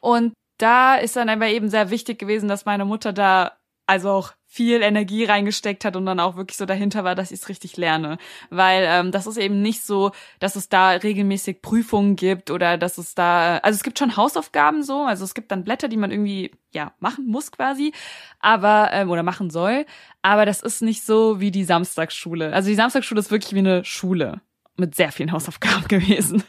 Und 0.00 0.34
da 0.58 0.96
ist 0.96 1.16
dann 1.16 1.28
aber 1.28 1.48
eben 1.48 1.68
sehr 1.68 1.90
wichtig 1.90 2.18
gewesen, 2.18 2.48
dass 2.48 2.64
meine 2.64 2.84
Mutter 2.84 3.12
da 3.12 3.56
also 3.86 4.10
auch 4.10 4.32
viel 4.56 4.80
Energie 4.80 5.24
reingesteckt 5.24 5.84
hat 5.84 5.96
und 5.96 6.06
dann 6.06 6.18
auch 6.18 6.36
wirklich 6.36 6.56
so 6.56 6.64
dahinter 6.64 7.04
war, 7.04 7.14
dass 7.14 7.30
ich 7.30 7.40
es 7.40 7.48
richtig 7.50 7.76
lerne. 7.76 8.16
Weil 8.48 8.86
ähm, 8.88 9.12
das 9.12 9.26
ist 9.26 9.36
eben 9.36 9.60
nicht 9.60 9.84
so, 9.84 10.12
dass 10.38 10.56
es 10.56 10.70
da 10.70 10.92
regelmäßig 10.92 11.60
Prüfungen 11.60 12.16
gibt 12.16 12.50
oder 12.50 12.78
dass 12.78 12.96
es 12.96 13.14
da, 13.14 13.58
also 13.58 13.76
es 13.76 13.82
gibt 13.82 13.98
schon 13.98 14.16
Hausaufgaben 14.16 14.82
so, 14.82 15.02
also 15.02 15.24
es 15.24 15.34
gibt 15.34 15.50
dann 15.52 15.62
Blätter, 15.62 15.88
die 15.88 15.98
man 15.98 16.10
irgendwie 16.10 16.52
ja 16.72 16.94
machen 17.00 17.26
muss 17.26 17.52
quasi, 17.52 17.92
aber 18.40 18.88
ähm, 18.92 19.10
oder 19.10 19.22
machen 19.22 19.50
soll, 19.50 19.84
aber 20.22 20.46
das 20.46 20.62
ist 20.62 20.80
nicht 20.80 21.04
so 21.04 21.38
wie 21.38 21.50
die 21.50 21.64
Samstagsschule. 21.64 22.54
Also 22.54 22.70
die 22.70 22.76
Samstagsschule 22.76 23.20
ist 23.20 23.30
wirklich 23.30 23.52
wie 23.52 23.58
eine 23.58 23.84
Schule 23.84 24.40
mit 24.78 24.94
sehr 24.94 25.12
vielen 25.12 25.32
Hausaufgaben 25.32 25.84
gewesen. 25.88 26.42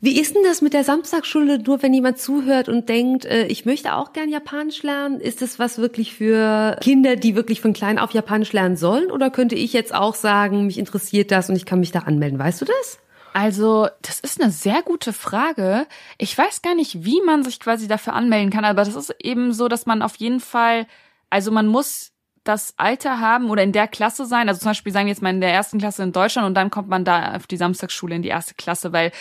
Wie 0.00 0.20
ist 0.20 0.36
denn 0.36 0.44
das 0.44 0.62
mit 0.62 0.74
der 0.74 0.84
Samstagsschule? 0.84 1.58
Nur 1.58 1.82
wenn 1.82 1.92
jemand 1.92 2.18
zuhört 2.18 2.68
und 2.68 2.88
denkt, 2.88 3.24
äh, 3.24 3.46
ich 3.46 3.66
möchte 3.66 3.94
auch 3.94 4.12
gern 4.12 4.28
Japanisch 4.28 4.84
lernen, 4.84 5.20
ist 5.20 5.42
das 5.42 5.58
was 5.58 5.78
wirklich 5.78 6.14
für 6.14 6.76
Kinder, 6.80 7.16
die 7.16 7.34
wirklich 7.34 7.60
von 7.60 7.72
klein 7.72 7.98
auf 7.98 8.12
Japanisch 8.12 8.52
lernen 8.52 8.76
sollen? 8.76 9.10
Oder 9.10 9.30
könnte 9.30 9.56
ich 9.56 9.72
jetzt 9.72 9.92
auch 9.92 10.14
sagen, 10.14 10.66
mich 10.66 10.78
interessiert 10.78 11.32
das 11.32 11.50
und 11.50 11.56
ich 11.56 11.66
kann 11.66 11.80
mich 11.80 11.90
da 11.90 12.00
anmelden? 12.00 12.38
Weißt 12.38 12.60
du 12.60 12.64
das? 12.64 13.00
Also, 13.32 13.88
das 14.02 14.20
ist 14.20 14.40
eine 14.40 14.52
sehr 14.52 14.82
gute 14.82 15.12
Frage. 15.12 15.86
Ich 16.16 16.36
weiß 16.36 16.62
gar 16.62 16.76
nicht, 16.76 17.04
wie 17.04 17.20
man 17.22 17.42
sich 17.42 17.58
quasi 17.58 17.88
dafür 17.88 18.12
anmelden 18.12 18.50
kann, 18.50 18.64
aber 18.64 18.84
das 18.84 18.94
ist 18.94 19.14
eben 19.20 19.52
so, 19.52 19.66
dass 19.66 19.84
man 19.84 20.02
auf 20.02 20.16
jeden 20.16 20.40
Fall, 20.40 20.86
also 21.28 21.50
man 21.50 21.66
muss 21.66 22.12
das 22.44 22.72
Alter 22.78 23.20
haben 23.20 23.50
oder 23.50 23.62
in 23.62 23.72
der 23.72 23.88
Klasse 23.88 24.24
sein. 24.24 24.48
Also 24.48 24.60
zum 24.60 24.70
Beispiel 24.70 24.92
sagen 24.92 25.06
wir 25.06 25.12
jetzt 25.12 25.22
mal 25.22 25.30
in 25.30 25.42
der 25.42 25.52
ersten 25.52 25.78
Klasse 25.78 26.02
in 26.02 26.12
Deutschland 26.12 26.46
und 26.46 26.54
dann 26.54 26.70
kommt 26.70 26.88
man 26.88 27.04
da 27.04 27.34
auf 27.34 27.46
die 27.46 27.58
Samstagsschule 27.58 28.14
in 28.14 28.22
die 28.22 28.28
erste 28.28 28.54
Klasse, 28.54 28.92
weil 28.92 29.12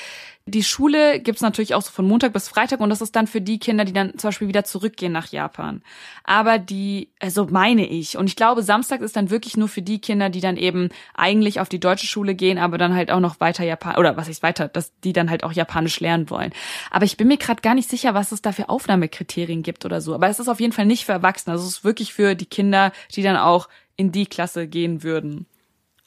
die 0.47 0.63
Schule 0.63 1.19
gibt's 1.19 1.41
natürlich 1.41 1.75
auch 1.75 1.81
so 1.81 1.91
von 1.91 2.07
Montag 2.07 2.31
bis 2.31 2.47
Freitag 2.47 2.79
und 2.79 2.89
das 2.89 3.01
ist 3.01 3.15
dann 3.15 3.27
für 3.27 3.41
die 3.41 3.59
Kinder, 3.59 3.83
die 3.83 3.91
dann 3.91 4.17
zum 4.17 4.29
Beispiel 4.29 4.47
wieder 4.47 4.63
zurückgehen 4.63 5.11
nach 5.11 5.27
Japan. 5.27 5.81
Aber 6.23 6.57
die, 6.57 7.09
also 7.19 7.47
meine 7.51 7.85
ich, 7.85 8.17
und 8.17 8.27
ich 8.27 8.37
glaube, 8.37 8.63
Samstag 8.63 9.01
ist 9.01 9.17
dann 9.17 9.29
wirklich 9.29 9.57
nur 9.57 9.67
für 9.67 9.81
die 9.81 9.99
Kinder, 9.99 10.29
die 10.29 10.39
dann 10.39 10.55
eben 10.55 10.89
eigentlich 11.13 11.59
auf 11.59 11.67
die 11.67 11.81
deutsche 11.81 12.07
Schule 12.07 12.33
gehen, 12.33 12.57
aber 12.57 12.77
dann 12.77 12.95
halt 12.95 13.11
auch 13.11 13.19
noch 13.19 13.41
weiter 13.41 13.65
Japan 13.65 13.97
oder 13.97 14.15
was 14.15 14.29
ich 14.29 14.41
weiter, 14.41 14.69
dass 14.69 14.97
die 15.01 15.13
dann 15.13 15.29
halt 15.29 15.43
auch 15.43 15.51
Japanisch 15.51 15.99
lernen 15.99 16.29
wollen. 16.29 16.53
Aber 16.91 17.03
ich 17.03 17.17
bin 17.17 17.27
mir 17.27 17.37
gerade 17.37 17.61
gar 17.61 17.75
nicht 17.75 17.89
sicher, 17.89 18.13
was 18.13 18.31
es 18.31 18.41
da 18.41 18.53
für 18.53 18.69
Aufnahmekriterien 18.69 19.63
gibt 19.63 19.83
oder 19.83 19.99
so. 19.99 20.15
Aber 20.15 20.29
es 20.29 20.39
ist 20.39 20.47
auf 20.47 20.61
jeden 20.61 20.73
Fall 20.73 20.85
nicht 20.85 21.05
für 21.05 21.11
Erwachsene. 21.11 21.53
Also 21.53 21.65
es 21.67 21.77
ist 21.77 21.83
wirklich 21.83 22.13
für 22.13 22.35
die 22.35 22.45
Kinder, 22.45 22.93
die 23.13 23.21
dann 23.21 23.35
auch 23.37 23.67
in 23.97 24.13
die 24.13 24.27
Klasse 24.27 24.67
gehen 24.67 25.03
würden. 25.03 25.45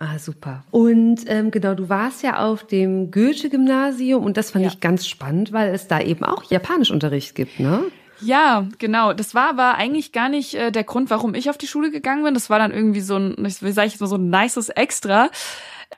Ah, 0.02 0.18
super. 0.18 0.64
Und 0.70 1.24
ähm, 1.26 1.50
genau, 1.50 1.74
du 1.74 1.90
warst 1.90 2.22
ja 2.22 2.42
auf 2.42 2.66
dem 2.66 3.10
Goethe-Gymnasium 3.10 4.24
und 4.24 4.38
das 4.38 4.50
fand 4.50 4.64
ja. 4.64 4.70
ich 4.70 4.80
ganz 4.80 5.06
spannend, 5.06 5.52
weil 5.52 5.74
es 5.74 5.88
da 5.88 6.00
eben 6.00 6.24
auch 6.24 6.42
Japanischunterricht 6.44 7.34
gibt, 7.34 7.60
ne? 7.60 7.82
Ja, 8.22 8.66
genau. 8.78 9.12
Das 9.12 9.34
war 9.34 9.50
aber 9.50 9.74
eigentlich 9.74 10.12
gar 10.12 10.30
nicht 10.30 10.54
äh, 10.54 10.72
der 10.72 10.84
Grund, 10.84 11.10
warum 11.10 11.34
ich 11.34 11.50
auf 11.50 11.58
die 11.58 11.66
Schule 11.66 11.90
gegangen 11.90 12.24
bin. 12.24 12.32
Das 12.32 12.48
war 12.48 12.58
dann 12.58 12.72
irgendwie 12.72 13.02
so 13.02 13.16
ein, 13.16 13.36
wie 13.38 13.72
sage 13.72 13.88
ich 13.88 13.92
jetzt 13.92 14.00
mal, 14.00 14.06
so 14.06 14.16
ein 14.16 14.30
nices 14.30 14.70
Extra. 14.70 15.28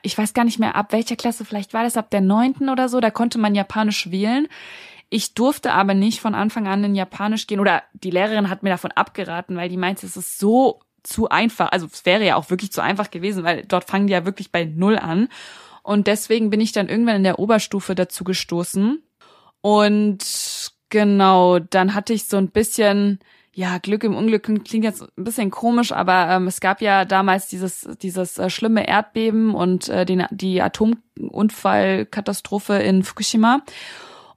Ich 0.01 0.17
weiß 0.17 0.33
gar 0.33 0.43
nicht 0.43 0.59
mehr, 0.59 0.75
ab 0.75 0.91
welcher 0.91 1.15
Klasse, 1.15 1.45
vielleicht 1.45 1.73
war 1.73 1.83
das 1.83 1.95
ab 1.95 2.09
der 2.09 2.21
neunten 2.21 2.67
oder 2.69 2.89
so, 2.89 2.99
da 2.99 3.09
konnte 3.09 3.37
man 3.37 3.55
Japanisch 3.55 4.11
wählen. 4.11 4.47
Ich 5.09 5.33
durfte 5.33 5.71
aber 5.71 5.93
nicht 5.93 6.19
von 6.19 6.35
Anfang 6.35 6.67
an 6.67 6.83
in 6.83 6.95
Japanisch 6.95 7.47
gehen 7.47 7.61
oder 7.61 7.83
die 7.93 8.11
Lehrerin 8.11 8.49
hat 8.49 8.63
mir 8.63 8.69
davon 8.69 8.91
abgeraten, 8.91 9.55
weil 9.55 9.69
die 9.69 9.77
meinte, 9.77 10.05
es 10.05 10.17
ist 10.17 10.39
so 10.39 10.81
zu 11.03 11.29
einfach. 11.29 11.71
Also 11.71 11.87
es 11.91 12.05
wäre 12.05 12.25
ja 12.25 12.35
auch 12.35 12.49
wirklich 12.49 12.71
zu 12.71 12.81
einfach 12.81 13.11
gewesen, 13.11 13.43
weil 13.43 13.63
dort 13.65 13.85
fangen 13.85 14.07
die 14.07 14.13
ja 14.13 14.25
wirklich 14.25 14.51
bei 14.51 14.65
Null 14.65 14.97
an. 14.97 15.29
Und 15.83 16.07
deswegen 16.07 16.49
bin 16.49 16.61
ich 16.61 16.71
dann 16.71 16.89
irgendwann 16.89 17.17
in 17.17 17.23
der 17.23 17.37
Oberstufe 17.39 17.93
dazu 17.93 18.23
gestoßen. 18.23 19.03
Und 19.61 20.71
genau, 20.89 21.59
dann 21.59 21.93
hatte 21.93 22.13
ich 22.13 22.25
so 22.25 22.37
ein 22.37 22.51
bisschen, 22.51 23.19
ja, 23.53 23.77
Glück 23.79 24.03
im 24.03 24.15
Unglück 24.15 24.43
klingt 24.43 24.83
jetzt 24.83 25.03
ein 25.03 25.23
bisschen 25.23 25.51
komisch, 25.51 25.91
aber 25.91 26.29
ähm, 26.29 26.47
es 26.47 26.61
gab 26.61 26.81
ja 26.81 27.05
damals 27.05 27.47
dieses, 27.47 27.87
dieses 28.01 28.37
äh, 28.37 28.49
schlimme 28.49 28.87
Erdbeben 28.87 29.53
und 29.53 29.89
äh, 29.89 30.05
den, 30.05 30.25
die 30.31 30.61
Atomunfallkatastrophe 30.61 32.75
in 32.75 33.03
Fukushima. 33.03 33.61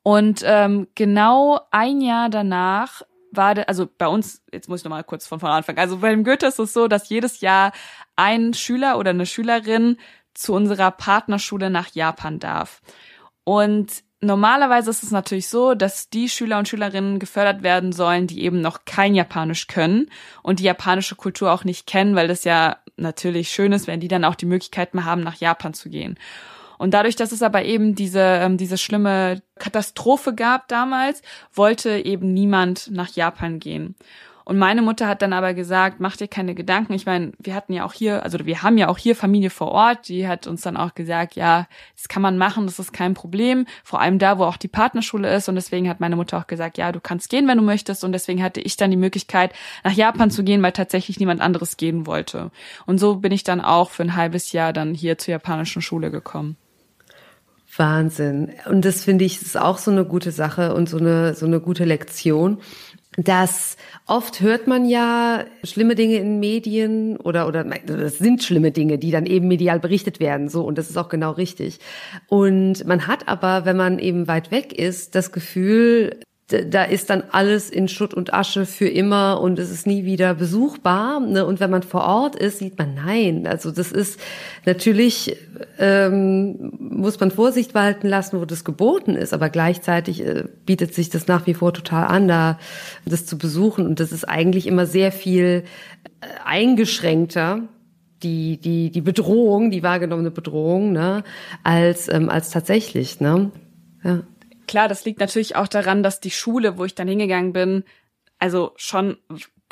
Und 0.02 0.42
ähm, 0.44 0.88
genau 0.94 1.60
ein 1.70 2.00
Jahr 2.00 2.30
danach 2.30 3.02
war, 3.36 3.68
also 3.68 3.86
bei 3.86 4.06
uns, 4.06 4.42
jetzt 4.52 4.68
muss 4.68 4.80
ich 4.80 4.84
nochmal 4.84 5.04
kurz 5.04 5.26
von 5.26 5.40
vorne 5.40 5.54
anfangen. 5.56 5.78
Also 5.78 5.98
beim 5.98 6.24
Goethe 6.24 6.46
ist 6.46 6.58
es 6.58 6.72
so, 6.72 6.88
dass 6.88 7.08
jedes 7.08 7.40
Jahr 7.40 7.72
ein 8.16 8.54
Schüler 8.54 8.98
oder 8.98 9.10
eine 9.10 9.26
Schülerin 9.26 9.96
zu 10.34 10.52
unserer 10.52 10.90
Partnerschule 10.90 11.70
nach 11.70 11.94
Japan 11.94 12.38
darf. 12.38 12.82
Und 13.44 14.02
normalerweise 14.20 14.90
ist 14.90 15.02
es 15.02 15.10
natürlich 15.10 15.48
so, 15.48 15.74
dass 15.74 16.10
die 16.10 16.28
Schüler 16.28 16.58
und 16.58 16.68
Schülerinnen 16.68 17.18
gefördert 17.18 17.62
werden 17.62 17.92
sollen, 17.92 18.26
die 18.26 18.42
eben 18.42 18.60
noch 18.60 18.84
kein 18.84 19.14
Japanisch 19.14 19.66
können 19.66 20.10
und 20.42 20.58
die 20.58 20.64
japanische 20.64 21.16
Kultur 21.16 21.52
auch 21.52 21.64
nicht 21.64 21.86
kennen, 21.86 22.16
weil 22.16 22.28
das 22.28 22.44
ja 22.44 22.78
natürlich 22.96 23.50
schön 23.50 23.72
ist, 23.72 23.86
wenn 23.86 24.00
die 24.00 24.08
dann 24.08 24.24
auch 24.24 24.34
die 24.34 24.46
Möglichkeit 24.46 24.94
mal 24.94 25.04
haben, 25.04 25.22
nach 25.22 25.36
Japan 25.36 25.74
zu 25.74 25.90
gehen. 25.90 26.18
Und 26.78 26.94
dadurch, 26.94 27.16
dass 27.16 27.32
es 27.32 27.42
aber 27.42 27.64
eben 27.64 27.94
diese, 27.94 28.20
ähm, 28.20 28.56
diese 28.56 28.78
schlimme 28.78 29.42
Katastrophe 29.58 30.34
gab 30.34 30.68
damals, 30.68 31.22
wollte 31.52 31.98
eben 31.98 32.32
niemand 32.32 32.90
nach 32.90 33.08
Japan 33.10 33.58
gehen. 33.58 33.96
Und 34.48 34.58
meine 34.58 34.80
Mutter 34.80 35.08
hat 35.08 35.22
dann 35.22 35.32
aber 35.32 35.54
gesagt, 35.54 35.98
mach 35.98 36.16
dir 36.16 36.28
keine 36.28 36.54
Gedanken. 36.54 36.92
Ich 36.92 37.04
meine, 37.04 37.32
wir 37.40 37.52
hatten 37.52 37.72
ja 37.72 37.84
auch 37.84 37.92
hier, 37.92 38.22
also 38.22 38.38
wir 38.46 38.62
haben 38.62 38.78
ja 38.78 38.86
auch 38.86 38.96
hier 38.96 39.16
Familie 39.16 39.50
vor 39.50 39.72
Ort. 39.72 40.08
Die 40.08 40.28
hat 40.28 40.46
uns 40.46 40.60
dann 40.60 40.76
auch 40.76 40.94
gesagt, 40.94 41.34
ja, 41.34 41.66
das 41.96 42.06
kann 42.06 42.22
man 42.22 42.38
machen, 42.38 42.64
das 42.64 42.78
ist 42.78 42.92
kein 42.92 43.14
Problem. 43.14 43.66
Vor 43.82 44.00
allem 44.00 44.20
da, 44.20 44.38
wo 44.38 44.44
auch 44.44 44.56
die 44.56 44.68
Partnerschule 44.68 45.34
ist. 45.34 45.48
Und 45.48 45.56
deswegen 45.56 45.88
hat 45.88 45.98
meine 45.98 46.14
Mutter 46.14 46.38
auch 46.38 46.46
gesagt, 46.46 46.78
ja, 46.78 46.92
du 46.92 47.00
kannst 47.00 47.28
gehen, 47.28 47.48
wenn 47.48 47.58
du 47.58 47.64
möchtest. 47.64 48.04
Und 48.04 48.12
deswegen 48.12 48.40
hatte 48.40 48.60
ich 48.60 48.76
dann 48.76 48.92
die 48.92 48.96
Möglichkeit, 48.96 49.52
nach 49.82 49.90
Japan 49.90 50.30
zu 50.30 50.44
gehen, 50.44 50.62
weil 50.62 50.70
tatsächlich 50.70 51.18
niemand 51.18 51.40
anderes 51.40 51.76
gehen 51.76 52.06
wollte. 52.06 52.52
Und 52.86 52.98
so 52.98 53.16
bin 53.16 53.32
ich 53.32 53.42
dann 53.42 53.60
auch 53.60 53.90
für 53.90 54.04
ein 54.04 54.14
halbes 54.14 54.52
Jahr 54.52 54.72
dann 54.72 54.94
hier 54.94 55.18
zur 55.18 55.32
japanischen 55.32 55.82
Schule 55.82 56.12
gekommen. 56.12 56.56
Wahnsinn. 57.78 58.52
Und 58.68 58.84
das 58.84 59.04
finde 59.04 59.24
ich 59.24 59.40
ist 59.42 59.56
auch 59.56 59.78
so 59.78 59.90
eine 59.90 60.04
gute 60.04 60.32
Sache 60.32 60.74
und 60.74 60.88
so 60.88 60.98
eine, 60.98 61.34
so 61.34 61.46
eine 61.46 61.60
gute 61.60 61.84
Lektion. 61.84 62.58
Dass 63.18 63.78
oft 64.06 64.42
hört 64.42 64.66
man 64.66 64.86
ja 64.86 65.44
schlimme 65.64 65.94
Dinge 65.94 66.16
in 66.16 66.38
Medien 66.38 67.16
oder 67.16 67.48
oder 67.48 67.64
das 67.64 68.18
sind 68.18 68.42
schlimme 68.42 68.72
Dinge, 68.72 68.98
die 68.98 69.10
dann 69.10 69.24
eben 69.24 69.48
medial 69.48 69.80
berichtet 69.80 70.20
werden, 70.20 70.50
so 70.50 70.64
und 70.64 70.76
das 70.76 70.90
ist 70.90 70.98
auch 70.98 71.08
genau 71.08 71.30
richtig. 71.30 71.78
Und 72.28 72.86
man 72.86 73.06
hat 73.06 73.26
aber, 73.26 73.64
wenn 73.64 73.76
man 73.78 73.98
eben 73.98 74.28
weit 74.28 74.50
weg 74.50 74.78
ist, 74.78 75.14
das 75.14 75.32
Gefühl, 75.32 76.20
da 76.48 76.84
ist 76.84 77.10
dann 77.10 77.24
alles 77.32 77.70
in 77.70 77.88
Schutt 77.88 78.14
und 78.14 78.32
Asche 78.32 78.66
für 78.66 78.88
immer 78.88 79.40
und 79.40 79.58
es 79.58 79.68
ist 79.70 79.84
nie 79.84 80.04
wieder 80.04 80.34
besuchbar. 80.34 81.18
Ne? 81.18 81.44
Und 81.44 81.58
wenn 81.58 81.70
man 81.70 81.82
vor 81.82 82.04
Ort 82.04 82.36
ist, 82.36 82.60
sieht 82.60 82.78
man 82.78 82.94
nein. 82.94 83.48
Also 83.48 83.72
das 83.72 83.90
ist 83.90 84.20
natürlich 84.64 85.36
ähm, 85.78 86.72
muss 86.78 87.18
man 87.18 87.32
Vorsicht 87.32 87.74
walten 87.74 88.08
lassen, 88.08 88.40
wo 88.40 88.44
das 88.44 88.64
geboten 88.64 89.16
ist, 89.16 89.34
aber 89.34 89.48
gleichzeitig 89.48 90.24
äh, 90.24 90.44
bietet 90.64 90.94
sich 90.94 91.10
das 91.10 91.26
nach 91.26 91.48
wie 91.48 91.54
vor 91.54 91.74
total 91.74 92.06
an, 92.06 92.28
da 92.28 92.58
das 93.04 93.26
zu 93.26 93.38
besuchen. 93.38 93.84
Und 93.84 93.98
das 93.98 94.12
ist 94.12 94.28
eigentlich 94.28 94.68
immer 94.68 94.86
sehr 94.86 95.10
viel 95.10 95.64
äh, 96.20 96.26
eingeschränkter 96.44 97.62
die 98.22 98.58
die 98.58 98.90
die 98.90 99.02
Bedrohung, 99.02 99.70
die 99.70 99.82
wahrgenommene 99.82 100.30
Bedrohung, 100.30 100.92
ne, 100.92 101.22
als 101.62 102.08
ähm, 102.08 102.30
als 102.30 102.48
tatsächlich, 102.48 103.20
ne. 103.20 103.50
Ja. 104.02 104.22
Klar, 104.66 104.88
das 104.88 105.04
liegt 105.04 105.20
natürlich 105.20 105.56
auch 105.56 105.68
daran, 105.68 106.02
dass 106.02 106.20
die 106.20 106.30
Schule, 106.30 106.78
wo 106.78 106.84
ich 106.84 106.94
dann 106.94 107.08
hingegangen 107.08 107.52
bin, 107.52 107.84
also 108.38 108.72
schon 108.76 109.18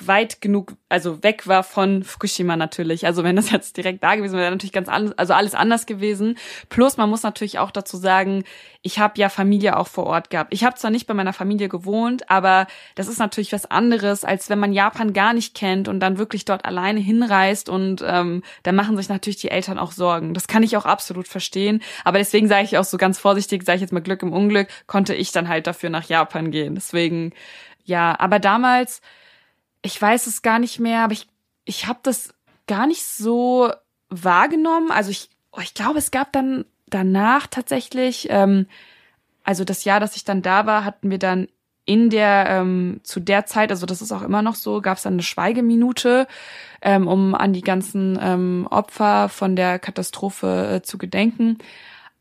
weit 0.03 0.40
genug, 0.40 0.72
also 0.88 1.22
weg 1.22 1.47
war 1.47 1.62
von 1.62 2.03
Fukushima 2.03 2.57
natürlich. 2.57 3.07
Also 3.07 3.22
wenn 3.22 3.36
das 3.36 3.51
jetzt 3.51 3.76
direkt 3.76 4.03
da 4.03 4.16
gewesen 4.16 4.32
wäre, 4.32 4.45
wäre 4.45 4.53
natürlich 4.53 4.72
ganz 4.72 4.88
anders, 4.88 5.16
also 5.16 5.34
alles 5.34 5.55
anders 5.55 5.86
gewesen. 5.86 6.36
Plus 6.68 6.97
man 6.97 7.09
muss 7.09 7.22
natürlich 7.22 7.59
auch 7.59 7.70
dazu 7.70 7.97
sagen, 7.97 8.45
ich 8.82 8.99
habe 8.99 9.14
ja 9.18 9.28
Familie 9.28 9.78
auch 9.78 9.86
vor 9.86 10.07
Ort 10.07 10.30
gehabt. 10.30 10.53
Ich 10.53 10.64
habe 10.64 10.74
zwar 10.76 10.90
nicht 10.90 11.07
bei 11.07 11.14
meiner 11.14 11.32
Familie 11.32 11.68
gewohnt, 11.68 12.28
aber 12.28 12.66
das 12.97 13.09
ist 13.09 13.18
natürlich 13.18 13.53
was 13.53 13.66
anderes, 13.66 14.24
als 14.24 14.51
wenn 14.51 14.59
man 14.59 14.72
Japan 14.72 15.12
gar 15.12 15.32
nicht 15.32 15.55
kennt 15.55 15.86
und 15.86 16.01
dann 16.01 16.18
wirklich 16.18 16.45
dort 16.45 16.64
alleine 16.64 17.01
hinreist 17.01 17.68
und 17.68 18.05
ähm, 18.07 18.42
da 18.64 18.72
machen 18.72 18.97
sich 18.97 19.09
natürlich 19.09 19.38
die 19.38 19.51
Eltern 19.51 19.78
auch 19.78 19.92
Sorgen. 19.92 20.34
Das 20.34 20.49
kann 20.49 20.64
ich 20.64 20.76
auch 20.76 20.86
absolut 20.86 21.28
verstehen. 21.28 21.82
Aber 22.05 22.18
deswegen 22.18 22.49
sage 22.49 22.64
ich 22.64 22.78
auch 22.78 22.84
so 22.84 22.97
ganz 22.97 23.18
vorsichtig, 23.18 23.62
sage 23.64 23.76
ich 23.76 23.82
jetzt 23.82 23.92
mal 23.92 24.01
Glück 24.01 24.22
im 24.22 24.32
Unglück, 24.32 24.68
konnte 24.86 25.14
ich 25.14 25.30
dann 25.30 25.49
halt 25.49 25.68
dafür 25.68 25.88
nach 25.88 26.05
Japan 26.09 26.51
gehen. 26.51 26.74
Deswegen, 26.74 27.32
ja, 27.84 28.18
aber 28.18 28.40
damals 28.40 29.01
ich 29.85 30.01
weiß 30.01 30.26
es 30.26 30.43
gar 30.43 30.59
nicht 30.59 30.80
mehr, 30.80 31.01
aber 31.01 31.12
ich, 31.12 31.28
ich 31.64 31.87
habe 31.87 32.01
das 32.03 32.35
gar 32.66 32.87
nicht 32.87 33.05
so 33.05 33.70
wahrgenommen. 34.09 34.91
Also 34.91 35.11
ich, 35.11 35.28
oh, 35.53 35.61
ich 35.62 35.74
glaube, 35.74 35.99
es 35.99 36.11
gab 36.11 36.32
dann 36.32 36.64
danach 36.87 37.47
tatsächlich, 37.47 38.28
ähm, 38.30 38.66
also 39.45 39.62
das 39.64 39.85
Jahr, 39.85 40.01
dass 40.01 40.16
ich 40.16 40.24
dann 40.24 40.41
da 40.41 40.64
war, 40.64 40.85
hatten 40.85 41.11
wir 41.11 41.18
dann 41.18 41.49
in 41.85 42.09
der 42.09 42.47
ähm, 42.49 43.01
zu 43.03 43.20
der 43.20 43.45
Zeit, 43.45 43.70
also 43.70 43.85
das 43.85 44.01
ist 44.01 44.11
auch 44.11 44.22
immer 44.22 44.41
noch 44.41 44.55
so, 44.55 44.80
gab 44.80 44.97
es 44.97 45.03
dann 45.03 45.14
eine 45.14 45.22
Schweigeminute, 45.22 46.26
ähm, 46.80 47.07
um 47.07 47.35
an 47.35 47.53
die 47.53 47.61
ganzen 47.61 48.18
ähm, 48.22 48.66
Opfer 48.70 49.28
von 49.28 49.55
der 49.55 49.78
Katastrophe 49.78 50.76
äh, 50.76 50.82
zu 50.82 50.97
gedenken. 50.97 51.59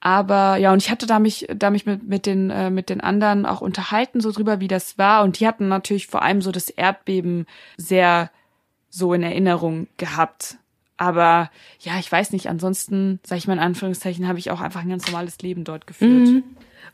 Aber 0.06 0.58
ja, 0.58 0.74
und 0.74 0.84
ich 0.84 0.92
hatte 0.92 1.06
da 1.06 1.18
mich, 1.18 1.48
da 1.56 1.70
mich 1.70 1.86
mit, 1.86 2.06
mit 2.06 2.26
den, 2.26 2.50
äh, 2.50 2.70
mit 2.70 2.90
den 2.90 3.00
anderen 3.00 3.46
auch 3.46 3.62
unterhalten, 3.62 4.20
so 4.20 4.34
drüber, 4.34 4.60
wie 4.60 4.68
das 4.68 4.98
war. 4.98 5.24
Und 5.24 5.40
die 5.40 5.48
hatten 5.48 5.70
natürlich 5.70 6.08
vor 6.08 6.24
allem 6.24 6.42
so 6.42 6.52
das 6.52 6.70
Erdbeben 6.70 7.46
sehr 7.78 8.30
so 8.90 9.14
in 9.14 9.24
Erinnerung 9.24 9.88
gehabt. 9.96 10.58
Aber 10.98 11.50
ja, 11.80 11.94
ich 12.00 12.12
weiß 12.12 12.34
nicht, 12.34 12.50
ansonsten, 12.50 13.22
sag 13.24 13.38
ich 13.38 13.48
mal 13.48 13.54
in 13.54 13.60
Anführungszeichen, 13.60 14.28
habe 14.28 14.40
ich 14.40 14.52
auch 14.52 14.60
einfach 14.60 14.82
ein 14.82 14.90
ganz 14.90 15.08
normales 15.08 15.38
Leben 15.38 15.64
dort 15.64 15.88
geführt. 15.88 16.28
Mhm. 16.28 16.44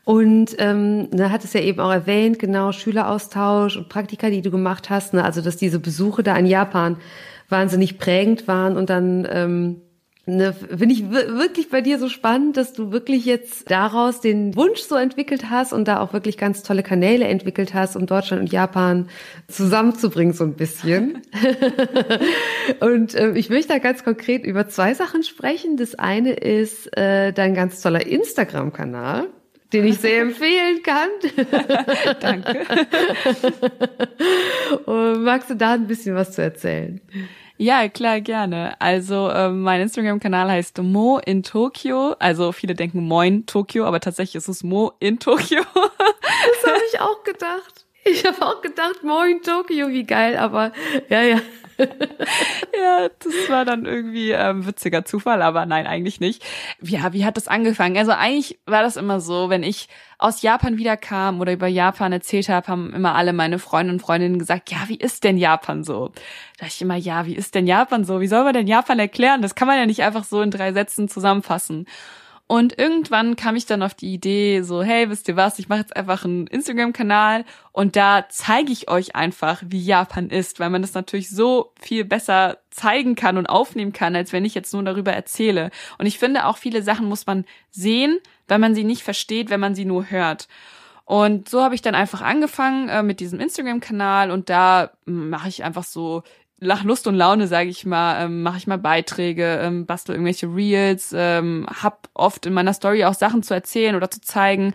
Und 0.04 0.54
ähm, 0.58 1.10
ne, 1.10 1.32
hat 1.32 1.42
es 1.42 1.52
ja 1.52 1.62
eben 1.62 1.80
auch 1.80 1.90
erwähnt, 1.90 2.38
genau, 2.38 2.70
Schüleraustausch 2.70 3.76
und 3.76 3.88
Praktika, 3.88 4.30
die 4.30 4.40
du 4.40 4.52
gemacht 4.52 4.88
hast, 4.88 5.14
ne, 5.14 5.24
also 5.24 5.40
dass 5.40 5.56
diese 5.56 5.80
Besuche 5.80 6.22
da 6.22 6.36
in 6.36 6.46
Japan 6.46 6.96
wahnsinnig 7.48 7.98
prägend 7.98 8.46
waren 8.46 8.76
und 8.76 8.88
dann 8.88 9.26
ähm, 9.28 9.82
Ne, 10.36 10.52
Finde 10.52 10.92
ich 10.92 11.10
wirklich 11.10 11.70
bei 11.70 11.80
dir 11.80 11.98
so 11.98 12.08
spannend, 12.08 12.56
dass 12.56 12.72
du 12.72 12.92
wirklich 12.92 13.24
jetzt 13.24 13.68
daraus 13.68 14.20
den 14.20 14.54
Wunsch 14.54 14.80
so 14.80 14.94
entwickelt 14.94 15.50
hast 15.50 15.72
und 15.72 15.88
da 15.88 15.98
auch 15.98 16.12
wirklich 16.12 16.38
ganz 16.38 16.62
tolle 16.62 16.84
Kanäle 16.84 17.24
entwickelt 17.24 17.74
hast, 17.74 17.96
um 17.96 18.06
Deutschland 18.06 18.42
und 18.42 18.52
Japan 18.52 19.08
zusammenzubringen 19.48 20.32
so 20.32 20.44
ein 20.44 20.54
bisschen. 20.54 21.22
und 22.80 23.14
äh, 23.14 23.32
ich 23.32 23.50
möchte 23.50 23.72
da 23.72 23.78
ganz 23.78 24.04
konkret 24.04 24.44
über 24.44 24.68
zwei 24.68 24.94
Sachen 24.94 25.24
sprechen. 25.24 25.76
Das 25.76 25.96
eine 25.96 26.34
ist 26.34 26.96
äh, 26.96 27.32
dein 27.32 27.54
ganz 27.54 27.82
toller 27.82 28.06
Instagram-Kanal 28.06 29.28
den 29.72 29.86
ich 29.86 29.98
sehr 29.98 30.22
empfehlen 30.22 30.82
kann. 30.82 31.10
Danke. 32.20 32.66
Und 34.86 35.22
magst 35.22 35.50
du 35.50 35.54
da 35.54 35.74
ein 35.74 35.86
bisschen 35.86 36.16
was 36.16 36.32
zu 36.32 36.42
erzählen? 36.42 37.00
Ja, 37.62 37.86
klar, 37.90 38.22
gerne. 38.22 38.74
Also 38.80 39.30
ähm, 39.30 39.60
mein 39.60 39.82
Instagram-Kanal 39.82 40.50
heißt 40.50 40.78
Mo 40.78 41.18
in 41.18 41.42
Tokio. 41.42 42.16
Also 42.18 42.52
viele 42.52 42.74
denken 42.74 43.06
Moin 43.06 43.44
Tokio, 43.44 43.84
aber 43.84 44.00
tatsächlich 44.00 44.36
ist 44.36 44.48
es 44.48 44.64
Mo 44.64 44.92
in 44.98 45.18
Tokio. 45.18 45.60
das 45.74 46.72
habe 46.72 46.82
ich 46.90 46.98
auch 47.00 47.22
gedacht. 47.22 47.84
Ich 48.04 48.24
habe 48.24 48.46
auch 48.46 48.62
gedacht, 48.62 49.04
Moin 49.04 49.42
Tokio, 49.42 49.88
wie 49.88 50.04
geil, 50.04 50.38
aber 50.38 50.72
ja, 51.10 51.20
ja. 51.20 51.40
Ja, 51.80 53.08
das 53.18 53.48
war 53.48 53.64
dann 53.64 53.86
irgendwie 53.86 54.30
ähm, 54.30 54.66
witziger 54.66 55.04
Zufall, 55.04 55.42
aber 55.42 55.66
nein, 55.66 55.86
eigentlich 55.86 56.20
nicht. 56.20 56.44
Ja, 56.82 57.12
wie 57.12 57.24
hat 57.24 57.36
das 57.36 57.48
angefangen? 57.48 57.96
Also 57.96 58.12
eigentlich 58.12 58.58
war 58.66 58.82
das 58.82 58.96
immer 58.96 59.20
so, 59.20 59.50
wenn 59.50 59.62
ich 59.62 59.88
aus 60.18 60.42
Japan 60.42 60.76
wiederkam 60.76 61.40
oder 61.40 61.52
über 61.52 61.66
Japan 61.66 62.12
erzählt 62.12 62.48
habe, 62.48 62.68
haben 62.68 62.92
immer 62.92 63.14
alle 63.14 63.32
meine 63.32 63.58
Freunde 63.58 63.92
und 63.92 64.00
Freundinnen 64.00 64.38
gesagt, 64.38 64.70
ja, 64.70 64.78
wie 64.86 64.96
ist 64.96 65.24
denn 65.24 65.38
Japan 65.38 65.82
so? 65.82 66.08
Da 66.08 66.66
dachte 66.66 66.74
ich 66.74 66.82
immer, 66.82 66.96
ja, 66.96 67.26
wie 67.26 67.34
ist 67.34 67.54
denn 67.54 67.66
Japan 67.66 68.04
so? 68.04 68.20
Wie 68.20 68.28
soll 68.28 68.44
man 68.44 68.52
denn 68.52 68.66
Japan 68.66 68.98
erklären? 68.98 69.42
Das 69.42 69.54
kann 69.54 69.66
man 69.66 69.78
ja 69.78 69.86
nicht 69.86 70.02
einfach 70.02 70.24
so 70.24 70.42
in 70.42 70.50
drei 70.50 70.72
Sätzen 70.72 71.08
zusammenfassen. 71.08 71.86
Und 72.50 72.76
irgendwann 72.80 73.36
kam 73.36 73.54
ich 73.54 73.66
dann 73.66 73.80
auf 73.80 73.94
die 73.94 74.12
Idee, 74.12 74.62
so, 74.62 74.82
hey, 74.82 75.08
wisst 75.08 75.28
ihr 75.28 75.36
was, 75.36 75.60
ich 75.60 75.68
mache 75.68 75.82
jetzt 75.82 75.94
einfach 75.94 76.24
einen 76.24 76.48
Instagram-Kanal 76.48 77.44
und 77.70 77.94
da 77.94 78.24
zeige 78.28 78.72
ich 78.72 78.90
euch 78.90 79.14
einfach, 79.14 79.62
wie 79.64 79.80
Japan 79.80 80.30
ist, 80.30 80.58
weil 80.58 80.68
man 80.68 80.82
das 80.82 80.94
natürlich 80.94 81.30
so 81.30 81.72
viel 81.80 82.04
besser 82.04 82.58
zeigen 82.70 83.14
kann 83.14 83.38
und 83.38 83.46
aufnehmen 83.46 83.92
kann, 83.92 84.16
als 84.16 84.32
wenn 84.32 84.44
ich 84.44 84.56
jetzt 84.56 84.72
nur 84.72 84.82
darüber 84.82 85.12
erzähle. 85.12 85.70
Und 85.98 86.06
ich 86.06 86.18
finde, 86.18 86.44
auch 86.44 86.56
viele 86.56 86.82
Sachen 86.82 87.06
muss 87.06 87.24
man 87.24 87.44
sehen, 87.70 88.18
weil 88.48 88.58
man 88.58 88.74
sie 88.74 88.82
nicht 88.82 89.04
versteht, 89.04 89.48
wenn 89.48 89.60
man 89.60 89.76
sie 89.76 89.84
nur 89.84 90.10
hört. 90.10 90.48
Und 91.04 91.48
so 91.48 91.62
habe 91.62 91.76
ich 91.76 91.82
dann 91.82 91.94
einfach 91.94 92.20
angefangen 92.20 92.88
äh, 92.88 93.04
mit 93.04 93.20
diesem 93.20 93.38
Instagram-Kanal 93.38 94.32
und 94.32 94.50
da 94.50 94.90
mache 95.04 95.48
ich 95.48 95.62
einfach 95.62 95.84
so 95.84 96.24
nach 96.60 96.84
Lust 96.84 97.06
und 97.06 97.14
Laune, 97.14 97.46
sage 97.46 97.70
ich 97.70 97.86
mal, 97.86 98.24
ähm, 98.24 98.42
mache 98.42 98.58
ich 98.58 98.66
mal 98.66 98.78
Beiträge, 98.78 99.60
ähm, 99.62 99.86
bastel 99.86 100.14
irgendwelche 100.14 100.46
Reels, 100.46 101.14
ähm, 101.16 101.66
hab 101.82 102.08
oft 102.14 102.46
in 102.46 102.52
meiner 102.52 102.74
Story 102.74 103.04
auch 103.04 103.14
Sachen 103.14 103.42
zu 103.42 103.54
erzählen 103.54 103.96
oder 103.96 104.10
zu 104.10 104.20
zeigen. 104.20 104.74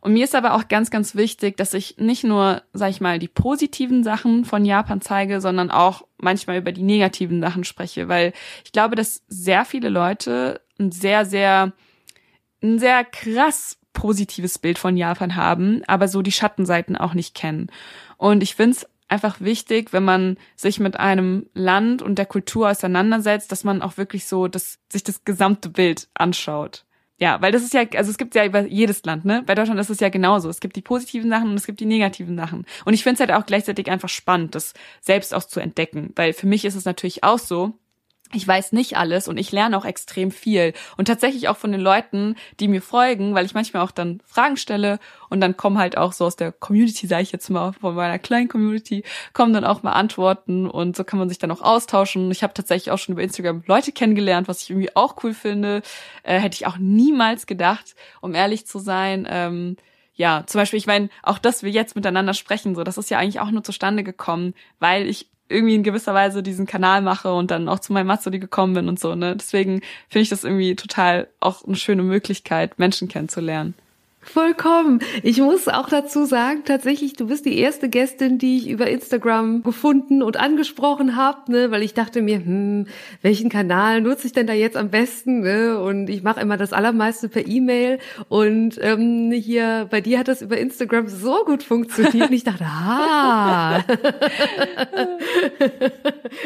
Und 0.00 0.14
mir 0.14 0.24
ist 0.24 0.34
aber 0.34 0.54
auch 0.54 0.68
ganz, 0.68 0.90
ganz 0.90 1.14
wichtig, 1.14 1.56
dass 1.56 1.74
ich 1.74 1.98
nicht 1.98 2.24
nur, 2.24 2.62
sag 2.72 2.90
ich 2.90 3.00
mal, 3.00 3.18
die 3.18 3.28
positiven 3.28 4.02
Sachen 4.02 4.44
von 4.44 4.64
Japan 4.64 5.00
zeige, 5.00 5.40
sondern 5.40 5.70
auch 5.70 6.06
manchmal 6.18 6.58
über 6.58 6.72
die 6.72 6.82
negativen 6.82 7.40
Sachen 7.40 7.64
spreche, 7.64 8.08
weil 8.08 8.32
ich 8.64 8.72
glaube, 8.72 8.96
dass 8.96 9.22
sehr 9.28 9.64
viele 9.64 9.90
Leute 9.90 10.62
ein 10.78 10.90
sehr, 10.90 11.26
sehr, 11.26 11.72
ein 12.62 12.78
sehr 12.78 13.04
krass 13.04 13.78
positives 13.92 14.58
Bild 14.58 14.78
von 14.78 14.96
Japan 14.96 15.36
haben, 15.36 15.82
aber 15.86 16.08
so 16.08 16.22
die 16.22 16.32
Schattenseiten 16.32 16.96
auch 16.96 17.12
nicht 17.12 17.34
kennen. 17.34 17.70
Und 18.16 18.42
ich 18.42 18.54
finde 18.54 18.76
es 18.76 18.86
einfach 19.10 19.40
wichtig, 19.40 19.92
wenn 19.92 20.04
man 20.04 20.36
sich 20.56 20.80
mit 20.80 20.98
einem 20.98 21.46
Land 21.54 22.02
und 22.02 22.16
der 22.16 22.26
Kultur 22.26 22.70
auseinandersetzt, 22.70 23.50
dass 23.52 23.64
man 23.64 23.82
auch 23.82 23.96
wirklich 23.96 24.26
so 24.26 24.48
das, 24.48 24.78
sich 24.90 25.02
das 25.02 25.24
gesamte 25.24 25.68
Bild 25.68 26.08
anschaut. 26.14 26.84
Ja, 27.18 27.42
weil 27.42 27.52
das 27.52 27.62
ist 27.62 27.74
ja, 27.74 27.82
also 27.96 28.10
es 28.10 28.16
gibt 28.16 28.34
ja 28.34 28.46
über 28.46 28.66
jedes 28.66 29.04
Land, 29.04 29.26
ne? 29.26 29.42
Bei 29.44 29.54
Deutschland 29.54 29.78
ist 29.78 29.90
es 29.90 30.00
ja 30.00 30.08
genauso. 30.08 30.48
Es 30.48 30.60
gibt 30.60 30.74
die 30.74 30.80
positiven 30.80 31.28
Sachen 31.28 31.50
und 31.50 31.54
es 31.56 31.66
gibt 31.66 31.80
die 31.80 31.86
negativen 31.86 32.34
Sachen. 32.34 32.64
Und 32.86 32.94
ich 32.94 33.02
finde 33.02 33.14
es 33.14 33.20
halt 33.20 33.38
auch 33.38 33.44
gleichzeitig 33.44 33.90
einfach 33.90 34.08
spannend, 34.08 34.54
das 34.54 34.72
selbst 35.02 35.34
auch 35.34 35.44
zu 35.44 35.60
entdecken. 35.60 36.12
Weil 36.16 36.32
für 36.32 36.46
mich 36.46 36.64
ist 36.64 36.76
es 36.76 36.86
natürlich 36.86 37.22
auch 37.22 37.38
so, 37.38 37.74
ich 38.32 38.46
weiß 38.46 38.72
nicht 38.72 38.96
alles 38.96 39.26
und 39.26 39.38
ich 39.38 39.50
lerne 39.50 39.76
auch 39.76 39.84
extrem 39.84 40.30
viel. 40.30 40.72
Und 40.96 41.06
tatsächlich 41.06 41.48
auch 41.48 41.56
von 41.56 41.72
den 41.72 41.80
Leuten, 41.80 42.36
die 42.60 42.68
mir 42.68 42.82
folgen, 42.82 43.34
weil 43.34 43.44
ich 43.44 43.54
manchmal 43.54 43.82
auch 43.82 43.90
dann 43.90 44.20
Fragen 44.24 44.56
stelle 44.56 44.98
und 45.28 45.40
dann 45.40 45.56
kommen 45.56 45.78
halt 45.78 45.96
auch 45.96 46.12
so 46.12 46.26
aus 46.26 46.36
der 46.36 46.52
Community, 46.52 47.06
sage 47.06 47.22
ich 47.22 47.32
jetzt 47.32 47.50
mal, 47.50 47.72
von 47.72 47.94
meiner 47.94 48.18
kleinen 48.18 48.48
Community, 48.48 49.02
kommen 49.32 49.52
dann 49.52 49.64
auch 49.64 49.82
mal 49.82 49.92
Antworten 49.92 50.68
und 50.68 50.96
so 50.96 51.02
kann 51.02 51.18
man 51.18 51.28
sich 51.28 51.38
dann 51.38 51.50
auch 51.50 51.62
austauschen. 51.62 52.30
Ich 52.30 52.42
habe 52.42 52.54
tatsächlich 52.54 52.92
auch 52.92 52.98
schon 52.98 53.14
über 53.14 53.22
Instagram 53.22 53.62
Leute 53.66 53.92
kennengelernt, 53.92 54.46
was 54.46 54.62
ich 54.62 54.70
irgendwie 54.70 54.94
auch 54.94 55.16
cool 55.24 55.34
finde. 55.34 55.82
Äh, 56.22 56.38
hätte 56.38 56.54
ich 56.54 56.66
auch 56.66 56.76
niemals 56.78 57.46
gedacht, 57.46 57.96
um 58.20 58.34
ehrlich 58.34 58.66
zu 58.66 58.78
sein. 58.78 59.26
Ähm, 59.28 59.76
ja, 60.14 60.44
zum 60.46 60.60
Beispiel, 60.60 60.78
ich 60.78 60.86
meine, 60.86 61.08
auch 61.22 61.38
dass 61.38 61.62
wir 61.62 61.70
jetzt 61.70 61.96
miteinander 61.96 62.34
sprechen, 62.34 62.74
so, 62.74 62.84
das 62.84 62.98
ist 62.98 63.10
ja 63.10 63.18
eigentlich 63.18 63.40
auch 63.40 63.50
nur 63.50 63.64
zustande 63.64 64.04
gekommen, 64.04 64.54
weil 64.78 65.06
ich 65.08 65.30
irgendwie 65.50 65.74
in 65.74 65.82
gewisser 65.82 66.14
Weise 66.14 66.42
diesen 66.42 66.66
Kanal 66.66 67.02
mache 67.02 67.32
und 67.32 67.50
dann 67.50 67.68
auch 67.68 67.80
zu 67.80 67.92
meinem 67.92 68.06
Matsuri 68.06 68.38
gekommen 68.38 68.74
bin 68.74 68.88
und 68.88 69.00
so, 69.00 69.14
ne? 69.14 69.36
Deswegen 69.36 69.80
finde 70.08 70.22
ich 70.22 70.28
das 70.28 70.44
irgendwie 70.44 70.76
total 70.76 71.28
auch 71.40 71.64
eine 71.64 71.76
schöne 71.76 72.02
Möglichkeit, 72.02 72.78
Menschen 72.78 73.08
kennenzulernen. 73.08 73.74
Vollkommen. 74.32 75.00
Ich 75.24 75.38
muss 75.38 75.66
auch 75.66 75.88
dazu 75.88 76.24
sagen, 76.24 76.62
tatsächlich, 76.64 77.14
du 77.14 77.26
bist 77.26 77.46
die 77.46 77.58
erste 77.58 77.88
Gästin, 77.88 78.38
die 78.38 78.58
ich 78.58 78.68
über 78.68 78.86
Instagram 78.86 79.64
gefunden 79.64 80.22
und 80.22 80.36
angesprochen 80.36 81.16
habe, 81.16 81.50
ne, 81.50 81.70
weil 81.72 81.82
ich 81.82 81.94
dachte 81.94 82.22
mir, 82.22 82.36
hm, 82.36 82.86
welchen 83.22 83.50
Kanal 83.50 84.00
nutze 84.00 84.28
ich 84.28 84.32
denn 84.32 84.46
da 84.46 84.52
jetzt 84.52 84.76
am 84.76 84.90
besten? 84.90 85.40
Ne? 85.40 85.80
Und 85.80 86.08
ich 86.08 86.22
mache 86.22 86.40
immer 86.40 86.56
das 86.56 86.72
allermeiste 86.72 87.28
per 87.28 87.44
E-Mail. 87.46 87.98
Und 88.28 88.78
ähm, 88.80 89.32
hier 89.32 89.88
bei 89.90 90.00
dir 90.00 90.20
hat 90.20 90.28
das 90.28 90.42
über 90.42 90.58
Instagram 90.58 91.08
so 91.08 91.44
gut 91.44 91.64
funktioniert. 91.64 92.28
Und 92.30 92.34
ich 92.34 92.44
dachte, 92.44 92.64
ah, 92.68 93.80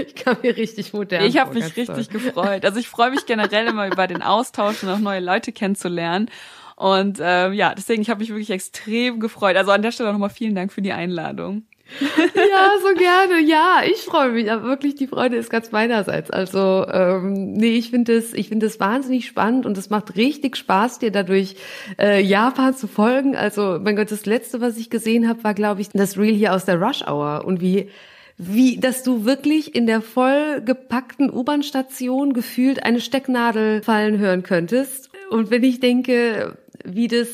ich 0.06 0.14
kam 0.14 0.38
mir 0.42 0.56
richtig 0.56 0.94
modern. 0.94 1.24
Ich 1.26 1.38
habe 1.38 1.52
mich 1.52 1.76
richtig 1.76 2.08
toll. 2.08 2.20
gefreut. 2.20 2.64
Also 2.64 2.78
ich 2.78 2.88
freue 2.88 3.10
mich 3.10 3.26
generell 3.26 3.66
immer 3.66 3.88
über 3.88 4.06
den 4.06 4.22
Austausch 4.22 4.82
und 4.82 4.88
auch 4.88 4.98
neue 4.98 5.20
Leute 5.20 5.52
kennenzulernen. 5.52 6.30
Und 6.76 7.18
ähm, 7.22 7.52
ja, 7.52 7.74
deswegen, 7.74 8.02
ich 8.02 8.10
habe 8.10 8.20
mich 8.20 8.30
wirklich 8.30 8.50
extrem 8.50 9.20
gefreut. 9.20 9.56
Also 9.56 9.70
an 9.70 9.82
der 9.82 9.92
Stelle 9.92 10.12
nochmal 10.12 10.30
vielen 10.30 10.54
Dank 10.54 10.72
für 10.72 10.82
die 10.82 10.92
Einladung. 10.92 11.64
ja, 12.00 12.66
so 12.82 12.94
gerne. 12.98 13.40
Ja, 13.46 13.82
ich 13.86 13.98
freue 13.98 14.30
mich. 14.30 14.50
Aber 14.50 14.64
wirklich, 14.64 14.94
die 14.94 15.06
Freude 15.06 15.36
ist 15.36 15.50
ganz 15.50 15.70
meinerseits. 15.70 16.30
Also, 16.30 16.86
ähm, 16.90 17.52
nee, 17.52 17.76
ich 17.76 17.90
finde 17.90 18.16
es, 18.16 18.32
ich 18.32 18.48
finde 18.48 18.66
es 18.66 18.80
wahnsinnig 18.80 19.26
spannend 19.26 19.66
und 19.66 19.76
es 19.76 19.90
macht 19.90 20.16
richtig 20.16 20.56
Spaß, 20.56 20.98
dir 20.98 21.12
dadurch 21.12 21.56
äh, 21.98 22.22
Japan 22.22 22.74
zu 22.74 22.88
folgen. 22.88 23.36
Also, 23.36 23.78
mein 23.80 23.96
Gott, 23.96 24.10
das 24.10 24.26
letzte, 24.26 24.60
was 24.60 24.78
ich 24.78 24.90
gesehen 24.90 25.28
habe, 25.28 25.44
war, 25.44 25.54
glaube 25.54 25.82
ich, 25.82 25.90
das 25.90 26.16
Reel 26.16 26.34
hier 26.34 26.54
aus 26.54 26.64
der 26.64 26.80
Rush 26.80 27.02
Hour 27.06 27.44
und 27.44 27.60
wie 27.60 27.90
wie, 28.36 28.78
dass 28.78 29.04
du 29.04 29.24
wirklich 29.24 29.76
in 29.76 29.86
der 29.86 30.00
vollgepackten 30.00 31.30
U-Bahn-Station 31.30 32.32
gefühlt 32.32 32.82
eine 32.84 33.00
Stecknadel 33.00 33.82
fallen 33.82 34.18
hören 34.18 34.42
könntest. 34.42 35.10
Und 35.30 35.52
wenn 35.52 35.62
ich 35.62 35.78
denke, 35.78 36.58
wie 36.84 37.08
das 37.08 37.28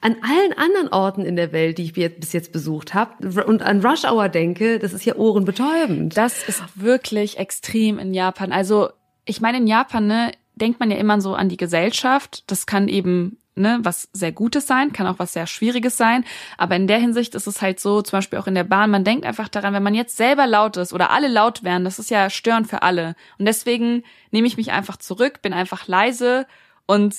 an 0.00 0.16
allen 0.22 0.52
anderen 0.56 0.88
Orten 0.88 1.24
in 1.24 1.36
der 1.36 1.52
Welt, 1.52 1.78
die 1.78 1.84
ich 1.84 1.92
bis 1.92 2.32
jetzt 2.32 2.52
besucht 2.52 2.94
habe 2.94 3.44
und 3.44 3.62
an 3.62 3.84
Rush 3.84 4.04
Hour 4.04 4.28
denke, 4.28 4.78
das 4.78 4.92
ist 4.92 5.04
ja 5.04 5.16
ohrenbetäubend. 5.16 6.16
Das 6.16 6.46
ist 6.48 6.62
wirklich 6.74 7.38
extrem 7.38 7.98
in 7.98 8.14
Japan. 8.14 8.52
Also 8.52 8.90
ich 9.24 9.40
meine, 9.40 9.58
in 9.58 9.66
Japan 9.66 10.06
ne, 10.06 10.32
denkt 10.54 10.80
man 10.80 10.90
ja 10.90 10.96
immer 10.96 11.20
so 11.20 11.34
an 11.34 11.48
die 11.48 11.56
Gesellschaft. 11.56 12.44
Das 12.46 12.66
kann 12.66 12.88
eben 12.88 13.38
ne, 13.56 13.78
was 13.82 14.08
sehr 14.12 14.32
Gutes 14.32 14.66
sein, 14.66 14.92
kann 14.92 15.06
auch 15.06 15.18
was 15.18 15.32
sehr 15.32 15.46
Schwieriges 15.46 15.96
sein. 15.96 16.24
Aber 16.58 16.76
in 16.76 16.86
der 16.86 16.98
Hinsicht 16.98 17.34
ist 17.34 17.46
es 17.46 17.62
halt 17.62 17.80
so, 17.80 18.02
zum 18.02 18.18
Beispiel 18.18 18.38
auch 18.38 18.46
in 18.46 18.54
der 18.54 18.64
Bahn, 18.64 18.90
man 18.90 19.04
denkt 19.04 19.26
einfach 19.26 19.48
daran, 19.48 19.74
wenn 19.74 19.82
man 19.82 19.94
jetzt 19.94 20.16
selber 20.16 20.46
laut 20.46 20.76
ist 20.76 20.92
oder 20.92 21.10
alle 21.10 21.28
laut 21.28 21.62
wären, 21.62 21.84
das 21.84 21.98
ist 21.98 22.10
ja 22.10 22.30
störend 22.30 22.68
für 22.68 22.82
alle. 22.82 23.14
Und 23.38 23.46
deswegen 23.46 24.02
nehme 24.30 24.46
ich 24.46 24.56
mich 24.56 24.72
einfach 24.72 24.96
zurück, 24.96 25.42
bin 25.42 25.52
einfach 25.52 25.86
leise 25.86 26.46
und 26.86 27.14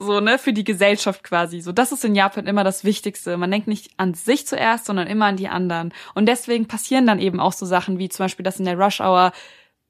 so, 0.00 0.20
ne, 0.20 0.38
für 0.38 0.54
die 0.54 0.64
Gesellschaft 0.64 1.22
quasi. 1.22 1.60
So, 1.60 1.72
das 1.72 1.92
ist 1.92 2.04
in 2.04 2.14
Japan 2.14 2.46
immer 2.46 2.64
das 2.64 2.84
Wichtigste. 2.84 3.36
Man 3.36 3.50
denkt 3.50 3.68
nicht 3.68 3.90
an 3.98 4.14
sich 4.14 4.46
zuerst, 4.46 4.86
sondern 4.86 5.06
immer 5.06 5.26
an 5.26 5.36
die 5.36 5.48
anderen. 5.48 5.92
Und 6.14 6.26
deswegen 6.26 6.66
passieren 6.66 7.06
dann 7.06 7.18
eben 7.18 7.38
auch 7.38 7.52
so 7.52 7.66
Sachen 7.66 7.98
wie 7.98 8.08
zum 8.08 8.24
Beispiel, 8.24 8.42
dass 8.42 8.58
in 8.58 8.64
der 8.64 8.78
Rush 8.78 9.00
Hour 9.00 9.32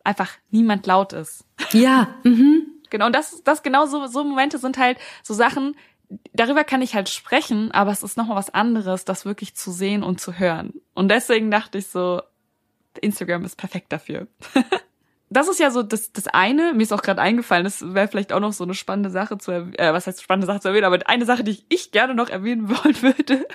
einfach 0.03 0.33
niemand 0.51 0.87
laut 0.87 1.13
ist. 1.13 1.45
Ja, 1.73 2.15
mhm. 2.25 2.67
Genau, 2.91 3.07
und 3.07 3.15
das, 3.15 3.43
das 3.45 3.63
genau 3.63 3.87
so, 3.87 4.07
so 4.09 4.25
Momente 4.25 4.59
sind 4.59 4.79
halt 4.79 4.99
so 5.23 5.33
Sachen, 5.33 5.77
darüber 6.33 6.65
kann 6.65 6.83
ich 6.83 6.97
halt 6.97 7.09
sprechen, 7.09 7.71
aber 7.71 7.93
es 7.93 8.03
ist 8.03 8.17
nochmal 8.17 8.37
was 8.37 8.51
anderes, 8.51 9.05
das 9.05 9.25
wirklich 9.25 9.55
zu 9.55 9.71
sehen 9.71 10.03
und 10.03 10.21
zu 10.21 10.41
hören. 10.41 10.75
Und 10.93 11.09
deswegen 11.09 11.53
dachte 11.53 11.79
ich 11.79 11.87
so, 11.87 12.21
Instagram 13.01 13.45
ist 13.45 13.57
perfekt 13.57 13.93
dafür. 13.93 14.27
das 15.33 15.49
ist 15.49 15.61
ja 15.61 15.71
so 15.71 15.85
das, 15.85 16.13
das 16.13 16.27
eine, 16.27 16.75
mir 16.75 16.83
ist 16.83 16.93
auch 16.93 17.03
gerade 17.03 17.21
eingefallen, 17.21 17.63
das 17.63 17.95
wäre 17.95 18.09
vielleicht 18.09 18.33
auch 18.33 18.41
noch 18.41 18.53
so 18.53 18.65
eine 18.65 18.75
spannende 18.75 19.11
Sache 19.11 19.39
zu 19.39 19.53
erwähnen, 19.53 19.79
äh, 19.79 19.93
was 19.93 20.09
heißt 20.09 20.21
spannende 20.21 20.49
Sache 20.49 20.59
zu 20.59 20.69
erwähnen, 20.69 20.85
aber 20.85 20.99
eine 21.07 21.25
Sache, 21.25 21.45
die 21.45 21.53
ich, 21.53 21.65
ich 21.69 21.93
gerne 21.93 22.17
noch 22.17 22.29
erwähnen 22.29 22.69
wollen 22.69 23.01
würde. 23.01 23.47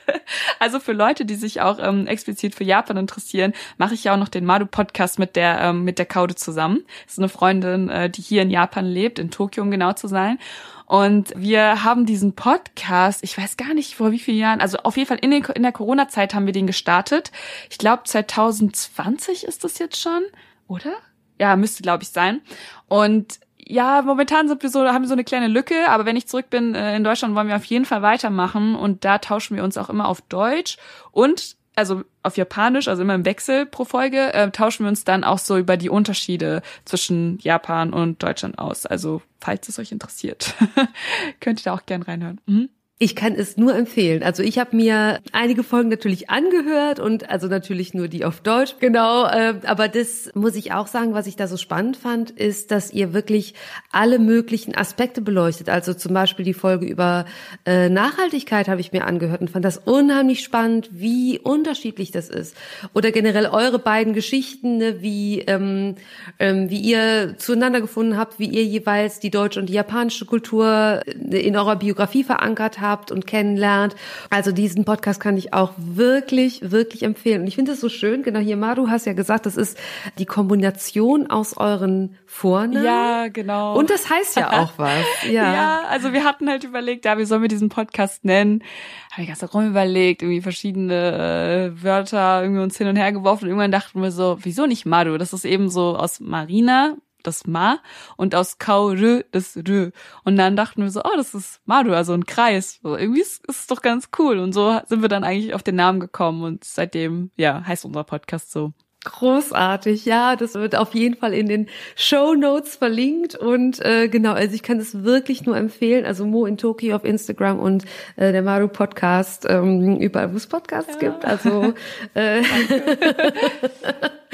also 0.60 0.80
für 0.80 0.94
Leute, 0.94 1.26
die 1.26 1.36
sich 1.36 1.60
auch 1.60 1.78
ähm, 1.80 2.08
explizit 2.08 2.56
für 2.56 2.64
Japan 2.64 2.96
interessieren, 2.96 3.54
mache 3.78 3.94
ich 3.94 4.06
ja 4.06 4.14
auch 4.14 4.18
noch 4.18 4.30
den 4.30 4.46
Madu-Podcast 4.46 5.20
mit 5.20 5.36
der, 5.36 5.60
ähm, 5.60 5.84
mit 5.84 6.00
der 6.00 6.06
Kaude 6.06 6.36
zusammen. 6.36 6.86
Das 7.04 7.14
ist 7.14 7.20
eine 7.20 7.30
Freundin, 7.30 7.90
äh, 7.90 8.10
die 8.10 8.22
hier 8.22 8.42
in 8.42 8.52
Japan 8.52 8.86
lebt, 8.86 9.20
in 9.20 9.30
Tokio, 9.30 9.62
um 9.62 9.70
genau 9.70 9.92
zu 9.92 10.08
sein. 10.08 10.40
Und 10.86 11.34
wir 11.36 11.84
haben 11.84 12.06
diesen 12.06 12.36
Podcast, 12.36 13.22
ich 13.24 13.38
weiß 13.38 13.58
gar 13.58 13.74
nicht 13.74 13.96
vor 13.96 14.12
wie 14.12 14.20
vielen 14.20 14.38
Jahren, 14.38 14.62
also 14.62 14.78
auf 14.78 14.96
jeden 14.96 15.08
Fall 15.08 15.18
in, 15.20 15.32
den, 15.32 15.44
in 15.44 15.64
der 15.64 15.72
Corona-Zeit 15.72 16.34
haben 16.34 16.46
wir 16.46 16.54
den 16.54 16.68
gestartet. 16.68 17.32
Ich 17.70 17.80
glaube 17.80 18.04
2020 18.06 19.44
ist 19.44 19.64
das 19.66 19.80
jetzt 19.80 20.00
schon, 20.00 20.22
oder? 20.68 20.94
Ja, 21.40 21.56
müsste, 21.56 21.84
glaube 21.84 22.04
ich, 22.04 22.10
sein. 22.10 22.42
Und 22.88 23.40
ja, 23.68 24.02
momentan 24.04 24.48
sind 24.48 24.62
wir 24.62 24.70
so, 24.70 24.86
haben 24.86 25.04
wir 25.04 25.08
so 25.08 25.14
eine 25.14 25.24
kleine 25.24 25.48
Lücke, 25.48 25.90
aber 25.90 26.06
wenn 26.06 26.16
ich 26.16 26.28
zurück 26.28 26.50
bin 26.50 26.76
äh, 26.76 26.96
in 26.96 27.04
Deutschland, 27.04 27.36
wollen 27.36 27.48
wir 27.48 27.56
auf 27.56 27.66
jeden 27.66 27.86
Fall 27.86 28.02
weitermachen 28.02 28.76
und 28.76 29.04
da 29.04 29.18
tauschen 29.18 29.56
wir 29.56 29.64
uns 29.64 29.78
auch 29.78 29.90
immer 29.90 30.08
auf 30.08 30.22
Deutsch 30.22 30.78
und 31.12 31.56
also 31.76 32.04
auf 32.24 32.38
Japanisch, 32.38 32.88
also 32.88 33.02
immer 33.02 33.16
im 33.16 33.26
Wechsel 33.26 33.66
pro 33.66 33.84
Folge, 33.84 34.34
äh, 34.34 34.50
tauschen 34.52 34.86
wir 34.86 34.90
uns 34.90 35.04
dann 35.04 35.24
auch 35.24 35.40
so 35.40 35.58
über 35.58 35.78
die 35.78 35.90
Unterschiede 35.90 36.62
zwischen 36.86 37.38
Japan 37.40 37.92
und 37.92 38.24
Deutschland 38.24 38.60
aus. 38.60 38.86
Also, 38.86 39.22
falls 39.42 39.68
es 39.68 39.78
euch 39.78 39.92
interessiert, 39.92 40.54
könnt 41.42 41.60
ihr 41.62 41.64
da 41.66 41.74
auch 41.74 41.86
gern 41.86 42.02
reinhören. 42.02 42.40
Mhm. 42.46 42.70
Ich 42.98 43.14
kann 43.14 43.36
es 43.36 43.58
nur 43.58 43.76
empfehlen. 43.76 44.24
Also 44.24 44.42
ich 44.42 44.58
habe 44.58 44.74
mir 44.74 45.20
einige 45.34 45.64
Folgen 45.64 45.90
natürlich 45.90 46.30
angehört 46.30 47.02
und 47.02 47.30
also 47.30 47.48
natürlich 47.48 47.94
nur 47.94 48.08
die 48.08 48.24
auf 48.24 48.40
Deutsch. 48.40 48.76
Genau, 48.80 49.26
äh, 49.26 49.56
aber 49.66 49.90
das 49.90 50.32
muss 50.34 50.56
ich 50.56 50.72
auch 50.72 50.88
sagen, 50.88 51.14
was 51.14 51.28
ich 51.28 51.36
da 51.36 51.50
so 51.50 51.58
spannend 51.58 51.98
fand, 51.98 52.32
ist, 52.32 52.72
dass 52.72 52.94
ihr 52.94 53.14
wirklich 53.14 53.54
alle 53.92 54.18
möglichen 54.18 54.76
Aspekte 54.76 55.20
beleuchtet. 55.20 55.68
Also 55.68 55.94
zum 55.94 56.14
Beispiel 56.14 56.46
die 56.46 56.54
Folge 56.54 56.86
über 56.86 57.26
äh, 57.66 57.90
Nachhaltigkeit 57.90 58.70
habe 58.70 58.80
ich 58.80 58.94
mir 58.94 59.04
angehört 59.04 59.42
und 59.42 59.50
fand 59.50 59.66
das 59.66 59.78
unheimlich 59.78 60.42
spannend, 60.42 60.90
wie 60.94 61.38
unterschiedlich 61.38 62.12
das 62.12 62.30
ist. 62.30 62.56
Oder 62.94 63.12
generell 63.12 63.48
eure 63.48 63.78
beiden 63.78 64.14
Geschichten, 64.14 64.78
ne, 64.78 65.02
wie 65.02 65.42
ähm, 65.42 65.96
ähm, 66.40 66.70
wie 66.70 66.80
ihr 66.80 67.36
zueinander 67.40 67.82
gefunden 67.82 68.16
habt, 68.16 68.40
wie 68.40 68.48
ihr 68.48 68.64
jeweils 68.64 69.20
die 69.20 69.32
deutsche 69.32 69.60
und 69.60 69.66
die 69.66 69.74
japanische 69.74 70.24
Kultur 70.24 71.02
in 71.06 71.58
eurer 71.58 71.76
Biografie 71.76 72.24
verankert 72.24 72.80
habt 72.80 72.85
habt 72.86 73.12
und 73.12 73.28
kennenlernt. 73.28 73.96
Also 74.30 74.52
diesen 74.52 74.86
Podcast 74.86 75.20
kann 75.20 75.38
ich 75.38 75.54
auch 75.54 75.74
wirklich, 75.78 76.72
wirklich 76.72 77.04
empfehlen. 77.04 77.42
Und 77.42 77.48
ich 77.48 77.56
finde 77.56 77.74
es 77.74 77.82
so 77.82 77.90
schön, 77.90 78.24
genau 78.24 78.40
hier, 78.40 78.58
Maru, 78.58 78.88
hast 78.90 79.06
ja 79.06 79.14
gesagt, 79.14 79.46
das 79.46 79.58
ist 79.58 79.78
die 80.18 80.26
Kombination 80.26 81.30
aus 81.30 81.58
euren 81.58 82.18
Vornamen. 82.26 82.86
Ja, 82.86 83.28
genau. 83.28 83.78
Und 83.78 83.90
das 83.90 84.10
heißt 84.10 84.36
ja 84.36 84.62
auch 84.62 84.74
was. 84.78 85.06
Ja. 85.26 85.54
ja, 85.54 85.82
also 85.90 86.14
wir 86.14 86.24
hatten 86.24 86.50
halt 86.50 86.64
überlegt, 86.64 87.06
ja, 87.06 87.18
wie 87.18 87.26
sollen 87.26 87.42
wir 87.42 87.50
diesen 87.50 87.70
Podcast 87.70 88.26
nennen? 88.26 88.64
Habe 89.12 89.24
ich 89.24 89.28
ganz 89.28 89.54
rum 89.54 89.68
überlegt, 89.68 90.22
irgendwie 90.22 90.42
verschiedene 90.42 91.74
äh, 91.74 91.84
Wörter 91.84 92.42
irgendwie 92.42 92.62
uns 92.62 92.78
hin 92.78 92.88
und 92.88 92.96
her 92.96 93.12
geworfen 93.12 93.46
und 93.46 93.50
irgendwann 93.50 93.72
dachten 93.72 94.02
wir 94.02 94.12
so, 94.12 94.38
wieso 94.42 94.66
nicht 94.66 94.86
Maru? 94.86 95.18
Das 95.18 95.34
ist 95.34 95.46
eben 95.46 95.70
so 95.70 95.96
aus 95.96 96.20
Marina, 96.20 96.96
das 97.28 97.48
Ma 97.48 97.80
und 98.18 98.36
aus 98.36 98.58
Kaurö 98.58 99.24
das 99.32 99.58
Rö. 99.68 99.92
Und 100.24 100.38
dann 100.38 100.56
dachten 100.56 100.82
wir 100.82 100.92
so, 100.92 101.02
oh, 101.04 101.16
das 101.16 101.34
ist 101.34 101.62
Maru, 101.66 101.94
also 101.94 102.14
ein 102.14 102.26
Kreis. 102.26 102.80
So, 102.82 102.98
irgendwie 102.98 103.22
ist 103.22 103.44
es 103.48 103.68
doch 103.68 103.82
ganz 103.82 104.10
cool. 104.20 104.40
Und 104.40 104.54
so 104.54 104.80
sind 104.88 105.02
wir 105.02 105.10
dann 105.10 105.24
eigentlich 105.24 105.54
auf 105.54 105.64
den 105.64 105.76
Namen 105.76 106.00
gekommen 106.00 106.44
und 106.44 106.64
seitdem, 106.64 107.32
ja, 107.36 107.64
heißt 107.66 107.86
unser 107.86 108.04
Podcast 108.04 108.52
so. 108.52 108.74
Großartig, 109.06 110.06
ja, 110.06 110.36
das 110.36 110.56
wird 110.56 110.76
auf 110.76 110.96
jeden 110.96 111.16
Fall 111.16 111.32
in 111.36 111.48
den 111.48 111.68
Show 111.96 112.34
Notes 112.34 112.76
verlinkt 112.76 113.36
und 113.36 113.80
äh, 113.86 114.08
genau, 114.08 114.34
also 114.34 114.56
ich 114.56 114.64
kann 114.64 114.80
es 114.80 115.04
wirklich 115.04 115.46
nur 115.46 115.56
empfehlen. 115.56 116.06
Also 116.06 116.26
Mo 116.26 116.48
in 116.48 116.58
Tokio 116.58 116.96
auf 116.96 117.06
Instagram 117.06 117.60
und 117.60 117.86
äh, 118.16 118.32
der 118.32 118.42
Maru 118.42 118.68
Podcast 118.68 119.46
ähm, 119.48 119.98
überall, 119.98 120.34
wo 120.34 120.38
es 120.38 120.48
Podcasts 120.48 120.98
ja. 121.00 121.12
gibt. 121.12 121.24
Also 121.24 121.76
äh, 122.16 122.42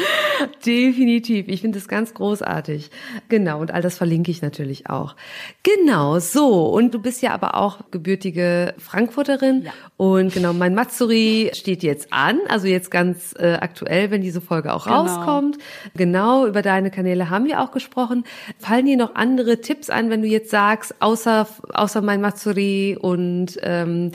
Definitiv. 0.65 1.47
Ich 1.47 1.61
finde 1.61 1.77
es 1.77 1.87
ganz 1.87 2.13
großartig. 2.13 2.89
Genau. 3.29 3.59
Und 3.59 3.71
all 3.71 3.81
das 3.81 3.97
verlinke 3.97 4.31
ich 4.31 4.41
natürlich 4.41 4.89
auch. 4.89 5.15
Genau. 5.63 6.19
So. 6.19 6.65
Und 6.67 6.93
du 6.93 6.99
bist 6.99 7.21
ja 7.21 7.31
aber 7.31 7.55
auch 7.55 7.79
gebürtige 7.91 8.73
Frankfurterin. 8.77 9.63
Ja. 9.63 9.71
Und 9.97 10.33
genau, 10.33 10.53
mein 10.53 10.75
Matsuri 10.75 11.51
steht 11.53 11.83
jetzt 11.83 12.11
an. 12.11 12.39
Also 12.47 12.67
jetzt 12.67 12.91
ganz 12.91 13.33
äh, 13.37 13.53
aktuell, 13.53 14.11
wenn 14.11 14.21
diese 14.21 14.41
Folge 14.41 14.73
auch 14.73 14.85
genau. 14.85 15.01
rauskommt. 15.01 15.57
Genau. 15.95 16.47
Über 16.47 16.61
deine 16.61 16.91
Kanäle 16.91 17.29
haben 17.29 17.45
wir 17.45 17.61
auch 17.61 17.71
gesprochen. 17.71 18.23
Fallen 18.59 18.85
dir 18.85 18.97
noch 18.97 19.15
andere 19.15 19.61
Tipps 19.61 19.89
ein, 19.89 20.09
wenn 20.09 20.21
du 20.21 20.27
jetzt 20.27 20.49
sagst, 20.49 20.95
außer, 21.01 21.47
außer 21.73 22.01
mein 22.01 22.21
Matsuri 22.21 22.97
und 22.99 23.57
ähm, 23.61 24.11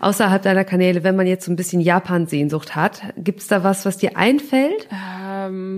außerhalb 0.00 0.42
deiner 0.42 0.64
Kanäle, 0.64 1.04
wenn 1.04 1.16
man 1.16 1.26
jetzt 1.26 1.46
so 1.46 1.52
ein 1.52 1.56
bisschen 1.56 1.80
Japan-Sehnsucht 1.80 2.76
hat? 2.76 3.02
Gibt's 3.16 3.46
da 3.46 3.64
was, 3.64 3.84
was 3.84 3.98
dir 3.98 4.16
einfällt? 4.16 4.88
Ähm 4.92 5.69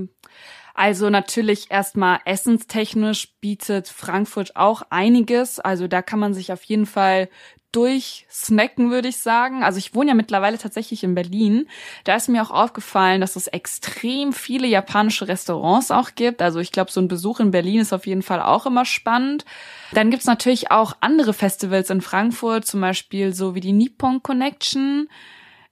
also 0.74 1.10
natürlich 1.10 1.70
erstmal 1.70 2.20
essenstechnisch 2.24 3.34
bietet 3.40 3.88
Frankfurt 3.88 4.56
auch 4.56 4.82
einiges. 4.90 5.60
Also 5.60 5.86
da 5.86 6.02
kann 6.02 6.18
man 6.18 6.34
sich 6.34 6.52
auf 6.52 6.62
jeden 6.64 6.86
Fall 6.86 7.28
durchsnacken, 7.72 8.90
würde 8.90 9.08
ich 9.08 9.16
sagen. 9.18 9.62
Also 9.62 9.78
ich 9.78 9.94
wohne 9.94 10.10
ja 10.10 10.14
mittlerweile 10.14 10.58
tatsächlich 10.58 11.04
in 11.04 11.14
Berlin. 11.14 11.68
Da 12.04 12.14
ist 12.14 12.28
mir 12.28 12.42
auch 12.42 12.50
aufgefallen, 12.50 13.22
dass 13.22 13.34
es 13.34 13.46
extrem 13.46 14.34
viele 14.34 14.66
japanische 14.66 15.26
Restaurants 15.26 15.90
auch 15.90 16.10
gibt. 16.14 16.42
Also 16.42 16.60
ich 16.60 16.70
glaube, 16.70 16.90
so 16.90 17.00
ein 17.00 17.08
Besuch 17.08 17.40
in 17.40 17.50
Berlin 17.50 17.80
ist 17.80 17.94
auf 17.94 18.06
jeden 18.06 18.22
Fall 18.22 18.42
auch 18.42 18.66
immer 18.66 18.84
spannend. 18.84 19.46
Dann 19.92 20.10
gibt's 20.10 20.26
natürlich 20.26 20.70
auch 20.70 20.94
andere 21.00 21.32
Festivals 21.32 21.88
in 21.88 22.02
Frankfurt, 22.02 22.66
zum 22.66 22.82
Beispiel 22.82 23.34
so 23.34 23.54
wie 23.54 23.60
die 23.60 23.72
Nippon 23.72 24.22
Connection. 24.22 25.08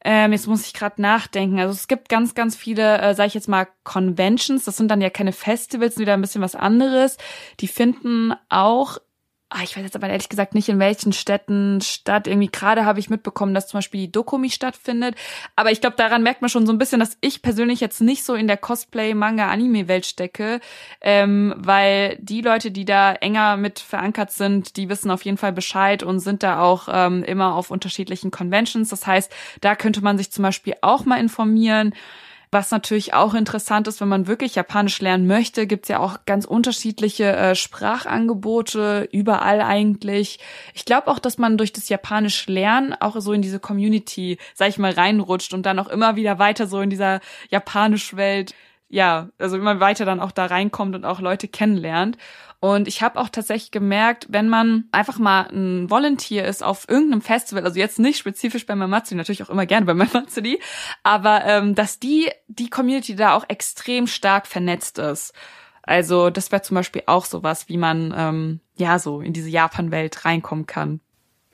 Ähm, 0.05 0.33
jetzt 0.33 0.47
muss 0.47 0.67
ich 0.67 0.73
gerade 0.73 1.01
nachdenken. 1.01 1.59
Also 1.59 1.75
es 1.75 1.89
gibt 1.89 2.09
ganz, 2.09 2.35
ganz 2.35 2.57
viele, 2.57 2.99
äh, 3.01 3.15
sage 3.15 3.29
ich 3.29 3.35
jetzt 3.35 3.49
mal, 3.49 3.69
Conventions. 3.85 4.65
Das 4.65 4.77
sind 4.77 4.91
dann 4.91 5.01
ja 5.01 5.11
keine 5.11 5.33
Festivals, 5.33 5.99
wieder 5.99 6.15
ein 6.15 6.21
bisschen 6.21 6.43
was 6.43 6.55
anderes. 6.55 7.19
Die 7.61 7.69
finden 7.69 8.33
auch 8.49 8.99
ich 9.65 9.77
weiß 9.77 9.83
jetzt 9.83 9.97
aber 9.97 10.09
ehrlich 10.09 10.29
gesagt 10.29 10.55
nicht, 10.55 10.69
in 10.69 10.79
welchen 10.79 11.13
Städten 11.13 11.81
statt. 11.81 12.29
Irgendwie 12.29 12.51
gerade 12.51 12.85
habe 12.85 13.01
ich 13.01 13.11
mitbekommen, 13.11 13.53
dass 13.53 13.67
zum 13.67 13.79
Beispiel 13.79 14.03
die 14.03 14.13
Dokumi 14.13 14.49
stattfindet. 14.49 15.17
Aber 15.57 15.73
ich 15.73 15.81
glaube, 15.81 15.97
daran 15.97 16.23
merkt 16.23 16.41
man 16.41 16.49
schon 16.49 16.67
so 16.67 16.73
ein 16.73 16.79
bisschen, 16.79 17.01
dass 17.01 17.17
ich 17.21 17.43
persönlich 17.43 17.81
jetzt 17.81 18.01
nicht 18.01 18.25
so 18.25 18.35
in 18.35 18.47
der 18.47 18.57
Cosplay, 18.57 19.13
Manga, 19.15 19.51
Anime-Welt 19.51 20.07
stecke. 20.07 20.61
Ähm, 21.01 21.53
weil 21.57 22.17
die 22.21 22.43
Leute, 22.43 22.71
die 22.71 22.85
da 22.85 23.13
enger 23.13 23.57
mit 23.57 23.81
verankert 23.81 24.31
sind, 24.31 24.77
die 24.77 24.89
wissen 24.89 25.11
auf 25.11 25.25
jeden 25.25 25.39
Fall 25.39 25.53
Bescheid 25.53 26.05
und 26.05 26.21
sind 26.21 26.45
da 26.45 26.61
auch 26.61 26.89
ähm, 26.91 27.25
immer 27.25 27.57
auf 27.57 27.73
unterschiedlichen 27.73 28.31
Conventions. 28.31 28.91
Das 28.91 29.07
heißt, 29.07 29.33
da 29.61 29.75
könnte 29.75 30.01
man 30.01 30.17
sich 30.17 30.31
zum 30.31 30.43
Beispiel 30.43 30.75
auch 30.81 31.05
mal 31.05 31.19
informieren. 31.19 31.93
Was 32.53 32.73
natürlich 32.73 33.15
auch 33.15 33.35
interessant 33.35 33.87
ist, 33.87 34.01
wenn 34.01 34.09
man 34.09 34.27
wirklich 34.27 34.57
Japanisch 34.57 35.01
lernen 35.01 35.29
möchte, 35.29 35.69
gibt's 35.69 35.89
ja 35.89 36.01
auch 36.01 36.19
ganz 36.27 36.45
unterschiedliche 36.45 37.37
äh, 37.37 37.55
Sprachangebote, 37.55 39.09
überall 39.13 39.61
eigentlich. 39.61 40.41
Ich 40.75 40.85
glaube 40.85 41.07
auch, 41.07 41.21
dass 41.21 41.39
man 41.39 41.59
durch 41.59 41.73
das 41.73 41.89
Japanisch 41.89 42.49
lernen 42.49 42.93
auch 42.93 43.15
so 43.21 43.33
in 43.33 43.41
diese 43.43 43.61
Community, 43.61 44.37
sag 44.55 44.69
ich 44.69 44.79
mal, 44.79 44.91
reinrutscht 44.91 45.55
und 45.55 45.65
dann 45.65 45.79
auch 45.79 45.87
immer 45.87 46.17
wieder 46.17 46.41
weiter 46.41 46.67
so 46.67 46.81
in 46.81 46.91
dieser 46.91 47.21
Japanisch-Welt 47.51 48.53
ja, 48.91 49.29
also 49.39 49.57
immer 49.57 49.81
weiter 49.81 50.05
dann 50.05 50.21
auch 50.21 50.33
da 50.33 50.47
reinkommt 50.47 50.95
und 50.95 51.05
auch 51.05 51.21
Leute 51.21 51.49
kennenlernt. 51.49 52.19
Und 52.59 52.89
ich 52.89 53.03
habe 53.03 53.19
auch 53.19 53.31
tatsächlich 53.31 53.71
gemerkt, 53.71 54.27
wenn 54.29 54.49
man 54.49 54.85
einfach 54.93 55.19
mal 55.19 55.49
ein 55.51 55.89
Volunteer 55.89 56.45
ist 56.47 56.63
auf 56.63 56.87
irgendeinem 56.89 57.23
Festival, 57.23 57.65
also 57.65 57.79
jetzt 57.79 57.99
nicht 57.99 58.19
spezifisch 58.19 58.67
bei 58.67 58.75
Mamatsuri, 58.75 59.17
natürlich 59.17 59.43
auch 59.43 59.49
immer 59.49 59.65
gerne 59.65 59.87
bei 59.87 59.95
Mamatsuri, 59.95 60.61
aber 61.03 61.45
ähm, 61.47 61.75
dass 61.75 62.01
die, 62.01 62.31
die 62.49 62.69
Community 62.69 63.17
da 63.17 63.35
auch 63.35 63.45
extrem 63.49 64.07
stark 64.07 64.47
vernetzt 64.47 64.99
ist. 64.99 65.33
Also 65.83 66.29
das 66.29 66.53
wäre 66.53 66.61
zum 66.61 66.75
Beispiel 66.75 67.05
auch 67.07 67.25
sowas, 67.25 67.69
wie 67.69 67.79
man 67.79 68.13
ähm, 68.15 68.61
ja 68.77 68.99
so 68.99 69.23
in 69.23 69.33
diese 69.33 69.49
Japan-Welt 69.49 70.27
reinkommen 70.27 70.67
kann. 70.67 71.01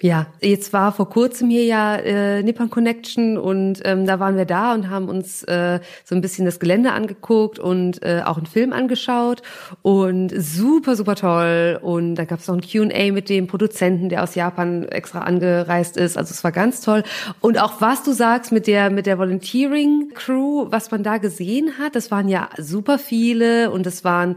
Ja, 0.03 0.27
jetzt 0.43 0.75
war 0.75 0.93
vor 0.93 1.09
kurzem 1.09 1.49
hier 1.49 1.65
ja 1.65 1.97
äh, 1.97 2.43
Nippon 2.43 2.69
Connection 2.69 3.39
und 3.39 3.81
ähm, 3.87 4.05
da 4.05 4.21
waren 4.21 4.37
wir 4.37 4.45
da 4.45 4.75
und 4.75 4.91
haben 4.91 5.09
uns 5.09 5.43
äh, 5.45 5.81
so 6.05 6.15
ein 6.15 6.21
bisschen 6.21 6.45
das 6.45 6.61
Gelände 6.61 6.93
angeguckt 6.93 7.59
und 7.59 8.03
äh, 8.03 8.21
auch 8.23 8.37
einen 8.37 8.45
Film 8.45 8.75
angeschaut 8.75 9.41
und 9.81 10.35
super, 10.37 10.97
super 10.97 11.15
toll. 11.15 11.79
Und 11.81 12.17
da 12.17 12.27
gab 12.27 12.41
es 12.41 12.47
noch 12.47 12.57
ein 12.57 12.61
Q&A 12.61 13.11
mit 13.11 13.31
dem 13.31 13.47
Produzenten, 13.47 14.11
der 14.11 14.23
aus 14.23 14.35
Japan 14.35 14.87
extra 14.87 15.21
angereist 15.21 15.97
ist. 15.97 16.19
Also 16.19 16.33
es 16.33 16.45
war 16.45 16.53
ganz 16.53 16.83
toll. 16.83 17.03
Und 17.41 17.59
auch 17.59 17.81
was 17.81 18.03
du 18.03 18.13
sagst 18.13 18.53
mit 18.53 18.67
der 18.67 18.91
mit 18.91 19.07
der 19.07 19.17
Volunteering 19.17 20.11
Crew, 20.15 20.67
was 20.69 20.91
man 20.91 21.05
da 21.05 21.17
gesehen 21.17 21.79
hat, 21.79 21.97
das 21.97 22.11
waren 22.11 22.29
ja 22.29 22.51
super 22.59 22.99
viele 22.99 23.71
und 23.71 23.87
es 23.87 24.05
waren 24.05 24.37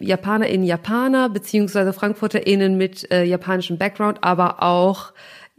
JapanerInnen, 0.00 0.66
Japaner 0.66 1.30
beziehungsweise 1.30 1.94
FrankfurterInnen 1.94 2.76
mit 2.76 3.10
äh, 3.10 3.24
japanischem 3.24 3.78
Background, 3.78 4.22
aber 4.22 4.62
auch 4.62 4.97
auch 4.98 5.12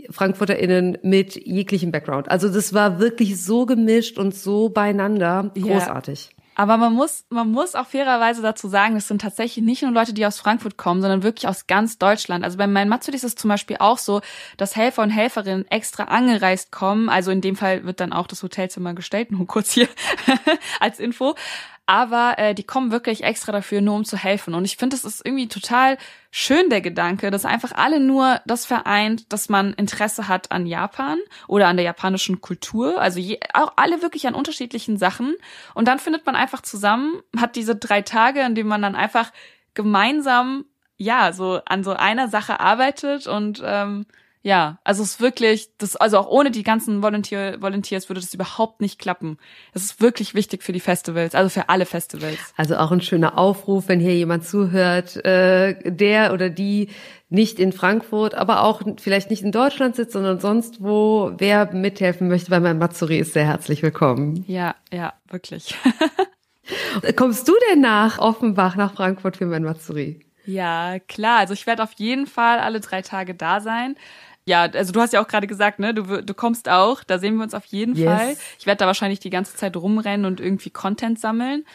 FrankfurterInnen 0.09 0.97
mit 1.01 1.35
jeglichem 1.35 1.91
Background. 1.91 2.29
Also 2.31 2.49
das 2.49 2.73
war 2.73 2.99
wirklich 2.99 3.41
so 3.41 3.65
gemischt 3.65 4.17
und 4.17 4.33
so 4.33 4.69
beieinander. 4.69 5.51
Großartig. 5.55 6.29
Ja. 6.31 6.39
Aber 6.55 6.75
man 6.75 6.93
muss, 6.93 7.23
man 7.29 7.49
muss 7.49 7.73
auch 7.73 7.87
fairerweise 7.87 8.41
dazu 8.41 8.67
sagen, 8.67 8.95
das 8.95 9.07
sind 9.07 9.21
tatsächlich 9.21 9.63
nicht 9.63 9.81
nur 9.81 9.91
Leute, 9.91 10.13
die 10.13 10.25
aus 10.25 10.39
Frankfurt 10.39 10.75
kommen, 10.75 10.99
sondern 10.99 11.23
wirklich 11.23 11.47
aus 11.47 11.67
ganz 11.67 11.97
Deutschland. 11.97 12.43
Also 12.43 12.57
bei 12.57 12.67
meinen 12.67 12.89
Matsuri 12.89 13.15
ist 13.15 13.23
es 13.23 13.35
zum 13.35 13.47
Beispiel 13.47 13.77
auch 13.79 13.97
so, 13.97 14.19
dass 14.57 14.75
Helfer 14.75 15.03
und 15.03 15.09
Helferinnen 15.09 15.65
extra 15.71 16.03
angereist 16.05 16.69
kommen. 16.69 17.07
Also 17.07 17.31
in 17.31 17.39
dem 17.39 17.55
Fall 17.55 17.85
wird 17.85 18.01
dann 18.01 18.11
auch 18.11 18.27
das 18.27 18.43
Hotelzimmer 18.43 18.93
gestellt, 18.93 19.31
nur 19.31 19.47
kurz 19.47 19.71
hier 19.71 19.87
als 20.81 20.99
Info 20.99 21.35
aber 21.89 22.37
äh, 22.37 22.53
die 22.53 22.65
kommen 22.65 22.91
wirklich 22.91 23.23
extra 23.23 23.51
dafür, 23.51 23.81
nur 23.81 23.95
um 23.95 24.05
zu 24.05 24.15
helfen. 24.15 24.53
Und 24.53 24.63
ich 24.63 24.77
finde, 24.77 24.95
es 24.95 25.03
ist 25.03 25.25
irgendwie 25.25 25.47
total 25.47 25.97
schön, 26.29 26.69
der 26.69 26.81
Gedanke, 26.81 27.31
dass 27.31 27.45
einfach 27.45 27.71
alle 27.71 27.99
nur 27.99 28.39
das 28.45 28.67
vereint, 28.67 29.33
dass 29.33 29.49
man 29.49 29.73
Interesse 29.73 30.27
hat 30.27 30.51
an 30.51 30.67
Japan 30.67 31.17
oder 31.47 31.67
an 31.67 31.77
der 31.77 31.85
japanischen 31.85 32.41
Kultur. 32.41 33.01
Also 33.01 33.19
je, 33.19 33.39
auch 33.55 33.73
alle 33.75 34.03
wirklich 34.03 34.27
an 34.27 34.35
unterschiedlichen 34.35 34.97
Sachen. 34.97 35.33
Und 35.73 35.87
dann 35.87 35.97
findet 35.97 36.27
man 36.27 36.35
einfach 36.35 36.61
zusammen, 36.61 37.23
hat 37.35 37.55
diese 37.55 37.75
drei 37.75 38.03
Tage, 38.03 38.41
in 38.41 38.53
denen 38.53 38.69
man 38.69 38.83
dann 38.83 38.95
einfach 38.95 39.33
gemeinsam, 39.73 40.65
ja, 40.97 41.33
so 41.33 41.59
an 41.65 41.83
so 41.83 41.93
einer 41.93 42.27
Sache 42.27 42.59
arbeitet 42.59 43.25
und 43.25 43.63
ähm, 43.65 44.05
ja, 44.49 44.79
also 44.83 45.03
es 45.03 45.11
ist 45.11 45.21
wirklich, 45.21 45.69
das, 45.77 45.95
also 45.95 46.17
auch 46.17 46.27
ohne 46.27 46.49
die 46.49 46.63
ganzen 46.63 47.03
Volunteer, 47.03 47.61
Volunteers 47.61 48.09
würde 48.09 48.19
das 48.19 48.33
überhaupt 48.33 48.81
nicht 48.81 48.97
klappen. 48.97 49.37
Es 49.73 49.83
ist 49.83 50.01
wirklich 50.01 50.33
wichtig 50.33 50.63
für 50.63 50.71
die 50.71 50.79
Festivals, 50.79 51.35
also 51.35 51.49
für 51.49 51.69
alle 51.69 51.85
Festivals. 51.85 52.39
Also 52.57 52.77
auch 52.77 52.91
ein 52.91 53.01
schöner 53.01 53.37
Aufruf, 53.37 53.87
wenn 53.87 53.99
hier 53.99 54.15
jemand 54.15 54.43
zuhört, 54.47 55.23
äh, 55.23 55.91
der 55.91 56.33
oder 56.33 56.49
die 56.49 56.89
nicht 57.29 57.59
in 57.59 57.71
Frankfurt, 57.71 58.33
aber 58.33 58.63
auch 58.63 58.81
vielleicht 58.97 59.29
nicht 59.29 59.43
in 59.43 59.51
Deutschland 59.51 59.95
sitzt, 59.95 60.13
sondern 60.13 60.39
sonst 60.39 60.81
wo, 60.81 61.31
wer 61.37 61.71
mithelfen 61.71 62.27
möchte 62.27 62.49
bei 62.49 62.59
meinem 62.59 62.79
Matsuri, 62.79 63.19
ist 63.19 63.33
sehr 63.33 63.45
herzlich 63.45 63.83
willkommen. 63.83 64.45
Ja, 64.47 64.73
ja, 64.91 65.13
wirklich. 65.29 65.75
Kommst 67.15 67.47
du 67.47 67.53
denn 67.69 67.81
nach 67.81 68.17
Offenbach, 68.17 68.75
nach 68.75 68.95
Frankfurt 68.95 69.37
für 69.37 69.45
mein 69.45 69.61
Matsuri? 69.63 70.25
Ja, 70.49 70.97
klar. 71.07 71.37
Also 71.37 71.53
ich 71.53 71.67
werde 71.67 71.83
auf 71.83 71.93
jeden 71.97 72.25
Fall 72.25 72.57
alle 72.57 72.79
drei 72.79 73.03
Tage 73.03 73.35
da 73.35 73.59
sein 73.59 73.95
ja, 74.49 74.63
also 74.63 74.91
du 74.91 74.99
hast 74.99 75.13
ja 75.13 75.21
auch 75.21 75.27
gerade 75.27 75.45
gesagt, 75.45 75.77
ne, 75.77 75.93
du, 75.93 76.23
du 76.23 76.33
kommst 76.33 76.69
auch, 76.69 77.03
da 77.03 77.19
sehen 77.19 77.35
wir 77.35 77.43
uns 77.43 77.53
auf 77.53 77.65
jeden 77.65 77.95
yes. 77.95 78.05
Fall. 78.05 78.37
Ich 78.57 78.65
werde 78.65 78.79
da 78.79 78.87
wahrscheinlich 78.87 79.19
die 79.19 79.29
ganze 79.29 79.55
Zeit 79.55 79.77
rumrennen 79.77 80.25
und 80.25 80.39
irgendwie 80.39 80.71
Content 80.71 81.19
sammeln. 81.19 81.65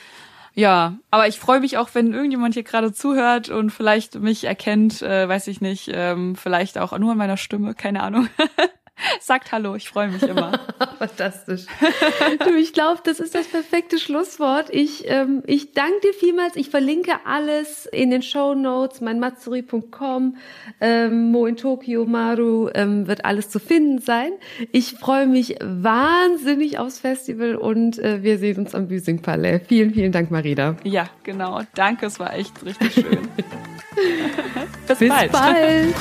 Ja, 0.55 0.95
aber 1.13 1.29
ich 1.29 1.39
freue 1.39 1.61
mich 1.61 1.79
auch, 1.79 1.91
wenn 1.93 2.13
irgendjemand 2.13 2.55
hier 2.55 2.65
gerade 2.65 2.93
zuhört 2.93 3.49
und 3.49 3.71
vielleicht 3.71 4.17
mich 4.17 4.43
erkennt, 4.43 5.03
äh, 5.03 5.29
weiß 5.29 5.47
ich 5.47 5.61
nicht, 5.61 5.89
ähm, 5.93 6.35
vielleicht 6.35 6.77
auch 6.77 6.97
nur 6.99 7.13
an 7.13 7.19
meiner 7.19 7.37
Stimme, 7.37 7.75
keine 7.75 8.03
Ahnung. 8.03 8.29
Sagt 9.21 9.53
Hallo, 9.53 9.75
ich 9.75 9.89
freue 9.89 10.09
mich 10.09 10.23
immer. 10.23 10.61
Fantastisch. 10.99 11.67
du, 12.45 12.55
ich 12.57 12.73
glaube, 12.73 13.01
das 13.05 13.21
ist 13.21 13.35
das 13.35 13.47
perfekte 13.47 13.99
Schlusswort. 13.99 14.69
Ich, 14.71 15.09
ähm, 15.09 15.43
ich 15.47 15.73
danke 15.73 16.01
dir 16.05 16.15
vielmals. 16.15 16.57
Ich 16.57 16.71
verlinke 16.71 17.13
alles 17.25 17.87
in 17.87 18.11
den 18.11 18.23
Show 18.23 18.55
Notes, 18.55 19.01
mein 19.01 19.19
matsuri.com, 19.21 20.37
ähm, 20.81 21.31
Mo 21.33 21.47
in 21.47 21.57
Tokio, 21.57 22.07
Maru, 22.07 22.71
ähm, 22.75 23.07
wird 23.07 23.25
alles 23.25 23.51
zu 23.51 23.59
finden 23.59 23.99
sein. 23.99 24.33
Ich 24.73 24.93
freue 24.93 25.27
mich 25.27 25.57
wahnsinnig 25.61 26.79
aufs 26.79 27.01
Festival 27.01 27.57
und 27.57 27.99
äh, 27.99 28.23
wir 28.23 28.39
sehen 28.39 28.59
uns 28.59 28.75
am 28.75 28.89
Büsing 28.89 29.23
Palais. 29.23 29.61
Vielen, 29.69 29.93
vielen 29.93 30.13
Dank, 30.13 30.31
Marida. 30.31 30.77
Ja, 30.85 31.09
genau. 31.23 31.63
Danke, 31.75 32.07
es 32.07 32.19
war 32.21 32.35
echt 32.35 32.65
richtig 32.65 32.95
schön. 32.95 33.29
Bis, 34.87 34.99
Bis 34.99 35.09
bald. 35.09 35.33
bald. 35.33 35.95